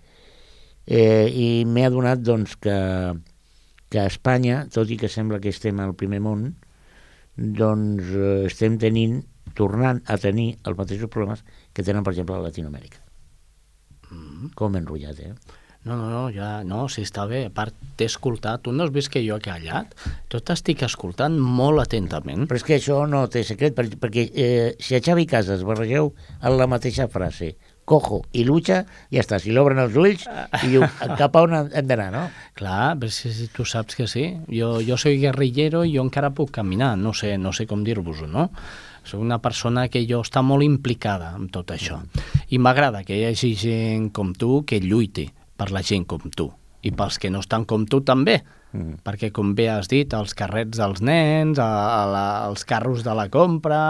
eh, 0.88 1.28
i 1.30 1.48
m'he 1.66 1.86
adonat 1.88 2.22
doncs, 2.26 2.56
que, 2.62 2.78
que 3.90 4.02
a 4.02 4.08
Espanya, 4.10 4.66
tot 4.74 4.92
i 4.92 5.00
que 5.02 5.10
sembla 5.12 5.42
que 5.44 5.54
estem 5.54 5.82
al 5.82 5.96
primer 5.98 6.22
món, 6.26 6.48
doncs 7.36 8.14
eh, 8.14 8.46
estem 8.50 8.80
tenint, 8.82 9.22
tornant 9.56 10.02
a 10.12 10.18
tenir 10.22 10.56
els 10.68 10.78
mateixos 10.78 11.12
problemes 11.12 11.44
que 11.74 11.84
tenen, 11.84 12.04
per 12.04 12.16
exemple, 12.16 12.38
a 12.38 12.48
Latinoamèrica. 12.48 13.02
Mm. 14.12 14.56
Com 14.58 14.76
enrotllat, 14.78 15.22
eh? 15.26 15.62
No, 15.86 15.94
no, 16.00 16.08
no, 16.10 16.22
ja, 16.34 16.64
no, 16.66 16.88
si 16.90 17.04
està 17.06 17.28
bé. 17.30 17.44
A 17.46 17.52
part, 17.54 17.76
t'he 17.94 18.08
escoltat. 18.10 18.64
Tu 18.66 18.72
no 18.74 18.88
has 18.88 18.94
vist 18.94 19.12
que 19.14 19.22
jo 19.22 19.36
he 19.38 19.44
callat? 19.46 19.92
Jo 20.34 20.40
t'estic 20.42 20.82
escoltant 20.88 21.36
molt 21.38 21.84
atentament. 21.84 22.48
Però 22.50 22.58
és 22.58 22.66
que 22.66 22.80
això 22.80 23.04
no 23.10 23.22
té 23.30 23.44
secret, 23.46 23.76
perquè, 23.78 24.00
perquè 24.02 24.24
eh, 24.34 24.72
si 24.82 24.98
a 24.98 25.02
Xavi 25.06 25.28
Casas 25.30 25.62
barregeu 25.68 26.10
en 26.42 26.58
la 26.58 26.66
mateixa 26.72 27.06
frase 27.14 27.52
cojo 27.86 28.24
i 28.34 28.44
lucha, 28.44 28.82
ja 29.14 29.22
està. 29.22 29.40
Si 29.42 29.54
l'obren 29.54 29.80
els 29.82 29.96
ulls 29.96 30.26
i 30.66 30.72
diu 30.74 30.84
cap 31.20 31.38
a 31.38 31.46
on 31.46 31.56
hem 31.62 31.88
d'anar, 31.88 32.10
no? 32.14 32.26
Clar, 32.58 32.96
però 33.00 33.14
si, 33.14 33.32
si 33.34 33.48
tu 33.54 33.66
saps 33.70 33.96
que 33.96 34.10
sí. 34.12 34.26
Jo, 34.50 34.80
jo 34.86 34.98
soy 35.00 35.22
guerrillero 35.22 35.86
i 35.86 35.96
jo 35.96 36.04
encara 36.04 36.34
puc 36.36 36.52
caminar. 36.58 36.96
No 37.00 37.14
sé, 37.14 37.38
no 37.38 37.54
sé 37.54 37.70
com 37.70 37.86
dir-vos-ho, 37.86 38.28
no? 38.28 38.50
Soc 39.06 39.22
una 39.22 39.38
persona 39.38 39.86
que 39.94 40.02
jo 40.10 40.24
està 40.26 40.42
molt 40.42 40.66
implicada 40.66 41.32
amb 41.38 41.54
tot 41.54 41.72
això. 41.72 42.02
I 42.50 42.58
m'agrada 42.58 43.06
que 43.06 43.20
hi 43.20 43.28
hagi 43.30 43.54
gent 43.62 44.10
com 44.10 44.34
tu 44.34 44.64
que 44.66 44.82
lluiti 44.82 45.30
per 45.56 45.70
la 45.72 45.86
gent 45.86 46.08
com 46.10 46.32
tu. 46.34 46.50
I 46.86 46.92
pels 46.94 47.18
que 47.22 47.32
no 47.34 47.42
estan 47.42 47.66
com 47.70 47.86
tu 47.90 48.02
també. 48.06 48.40
Mm. 48.76 49.00
Perquè, 49.06 49.32
com 49.34 49.54
bé 49.58 49.70
has 49.72 49.88
dit, 49.90 50.12
els 50.14 50.36
carrets 50.38 50.78
dels 50.78 51.02
nens, 51.06 51.62
a, 51.62 51.70
a 52.02 52.04
la, 52.10 52.28
els 52.50 52.66
carros 52.68 53.06
de 53.06 53.16
la 53.18 53.30
compra... 53.34 53.82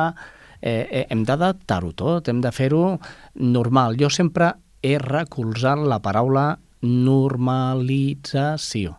Eh, 0.65 0.89
eh, 0.89 1.05
hem 1.13 1.21
d'adaptar-ho 1.29 1.93
tot, 1.93 2.25
hem 2.31 2.39
de 2.41 2.49
fer-ho 2.49 2.97
normal. 3.37 3.93
Jo 4.01 4.09
sempre 4.09 4.57
he 4.81 4.97
recolzat 4.97 5.77
la 5.85 6.01
paraula 6.01 6.57
normalització. 6.81 8.97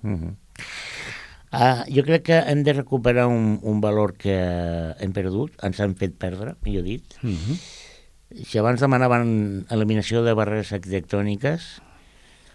Mm 0.00 0.16
-hmm. 0.16 0.32
Uh, 1.52 1.84
jo 1.92 2.00
crec 2.00 2.24
que 2.24 2.40
hem 2.48 2.64
de 2.64 2.72
recuperar 2.72 3.28
un, 3.28 3.60
un 3.60 3.76
valor 3.82 4.16
que 4.16 4.32
hem 4.98 5.12
perdut, 5.12 5.52
ens 5.60 5.80
han 5.84 5.92
fet 6.00 6.16
perdre, 6.16 6.56
millor 6.64 6.82
dit. 6.82 7.04
Mhm. 7.20 7.34
-huh. 7.34 7.56
Si 8.48 8.58
abans 8.58 8.80
demanaven 8.80 9.66
eliminació 9.68 10.24
de 10.24 10.32
barreres 10.32 10.72
arquitectòniques, 10.72 11.82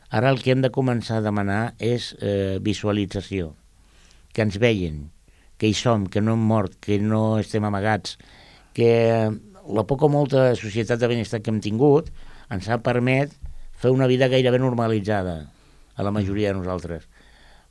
ara 0.10 0.30
el 0.30 0.42
que 0.42 0.52
hem 0.52 0.62
de 0.62 0.72
començar 0.72 1.18
a 1.18 1.22
demanar 1.22 1.76
és 1.78 2.16
eh, 2.22 2.58
visualització, 2.60 3.54
que 4.34 4.42
ens 4.42 4.58
veien, 4.58 5.12
que 5.58 5.68
hi 5.68 5.74
som, 5.74 6.08
que 6.08 6.22
no 6.22 6.34
hem 6.34 6.40
mort, 6.40 6.74
que 6.80 6.98
no 6.98 7.38
estem 7.38 7.64
amagats, 7.64 8.18
que 8.78 8.94
la 9.68 9.86
poca 9.90 10.06
o 10.06 10.14
molta 10.14 10.52
societat 10.56 11.02
de 11.02 11.10
benestar 11.10 11.42
que 11.42 11.50
hem 11.52 11.60
tingut 11.66 12.14
ens 12.54 12.70
ha 12.70 12.78
permet 12.86 13.34
fer 13.78 13.90
una 13.94 14.08
vida 14.08 14.30
gairebé 14.30 14.62
normalitzada 14.62 15.40
a 15.98 16.06
la 16.06 16.14
majoria 16.14 16.54
de 16.54 16.62
nosaltres 16.62 17.10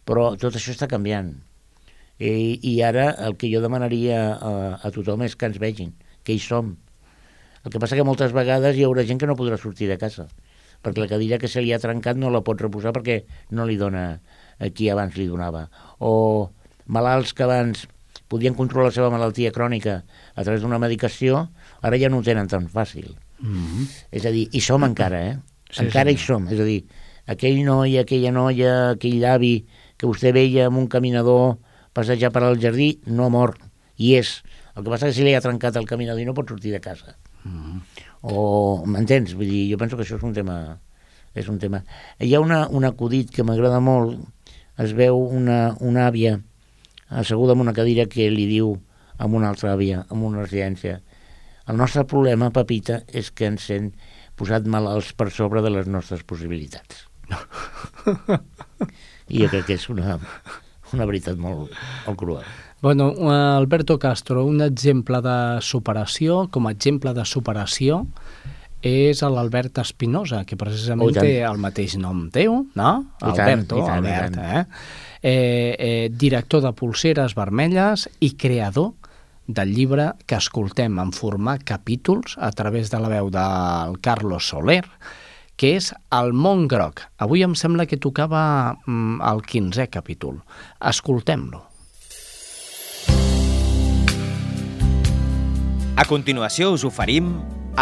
però 0.06 0.30
tot 0.40 0.54
això 0.54 0.72
està 0.72 0.88
canviant. 0.88 1.34
I, 2.16 2.56
i 2.64 2.78
ara 2.86 3.10
el 3.26 3.34
que 3.36 3.50
jo 3.52 3.60
demanaria 3.60 4.20
a, 4.32 4.52
a 4.80 4.90
tothom 4.94 5.26
és 5.26 5.34
que 5.36 5.50
ens 5.50 5.58
vegin, 5.60 5.92
que 6.24 6.36
hi 6.36 6.40
som. 6.40 6.76
El 7.66 7.74
que 7.74 7.82
passa 7.82 7.98
que 7.98 8.06
moltes 8.06 8.32
vegades 8.32 8.78
hi 8.78 8.86
haurà 8.86 9.04
gent 9.04 9.20
que 9.20 9.28
no 9.28 9.36
podrà 9.36 9.58
sortir 9.60 9.90
de 9.90 9.98
casa, 10.00 10.28
perquè 10.86 11.02
la 11.02 11.10
cadira 11.10 11.40
que 11.42 11.50
se 11.50 11.60
li 11.60 11.74
ha 11.74 11.82
trencat 11.82 12.16
no 12.16 12.30
la 12.30 12.44
pot 12.46 12.62
reposar 12.62 12.94
perquè 12.94 13.24
no 13.50 13.66
li 13.66 13.76
dona 13.76 14.06
a 14.62 14.70
qui 14.70 14.88
abans 14.88 15.18
li 15.18 15.26
donava. 15.28 15.66
O 15.98 16.54
malalts 16.86 17.34
que 17.34 17.44
abans 17.44 17.84
podien 18.28 18.54
controlar 18.54 18.90
la 18.90 18.94
seva 18.94 19.10
malaltia 19.12 19.52
crònica 19.54 20.00
a 20.34 20.44
través 20.44 20.62
d'una 20.62 20.80
medicació, 20.82 21.46
ara 21.82 21.98
ja 22.00 22.10
no 22.10 22.20
ho 22.20 22.26
tenen 22.26 22.48
tan 22.50 22.68
fàcil. 22.68 23.14
Mm 23.40 23.64
-hmm. 23.64 23.86
És 24.10 24.26
a 24.26 24.30
dir, 24.30 24.48
hi 24.52 24.60
som 24.60 24.84
encara, 24.84 25.20
eh? 25.30 25.38
Sí, 25.70 25.84
encara 25.84 26.10
sí. 26.10 26.16
hi 26.16 26.18
som. 26.18 26.48
És 26.48 26.60
a 26.60 26.64
dir, 26.64 26.84
aquell 27.26 27.64
noi, 27.64 27.98
aquella 27.98 28.32
noia, 28.32 28.90
aquell 28.90 29.24
avi 29.24 29.66
que 29.96 30.06
vostè 30.06 30.32
veia 30.32 30.66
amb 30.66 30.78
un 30.78 30.86
caminador 30.86 31.58
passejar 31.92 32.30
per 32.32 32.42
al 32.42 32.60
jardí, 32.60 33.00
no 33.06 33.26
ha 33.26 33.28
mort, 33.28 33.60
i 33.96 34.14
és. 34.14 34.42
El 34.76 34.84
que 34.84 34.90
passa 34.90 35.08
és 35.08 35.14
que 35.14 35.20
si 35.20 35.24
li 35.24 35.34
ha 35.34 35.40
trencat 35.40 35.76
el 35.76 35.86
caminador 35.86 36.20
i 36.20 36.24
no 36.24 36.34
pot 36.34 36.48
sortir 36.48 36.72
de 36.72 36.80
casa. 36.80 37.16
Mm 37.44 37.50
-hmm. 37.50 37.80
O, 38.22 38.84
m'entens? 38.86 39.34
Vull 39.34 39.48
dir, 39.48 39.72
jo 39.72 39.78
penso 39.78 39.96
que 39.96 40.02
això 40.02 40.16
és 40.16 40.22
un 40.22 40.32
tema... 40.32 40.80
És 41.34 41.48
un 41.48 41.58
tema. 41.58 41.84
Hi 42.18 42.34
ha 42.34 42.40
una, 42.40 42.66
un 42.68 42.84
acudit 42.84 43.30
que 43.30 43.44
m'agrada 43.44 43.78
molt, 43.78 44.18
es 44.78 44.92
veu 44.92 45.18
una, 45.18 45.76
una 45.80 46.06
àvia 46.08 46.40
asseguda 47.10 47.52
en 47.54 47.60
una 47.64 47.72
cadira 47.76 48.06
que 48.10 48.30
li 48.30 48.46
diu 48.50 48.74
a 49.18 49.26
una 49.26 49.48
altra 49.48 49.72
àvia, 49.74 50.04
en 50.10 50.22
una 50.26 50.42
residència, 50.44 51.00
el 51.66 51.76
nostre 51.80 52.04
problema, 52.06 52.50
Pepita, 52.54 53.00
és 53.08 53.30
que 53.34 53.46
ens 53.50 53.64
hem 53.74 53.90
posat 54.36 54.66
malalts 54.70 55.12
per 55.16 55.30
sobre 55.34 55.62
de 55.64 55.70
les 55.72 55.86
nostres 55.88 56.22
possibilitats. 56.22 57.06
i 59.28 59.40
jo 59.42 59.48
crec 59.50 59.66
que 59.70 59.74
és 59.78 59.88
una, 59.90 60.18
una 60.94 61.06
veritat 61.08 61.38
molt, 61.40 61.72
molt 62.06 62.18
cruel. 62.20 62.44
Bueno, 62.84 63.08
Alberto 63.32 63.96
Castro, 63.98 64.44
un 64.46 64.60
exemple 64.62 65.18
de 65.24 65.36
superació, 65.64 66.44
com 66.52 66.68
a 66.68 66.74
exemple 66.76 67.14
de 67.16 67.24
superació, 67.26 68.02
és 68.86 69.22
l'Albert 69.24 69.80
Espinosa, 69.82 70.44
que 70.46 70.58
precisament 70.60 71.08
Oh, 71.08 71.14
tant. 71.16 71.24
té 71.24 71.40
el 71.42 71.58
mateix 71.58 71.96
nom 71.98 72.26
teu, 72.30 72.60
no? 72.76 72.90
I 73.16 73.32
tant, 73.32 73.40
Alberto, 73.40 73.80
i 73.80 73.86
tant, 73.88 73.90
i 73.90 73.96
Albert, 73.96 74.36
tant. 74.36 74.44
eh? 74.60 75.05
Eh, 75.28 75.74
eh, 75.80 76.08
director 76.12 76.62
de 76.62 76.70
Pulseres 76.70 77.32
Vermelles 77.34 78.04
i 78.22 78.36
creador 78.38 78.92
del 79.48 79.72
llibre 79.74 80.12
que 80.22 80.36
escoltem 80.38 81.00
en 81.02 81.08
format 81.10 81.64
capítols 81.66 82.36
a 82.38 82.52
través 82.54 82.92
de 82.92 83.00
la 83.02 83.08
veu 83.10 83.26
del 83.34 83.96
Carlos 83.98 84.46
Soler, 84.46 84.84
que 85.58 85.72
és 85.80 85.88
El 86.14 86.30
món 86.30 86.68
groc. 86.70 87.02
Avui 87.18 87.42
em 87.42 87.56
sembla 87.58 87.88
que 87.90 87.98
tocava 87.98 88.76
mm, 88.86 89.18
el 89.26 89.42
15è 89.42 89.88
capítol. 89.90 90.36
Escoltem-lo. 90.78 91.64
A 95.96 96.04
continuació 96.06 96.70
us 96.70 96.84
oferim 96.86 97.32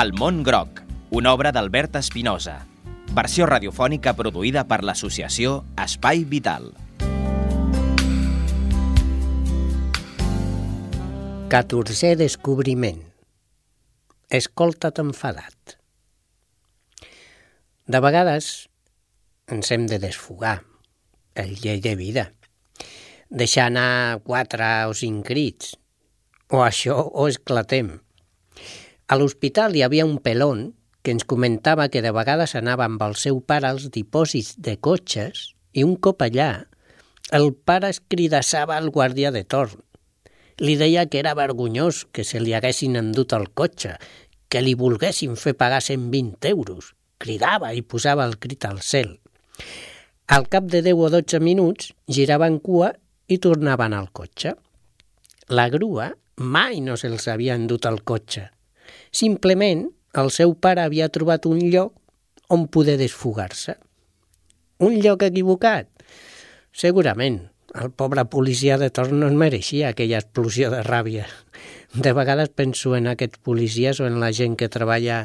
El 0.01 0.15
món 0.17 0.41
groc, 0.49 0.81
una 1.13 1.37
obra 1.37 1.53
d'Albert 1.53 2.01
Espinosa, 2.01 2.63
versió 3.13 3.45
radiofònica 3.53 4.17
produïda 4.17 4.65
per 4.65 4.81
l'associació 4.81 5.61
Espai 5.77 6.25
Vital. 6.25 6.73
Catorzè 11.53 12.15
descobriment. 12.17 13.03
Escolta't 14.33 14.97
enfadat. 15.03 15.75
De 17.85 18.01
vegades 18.01 18.49
ens 19.53 19.71
hem 19.75 19.85
de 19.91 19.99
desfogar, 20.01 20.63
el 21.37 21.53
llei 21.61 21.83
de 21.85 21.93
vida. 22.01 22.25
Deixar 23.29 23.69
anar 23.69 24.23
quatre 24.25 24.71
o 24.89 24.97
cinc 24.97 25.27
crits, 25.29 25.75
o 26.49 26.65
això 26.65 26.97
o 27.13 27.29
esclatem. 27.29 27.93
A 29.07 29.21
l'hospital 29.21 29.77
hi 29.77 29.85
havia 29.85 30.09
un 30.09 30.17
pelón 30.25 30.71
que 31.05 31.13
ens 31.13 31.29
comentava 31.29 31.91
que 31.93 32.01
de 32.01 32.15
vegades 32.17 32.57
anava 32.57 32.89
amb 32.89 33.05
el 33.05 33.21
seu 33.21 33.45
pare 33.45 33.69
als 33.69 33.91
dipòsits 33.93 34.57
de 34.57 34.79
cotxes 34.81 35.51
i 35.77 35.85
un 35.85 35.99
cop 36.01 36.25
allà 36.25 36.53
el 37.33 37.53
pare 37.55 37.89
es 37.93 38.01
cridassava 38.01 38.77
al 38.77 38.91
guàrdia 38.95 39.31
de 39.35 39.45
torn. 39.45 39.81
Li 40.59 40.77
deia 40.79 41.07
que 41.11 41.19
era 41.19 41.35
vergonyós 41.35 42.05
que 42.13 42.25
se 42.25 42.41
li 42.41 42.55
haguessin 42.55 42.97
endut 43.01 43.33
el 43.35 43.49
cotxe, 43.51 43.97
que 44.49 44.63
li 44.63 44.77
volguessin 44.79 45.35
fer 45.41 45.57
pagar 45.59 45.83
120 45.83 46.51
euros. 46.51 46.93
Cridava 47.19 47.73
i 47.75 47.83
posava 47.83 48.27
el 48.29 48.39
crit 48.39 48.67
al 48.69 48.83
cel. 48.83 49.17
Al 50.27 50.47
cap 50.49 50.69
de 50.71 50.83
10 50.83 51.01
o 51.01 51.11
12 51.11 51.41
minuts 51.43 51.93
giraven 52.07 52.61
cua 52.63 52.93
i 53.27 53.39
tornaven 53.39 53.95
al 53.97 54.11
cotxe. 54.13 54.55
La 55.49 55.69
grua 55.69 56.13
mai 56.37 56.81
no 56.81 56.97
se'ls 56.97 57.29
havia 57.29 57.57
endut 57.59 57.87
el 57.91 58.01
cotxe. 58.03 58.49
Simplement 59.11 59.89
el 60.21 60.31
seu 60.31 60.55
pare 60.55 60.85
havia 60.85 61.11
trobat 61.11 61.47
un 61.51 61.61
lloc 61.71 61.93
on 62.55 62.69
poder 62.69 62.97
desfogar-se. 63.01 63.75
Un 64.85 64.99
lloc 65.03 65.23
equivocat? 65.27 65.89
Segurament. 66.75 67.54
El 67.75 67.91
pobre 67.91 68.23
policia 68.31 68.77
de 68.79 68.87
torn 68.95 69.19
no 69.19 69.27
es 69.27 69.35
mereixia 69.35 69.89
aquella 69.91 70.21
explosió 70.23 70.69
de 70.71 70.85
ràbia. 70.87 71.25
De 71.95 72.13
vegades 72.15 72.53
penso 72.55 72.95
en 72.95 73.09
aquests 73.11 73.43
policies 73.43 73.99
o 73.99 74.07
en 74.07 74.21
la 74.23 74.31
gent 74.31 74.55
que 74.61 74.71
treballa 74.71 75.25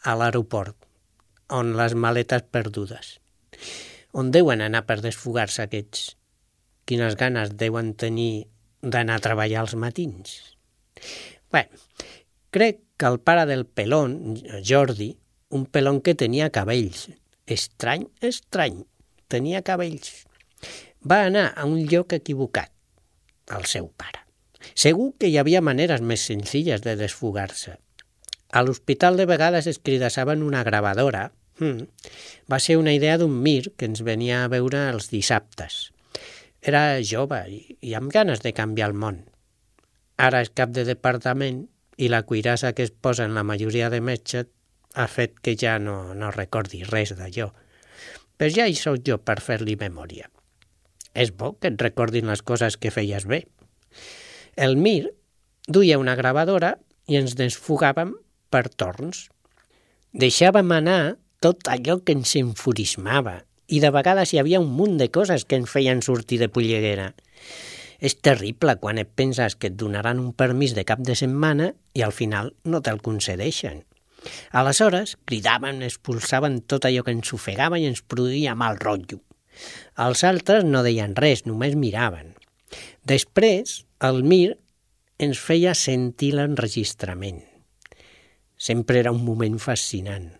a 0.00 0.14
l'aeroport, 0.16 0.78
on 1.52 1.74
les 1.76 1.92
maletes 2.06 2.48
perdudes. 2.56 3.18
On 4.16 4.32
deuen 4.32 4.64
anar 4.64 4.86
per 4.88 5.02
desfogar-se 5.04 5.66
aquests? 5.66 6.14
Quines 6.88 7.20
ganes 7.20 7.52
deuen 7.60 7.92
tenir 8.00 8.46
d'anar 8.80 9.20
a 9.20 9.26
treballar 9.28 9.60
als 9.66 9.76
matins? 9.76 10.40
Bé, 11.52 11.66
crec 12.48 12.80
que 12.96 13.12
el 13.12 13.20
pare 13.20 13.44
del 13.44 13.66
pelón, 13.66 14.38
Jordi, 14.64 15.18
un 15.52 15.66
pelón 15.66 16.00
que 16.00 16.16
tenia 16.16 16.48
cabells, 16.48 17.10
estrany, 17.44 18.08
estrany, 18.24 18.86
tenia 19.28 19.60
cabells, 19.60 20.23
va 21.04 21.24
anar 21.28 21.52
a 21.56 21.66
un 21.68 21.84
lloc 21.90 22.12
equivocat, 22.16 22.72
el 23.52 23.66
seu 23.68 23.90
pare. 24.00 24.24
Segur 24.72 25.12
que 25.20 25.28
hi 25.28 25.36
havia 25.38 25.60
maneres 25.60 26.00
més 26.00 26.24
senzilles 26.24 26.82
de 26.84 26.96
desfogar-se. 26.96 27.76
A 28.54 28.62
l'hospital 28.64 29.18
de 29.20 29.26
vegades 29.28 29.66
es 29.66 29.78
cridassaven 29.78 30.42
una 30.42 30.62
gravadora. 30.64 31.32
Hmm. 31.58 31.84
Va 32.50 32.58
ser 32.58 32.78
una 32.80 32.94
idea 32.94 33.18
d'un 33.18 33.34
Mir 33.42 33.74
que 33.76 33.86
ens 33.90 34.02
venia 34.06 34.44
a 34.44 34.48
veure 34.48 34.88
els 34.90 35.10
dissabtes. 35.12 35.90
Era 36.62 37.02
jove 37.04 37.42
i, 37.50 37.60
i 37.84 37.94
amb 37.98 38.12
ganes 38.14 38.40
de 38.40 38.54
canviar 38.56 38.88
el 38.92 38.98
món. 38.98 39.20
Ara 40.16 40.40
és 40.46 40.52
cap 40.54 40.72
de 40.72 40.86
departament 40.88 41.64
i 41.98 42.08
la 42.08 42.22
cuirassa 42.22 42.72
que 42.72 42.86
es 42.86 42.94
posa 42.94 43.26
en 43.28 43.34
la 43.34 43.44
majoria 43.44 43.90
de 43.90 44.00
metges 44.00 44.48
ha 44.94 45.06
fet 45.10 45.40
que 45.42 45.56
ja 45.58 45.76
no, 45.82 46.14
no 46.14 46.30
recordi 46.30 46.84
res 46.86 47.12
d'allò. 47.18 47.50
Però 48.38 48.50
ja 48.50 48.66
hi 48.66 48.78
sóc 48.78 49.02
jo 49.06 49.18
per 49.18 49.40
fer-li 49.42 49.76
memòria. 49.78 50.30
És 51.14 51.30
bo 51.30 51.54
que 51.58 51.70
et 51.70 51.80
recordin 51.80 52.28
les 52.30 52.42
coses 52.42 52.76
que 52.76 52.92
feies 52.94 53.26
bé. 53.30 53.44
El 54.56 54.76
Mir 54.76 55.14
duia 55.66 55.98
una 55.98 56.16
gravadora 56.18 56.74
i 57.06 57.18
ens 57.20 57.36
desfogàvem 57.38 58.12
per 58.50 58.66
torns. 58.68 59.28
Deixàvem 60.12 60.70
anar 60.74 61.16
tot 61.42 61.68
allò 61.70 61.98
que 62.04 62.14
ens 62.16 62.34
enfurismava 62.38 63.40
i 63.66 63.80
de 63.80 63.90
vegades 63.94 64.32
hi 64.32 64.40
havia 64.40 64.60
un 64.60 64.70
munt 64.76 64.98
de 65.00 65.08
coses 65.12 65.46
que 65.48 65.56
ens 65.60 65.70
feien 65.70 66.02
sortir 66.04 66.38
de 66.42 66.50
polleguera. 66.52 67.12
És 68.04 68.18
terrible 68.20 68.76
quan 68.80 69.00
et 69.00 69.10
penses 69.16 69.56
que 69.56 69.70
et 69.70 69.76
donaran 69.80 70.20
un 70.20 70.32
permís 70.36 70.74
de 70.76 70.84
cap 70.84 71.00
de 71.00 71.16
setmana 71.16 71.72
i 71.94 72.04
al 72.04 72.12
final 72.12 72.52
no 72.64 72.82
te'l 72.84 73.00
concedeixen. 73.00 73.84
Aleshores, 74.52 75.16
cridaven, 75.28 75.82
expulsaven 75.84 76.60
tot 76.68 76.84
allò 76.88 77.04
que 77.04 77.14
ens 77.16 77.32
ofegava 77.36 77.80
i 77.80 77.88
ens 77.88 78.02
produïa 78.02 78.56
mal 78.56 78.78
rotllo. 78.80 79.20
Els 80.04 80.24
altres 80.26 80.64
no 80.66 80.82
deien 80.86 81.14
res, 81.18 81.44
només 81.46 81.76
miraven. 81.78 82.34
Després, 83.06 83.82
el 84.02 84.22
Mir 84.26 84.56
ens 85.22 85.38
feia 85.38 85.74
sentir 85.78 86.32
l'enregistrament. 86.34 87.42
Sempre 88.56 89.00
era 89.02 89.12
un 89.14 89.22
moment 89.24 89.58
fascinant. 89.62 90.30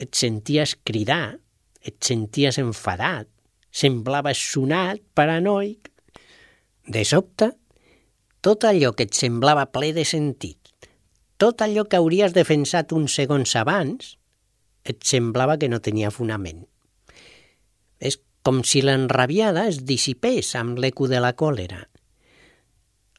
Et 0.00 0.14
senties 0.16 0.76
cridar, 0.86 1.36
et 1.84 1.96
senties 2.04 2.58
enfadat, 2.60 3.28
semblaves 3.70 4.40
sonat, 4.52 5.02
paranoic. 5.14 5.90
De 6.90 7.04
sobte, 7.04 7.50
tot 8.40 8.64
allò 8.64 8.94
que 8.96 9.06
et 9.08 9.16
semblava 9.16 9.66
ple 9.72 9.92
de 9.96 10.06
sentit, 10.08 10.58
tot 11.40 11.60
allò 11.64 11.86
que 11.88 12.00
hauries 12.00 12.34
defensat 12.36 12.92
uns 12.96 13.14
segons 13.16 13.54
abans, 13.56 14.16
et 14.84 15.04
semblava 15.04 15.58
que 15.60 15.68
no 15.68 15.80
tenia 15.84 16.10
fonament. 16.12 16.64
És 18.00 18.16
com 18.42 18.62
si 18.64 18.82
l'enrabiada 18.84 19.66
es 19.68 19.82
dissipés 19.86 20.54
amb 20.56 20.80
l'eco 20.80 21.08
de 21.10 21.20
la 21.20 21.34
còlera. 21.36 21.84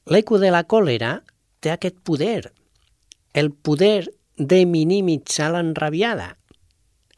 L'eco 0.10 0.40
de 0.42 0.50
la 0.54 0.64
còlera 0.66 1.20
té 1.62 1.72
aquest 1.74 2.00
poder, 2.04 2.52
el 3.34 3.52
poder 3.52 4.10
de 4.38 4.66
minimitzar 4.66 5.52
l'enrabiada, 5.54 6.36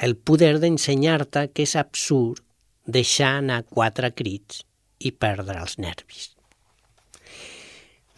el 0.03 0.17
poder 0.17 0.57
d'ensenyar-te 0.59 1.47
que 1.55 1.63
és 1.63 1.75
absurd 1.79 2.43
deixar 2.85 3.37
anar 3.39 3.63
quatre 3.69 4.11
crits 4.11 4.65
i 4.99 5.13
perdre 5.15 5.61
els 5.61 5.77
nervis. 5.79 6.33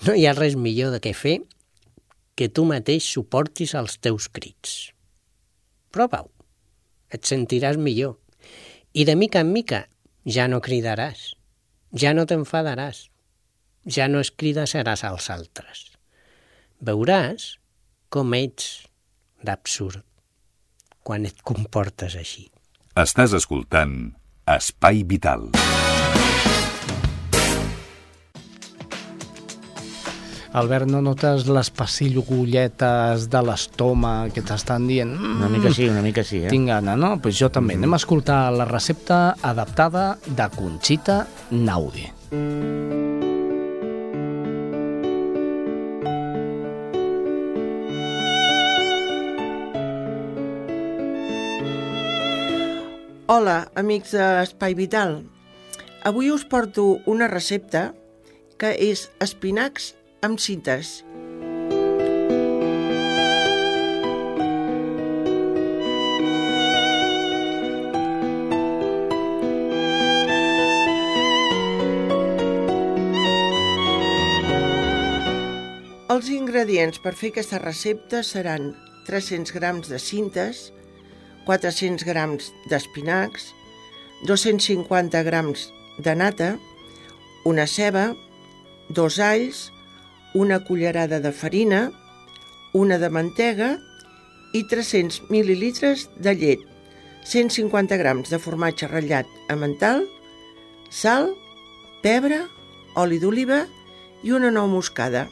No 0.06 0.16
hi 0.18 0.26
ha 0.26 0.34
res 0.34 0.58
millor 0.58 0.96
de 0.96 1.02
què 1.04 1.14
fer 1.14 1.38
que 2.36 2.50
tu 2.50 2.66
mateix 2.68 3.06
suportis 3.08 3.76
els 3.78 4.00
teus 4.02 4.28
crits. 4.28 4.92
Prova-ho, 5.96 6.28
et 7.14 7.24
sentiràs 7.24 7.78
millor. 7.80 8.18
I 8.96 9.04
de 9.04 9.16
mica 9.20 9.42
en 9.44 9.52
mica 9.52 9.82
ja 10.24 10.46
no 10.48 10.62
cridaràs, 10.64 11.34
ja 11.92 12.14
no 12.16 12.24
t'enfadaràs, 12.24 13.10
ja 13.92 14.08
no 14.08 14.22
es 14.24 14.32
cridassaràs 14.32 15.04
als 15.04 15.28
altres. 15.36 15.82
Veuràs 16.80 17.58
com 18.08 18.32
ets 18.40 18.88
d'absurd 19.44 20.00
quan 21.04 21.28
et 21.28 21.44
comportes 21.44 22.16
així. 22.16 22.48
Estàs 22.96 23.36
escoltant 23.36 24.16
Espai 24.48 25.04
Vital. 25.04 25.50
Albert, 30.56 30.88
no 30.88 31.02
notes 31.04 31.50
les 31.52 31.68
passilogulletes 31.76 33.26
de 33.28 33.40
l'estómac 33.44 34.32
que 34.38 34.40
t'estan 34.40 34.86
dient... 34.88 35.10
Mm, 35.12 35.42
Una 35.42 35.50
mica 35.52 35.72
sí, 35.76 35.90
una 35.92 36.04
mica 36.06 36.24
sí, 36.24 36.38
eh? 36.46 36.52
Tinc 36.54 36.70
gana, 36.72 36.94
no? 36.96 37.18
Pues 37.20 37.36
jo 37.36 37.50
també. 37.52 37.76
Anem 37.76 37.92
a 37.92 38.00
escoltar 38.00 38.54
la 38.56 38.64
recepta 38.70 39.36
adaptada 39.44 40.06
de 40.24 40.46
Conxita 40.56 41.26
Naudi. 41.52 42.08
Hola, 53.28 53.58
amics 53.76 54.16
d'Espai 54.16 54.80
Vital. 54.80 55.20
Avui 56.08 56.32
us 56.32 56.48
porto 56.48 57.02
una 57.12 57.28
recepta 57.28 57.90
que 58.56 58.72
és 58.72 59.10
espinacs 59.20 59.92
amb 60.22 60.40
cintes. 60.40 61.02
Els 76.16 76.30
ingredients 76.32 77.02
per 77.04 77.12
fer 77.20 77.34
aquesta 77.34 77.58
recepta 77.60 78.22
seran 78.24 78.70
300 79.10 79.52
grams 79.52 79.90
de 79.92 79.98
cintes, 80.00 80.70
400 81.44 82.06
grams 82.08 82.54
d'espinacs, 82.72 83.50
250 84.24 85.24
grams 85.28 85.68
de 86.00 86.16
nata, 86.16 86.54
una 87.44 87.68
ceba, 87.68 88.14
dos 88.90 89.20
alls, 89.20 89.66
una 90.36 90.60
cullerada 90.66 91.22
de 91.24 91.32
farina, 91.32 91.92
una 92.74 92.98
de 93.00 93.10
mantega 93.10 93.70
i 94.54 94.66
300 94.68 95.30
mil·lilitres 95.32 96.10
de 96.20 96.34
llet, 96.36 96.66
150 97.24 97.96
grams 97.98 98.30
de 98.30 98.40
formatge 98.44 98.90
ratllat 98.92 99.32
a 99.50 99.56
mental, 99.56 100.04
sal, 100.92 101.32
pebre, 102.04 102.44
oli 103.00 103.22
d'oliva 103.24 103.64
i 104.28 104.36
una 104.36 104.52
nou 104.52 104.68
moscada. 104.68 105.24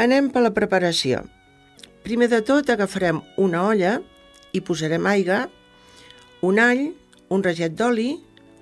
Anem 0.00 0.32
per 0.32 0.40
la 0.44 0.54
preparació. 0.56 1.20
Primer 2.04 2.30
de 2.32 2.40
tot 2.46 2.68
agafarem 2.72 3.20
una 3.36 3.66
olla 3.68 3.98
i 4.56 4.60
posarem 4.64 5.04
aigua, 5.10 5.46
un 6.46 6.60
all, 6.62 6.82
un 7.28 7.42
raget 7.42 7.74
d'oli, 7.74 8.14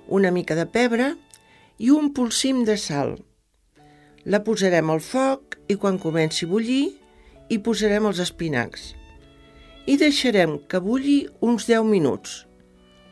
una 0.09 0.30
mica 0.32 0.57
de 0.57 0.64
pebre 0.64 1.12
i 1.78 1.91
un 1.93 2.12
polsim 2.16 2.62
de 2.64 2.76
sal. 2.80 3.18
La 4.24 4.41
posarem 4.45 4.89
al 4.91 5.03
foc 5.05 5.59
i 5.68 5.76
quan 5.80 6.01
comenci 6.01 6.47
a 6.47 6.53
bullir 6.53 6.85
hi 7.53 7.59
posarem 7.61 8.09
els 8.09 8.22
espinacs. 8.24 8.95
I 9.85 9.99
deixarem 10.01 10.57
que 10.68 10.80
bulli 10.80 11.18
uns 11.45 11.68
10 11.68 11.85
minuts. 11.91 12.45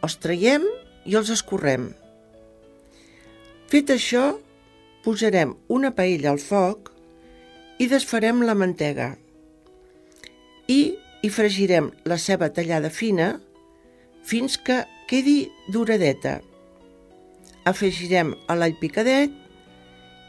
Els 0.00 0.16
traiem 0.24 0.64
i 1.04 1.18
els 1.20 1.28
escorrem. 1.34 1.90
Fet 3.68 3.92
això, 3.92 4.38
posarem 5.04 5.52
una 5.68 5.92
paella 5.92 6.32
al 6.32 6.40
foc 6.40 6.92
i 7.82 7.88
desfarem 7.92 8.40
la 8.46 8.56
mantega. 8.56 9.12
I 10.68 10.80
hi 11.22 11.30
fregirem 11.30 11.90
la 12.08 12.16
ceba 12.16 12.48
tallada 12.56 12.88
fina 12.88 13.34
fins 14.22 14.56
que 14.56 14.82
quedi 15.10 15.50
duradeta. 15.68 16.40
Afegirem 17.68 18.32
l'all 18.48 18.74
picadet 18.80 19.34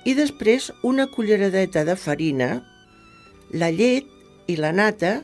i 0.05 0.13
després 0.17 0.69
una 0.83 1.07
culleradeta 1.07 1.85
de 1.87 1.95
farina, 1.95 2.49
la 3.53 3.69
llet 3.71 4.09
i 4.49 4.57
la 4.59 4.73
nata 4.75 5.21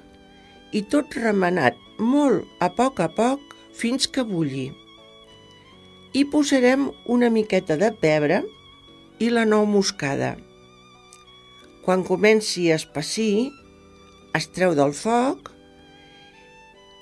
i 0.72 0.84
tot 0.88 1.18
remenat 1.18 1.78
molt 2.00 2.46
a 2.64 2.70
poc 2.72 3.02
a 3.04 3.10
poc 3.12 3.42
fins 3.76 4.08
que 4.08 4.24
bulli. 4.24 4.70
Hi 6.16 6.24
posarem 6.32 6.88
una 7.06 7.30
miqueta 7.30 7.78
de 7.78 7.92
pebre 7.94 8.42
i 9.20 9.30
la 9.30 9.46
nou 9.46 9.68
moscada. 9.70 10.38
Quan 11.86 12.06
comenci 12.08 12.70
a 12.72 12.78
espessir, 12.80 13.50
es 14.38 14.48
treu 14.56 14.76
del 14.78 14.94
foc 14.94 15.52
i 15.52 15.59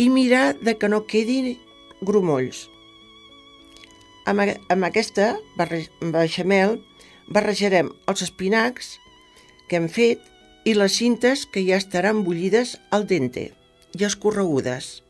mirar 0.05 0.53
de 0.61 0.77
que 0.77 0.89
no 0.89 1.05
quedi 1.09 1.57
grumolls. 2.05 2.67
Amb, 4.29 4.43
amb 4.69 4.85
aquesta 4.85 5.33
beixamel 5.57 6.77
barrejarem 7.33 7.89
els 8.07 8.23
espinacs 8.27 8.97
que 9.67 9.79
hem 9.79 9.89
fet 9.89 10.21
i 10.67 10.75
les 10.77 10.99
cintes 10.99 11.45
que 11.49 11.63
ja 11.65 11.79
estaran 11.81 12.23
bullides 12.27 12.75
al 12.93 13.07
dente 13.09 13.49
i 13.97 14.05
escorregudes. 14.05 15.01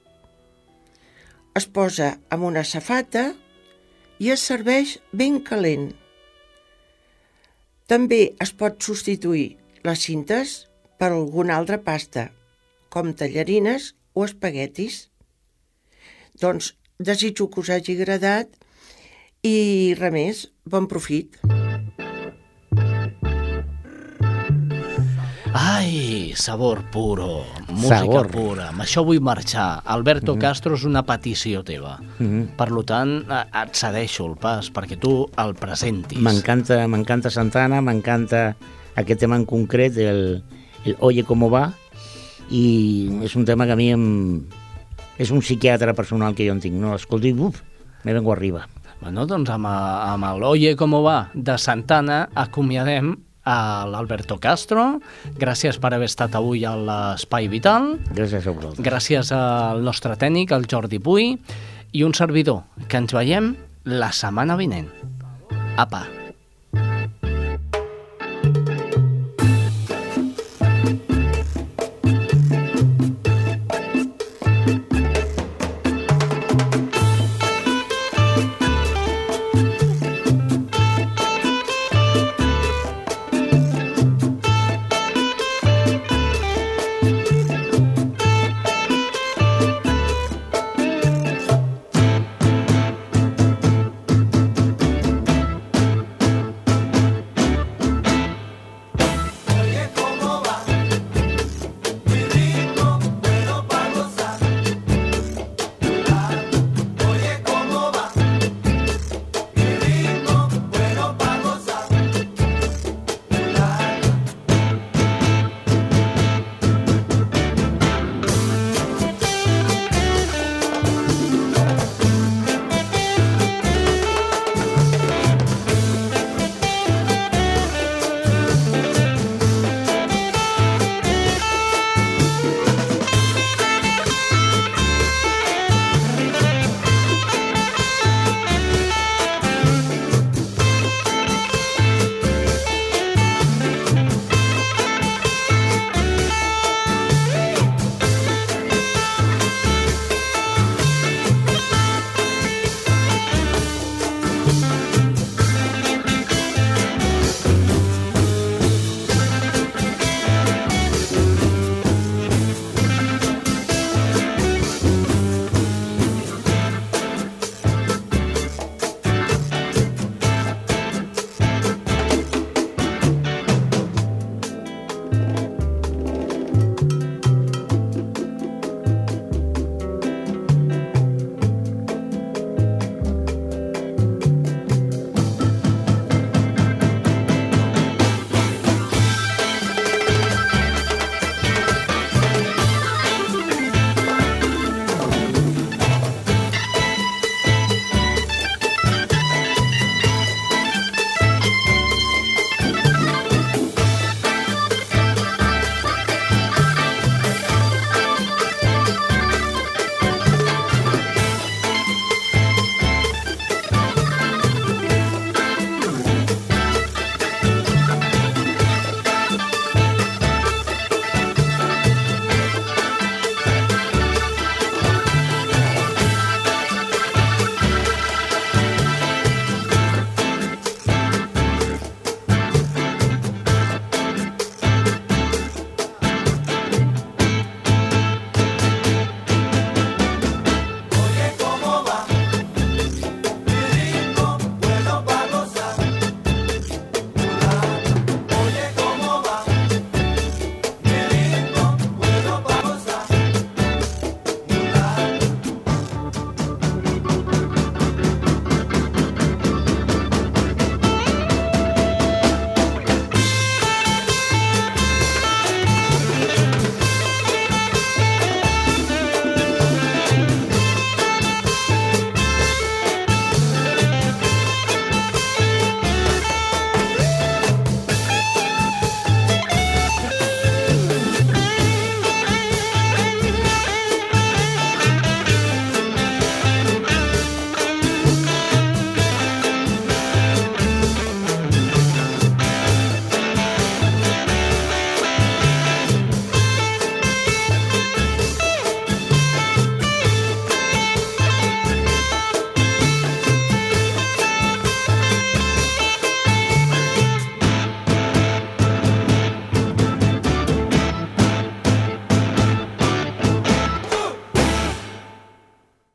Es 1.57 1.65
posa 1.65 2.13
amb 2.29 2.47
una 2.47 2.63
safata 2.63 3.31
i 4.21 4.31
es 4.33 4.43
serveix 4.49 4.97
ben 5.11 5.41
calent. 5.45 5.91
També 7.89 8.21
es 8.43 8.51
pot 8.53 8.81
substituir 8.83 9.57
les 9.87 10.01
cintes 10.07 10.57
per 10.99 11.11
alguna 11.11 11.55
altra 11.57 11.79
pasta, 11.81 12.29
com 12.93 13.13
tallarines 13.17 13.93
o 14.17 14.25
espaguetis. 14.25 15.07
Doncs 16.41 16.73
desitjo 16.97 17.49
que 17.53 17.61
us 17.61 17.69
hagi 17.73 17.93
agradat 17.99 18.49
i 19.45 19.93
res 19.99 20.13
més, 20.13 20.43
bon 20.65 20.89
profit. 20.89 21.37
Ai, 25.57 26.33
sabor 26.35 26.83
puro, 26.91 27.43
música 27.69 28.03
Sabor. 28.03 28.27
pura. 28.29 28.67
Amb 28.69 28.83
això 28.83 29.01
vull 29.05 29.21
marxar. 29.23 29.81
Alberto 29.85 30.35
Mhm. 30.35 30.41
Castro 30.41 30.75
és 30.75 30.83
una 30.83 31.03
petició 31.05 31.63
teva. 31.63 31.97
Mhm. 32.19 32.55
Per 32.57 32.69
lo 32.69 32.83
tant, 32.83 33.23
eh, 33.29 33.45
et 33.63 33.73
cedeixo 33.73 34.25
el 34.27 34.35
pas 34.37 34.71
perquè 34.71 34.99
tu 34.99 35.25
el 35.37 35.55
presentis. 35.55 36.19
M'encanta 36.19 36.87
m'encanta 36.87 37.29
Santana, 37.29 37.81
m'encanta 37.81 38.55
aquest 38.95 39.19
tema 39.19 39.35
en 39.35 39.45
concret, 39.45 39.97
el, 39.97 40.43
el 40.85 40.95
Oye 40.99 41.23
cómo 41.23 41.49
va, 41.49 41.73
i 42.49 43.09
és 43.25 43.35
un 43.35 43.45
tema 43.45 43.65
que 43.65 43.73
a 43.75 43.79
mi 43.79 43.89
em... 43.91 44.43
és 45.17 45.31
un 45.33 45.39
psiquiatre 45.41 45.93
personal 45.97 46.35
que 46.37 46.45
jo 46.47 46.53
en 46.53 46.59
tinc, 46.61 46.75
no? 46.79 46.93
Escolti, 46.95 47.33
uf, 47.33 47.61
me 48.03 48.13
vengo 48.13 48.31
arriba. 48.33 48.67
Bueno, 49.01 49.25
doncs 49.29 49.49
amb, 49.53 49.65
a- 49.69 50.13
amb 50.13 50.25
el 50.25 50.43
Oye 50.43 50.75
cómo 50.75 51.03
va 51.03 51.29
de 51.33 51.57
Santana 51.57 52.29
acomiadem 52.35 53.15
a 53.47 53.85
l'Alberto 53.87 54.39
Castro. 54.43 54.99
Gràcies 55.39 55.77
per 55.79 55.93
haver 55.93 56.09
estat 56.09 56.35
avui 56.35 56.65
a 56.67 56.73
l'Espai 56.75 57.47
Vital. 57.47 57.93
Gràcies 58.11 58.43
a 58.47 58.51
vosaltres. 58.51 58.83
Gràcies 58.85 59.31
al 59.31 59.83
nostre 59.85 60.17
tècnic, 60.19 60.51
el 60.51 60.67
Jordi 60.67 60.99
Puy, 60.99 61.37
i 61.93 62.03
un 62.03 62.13
servidor, 62.13 62.63
que 62.89 62.97
ens 62.99 63.13
veiem 63.15 63.53
la 63.85 64.11
setmana 64.11 64.57
vinent. 64.59 64.89
Apa! 65.77 66.16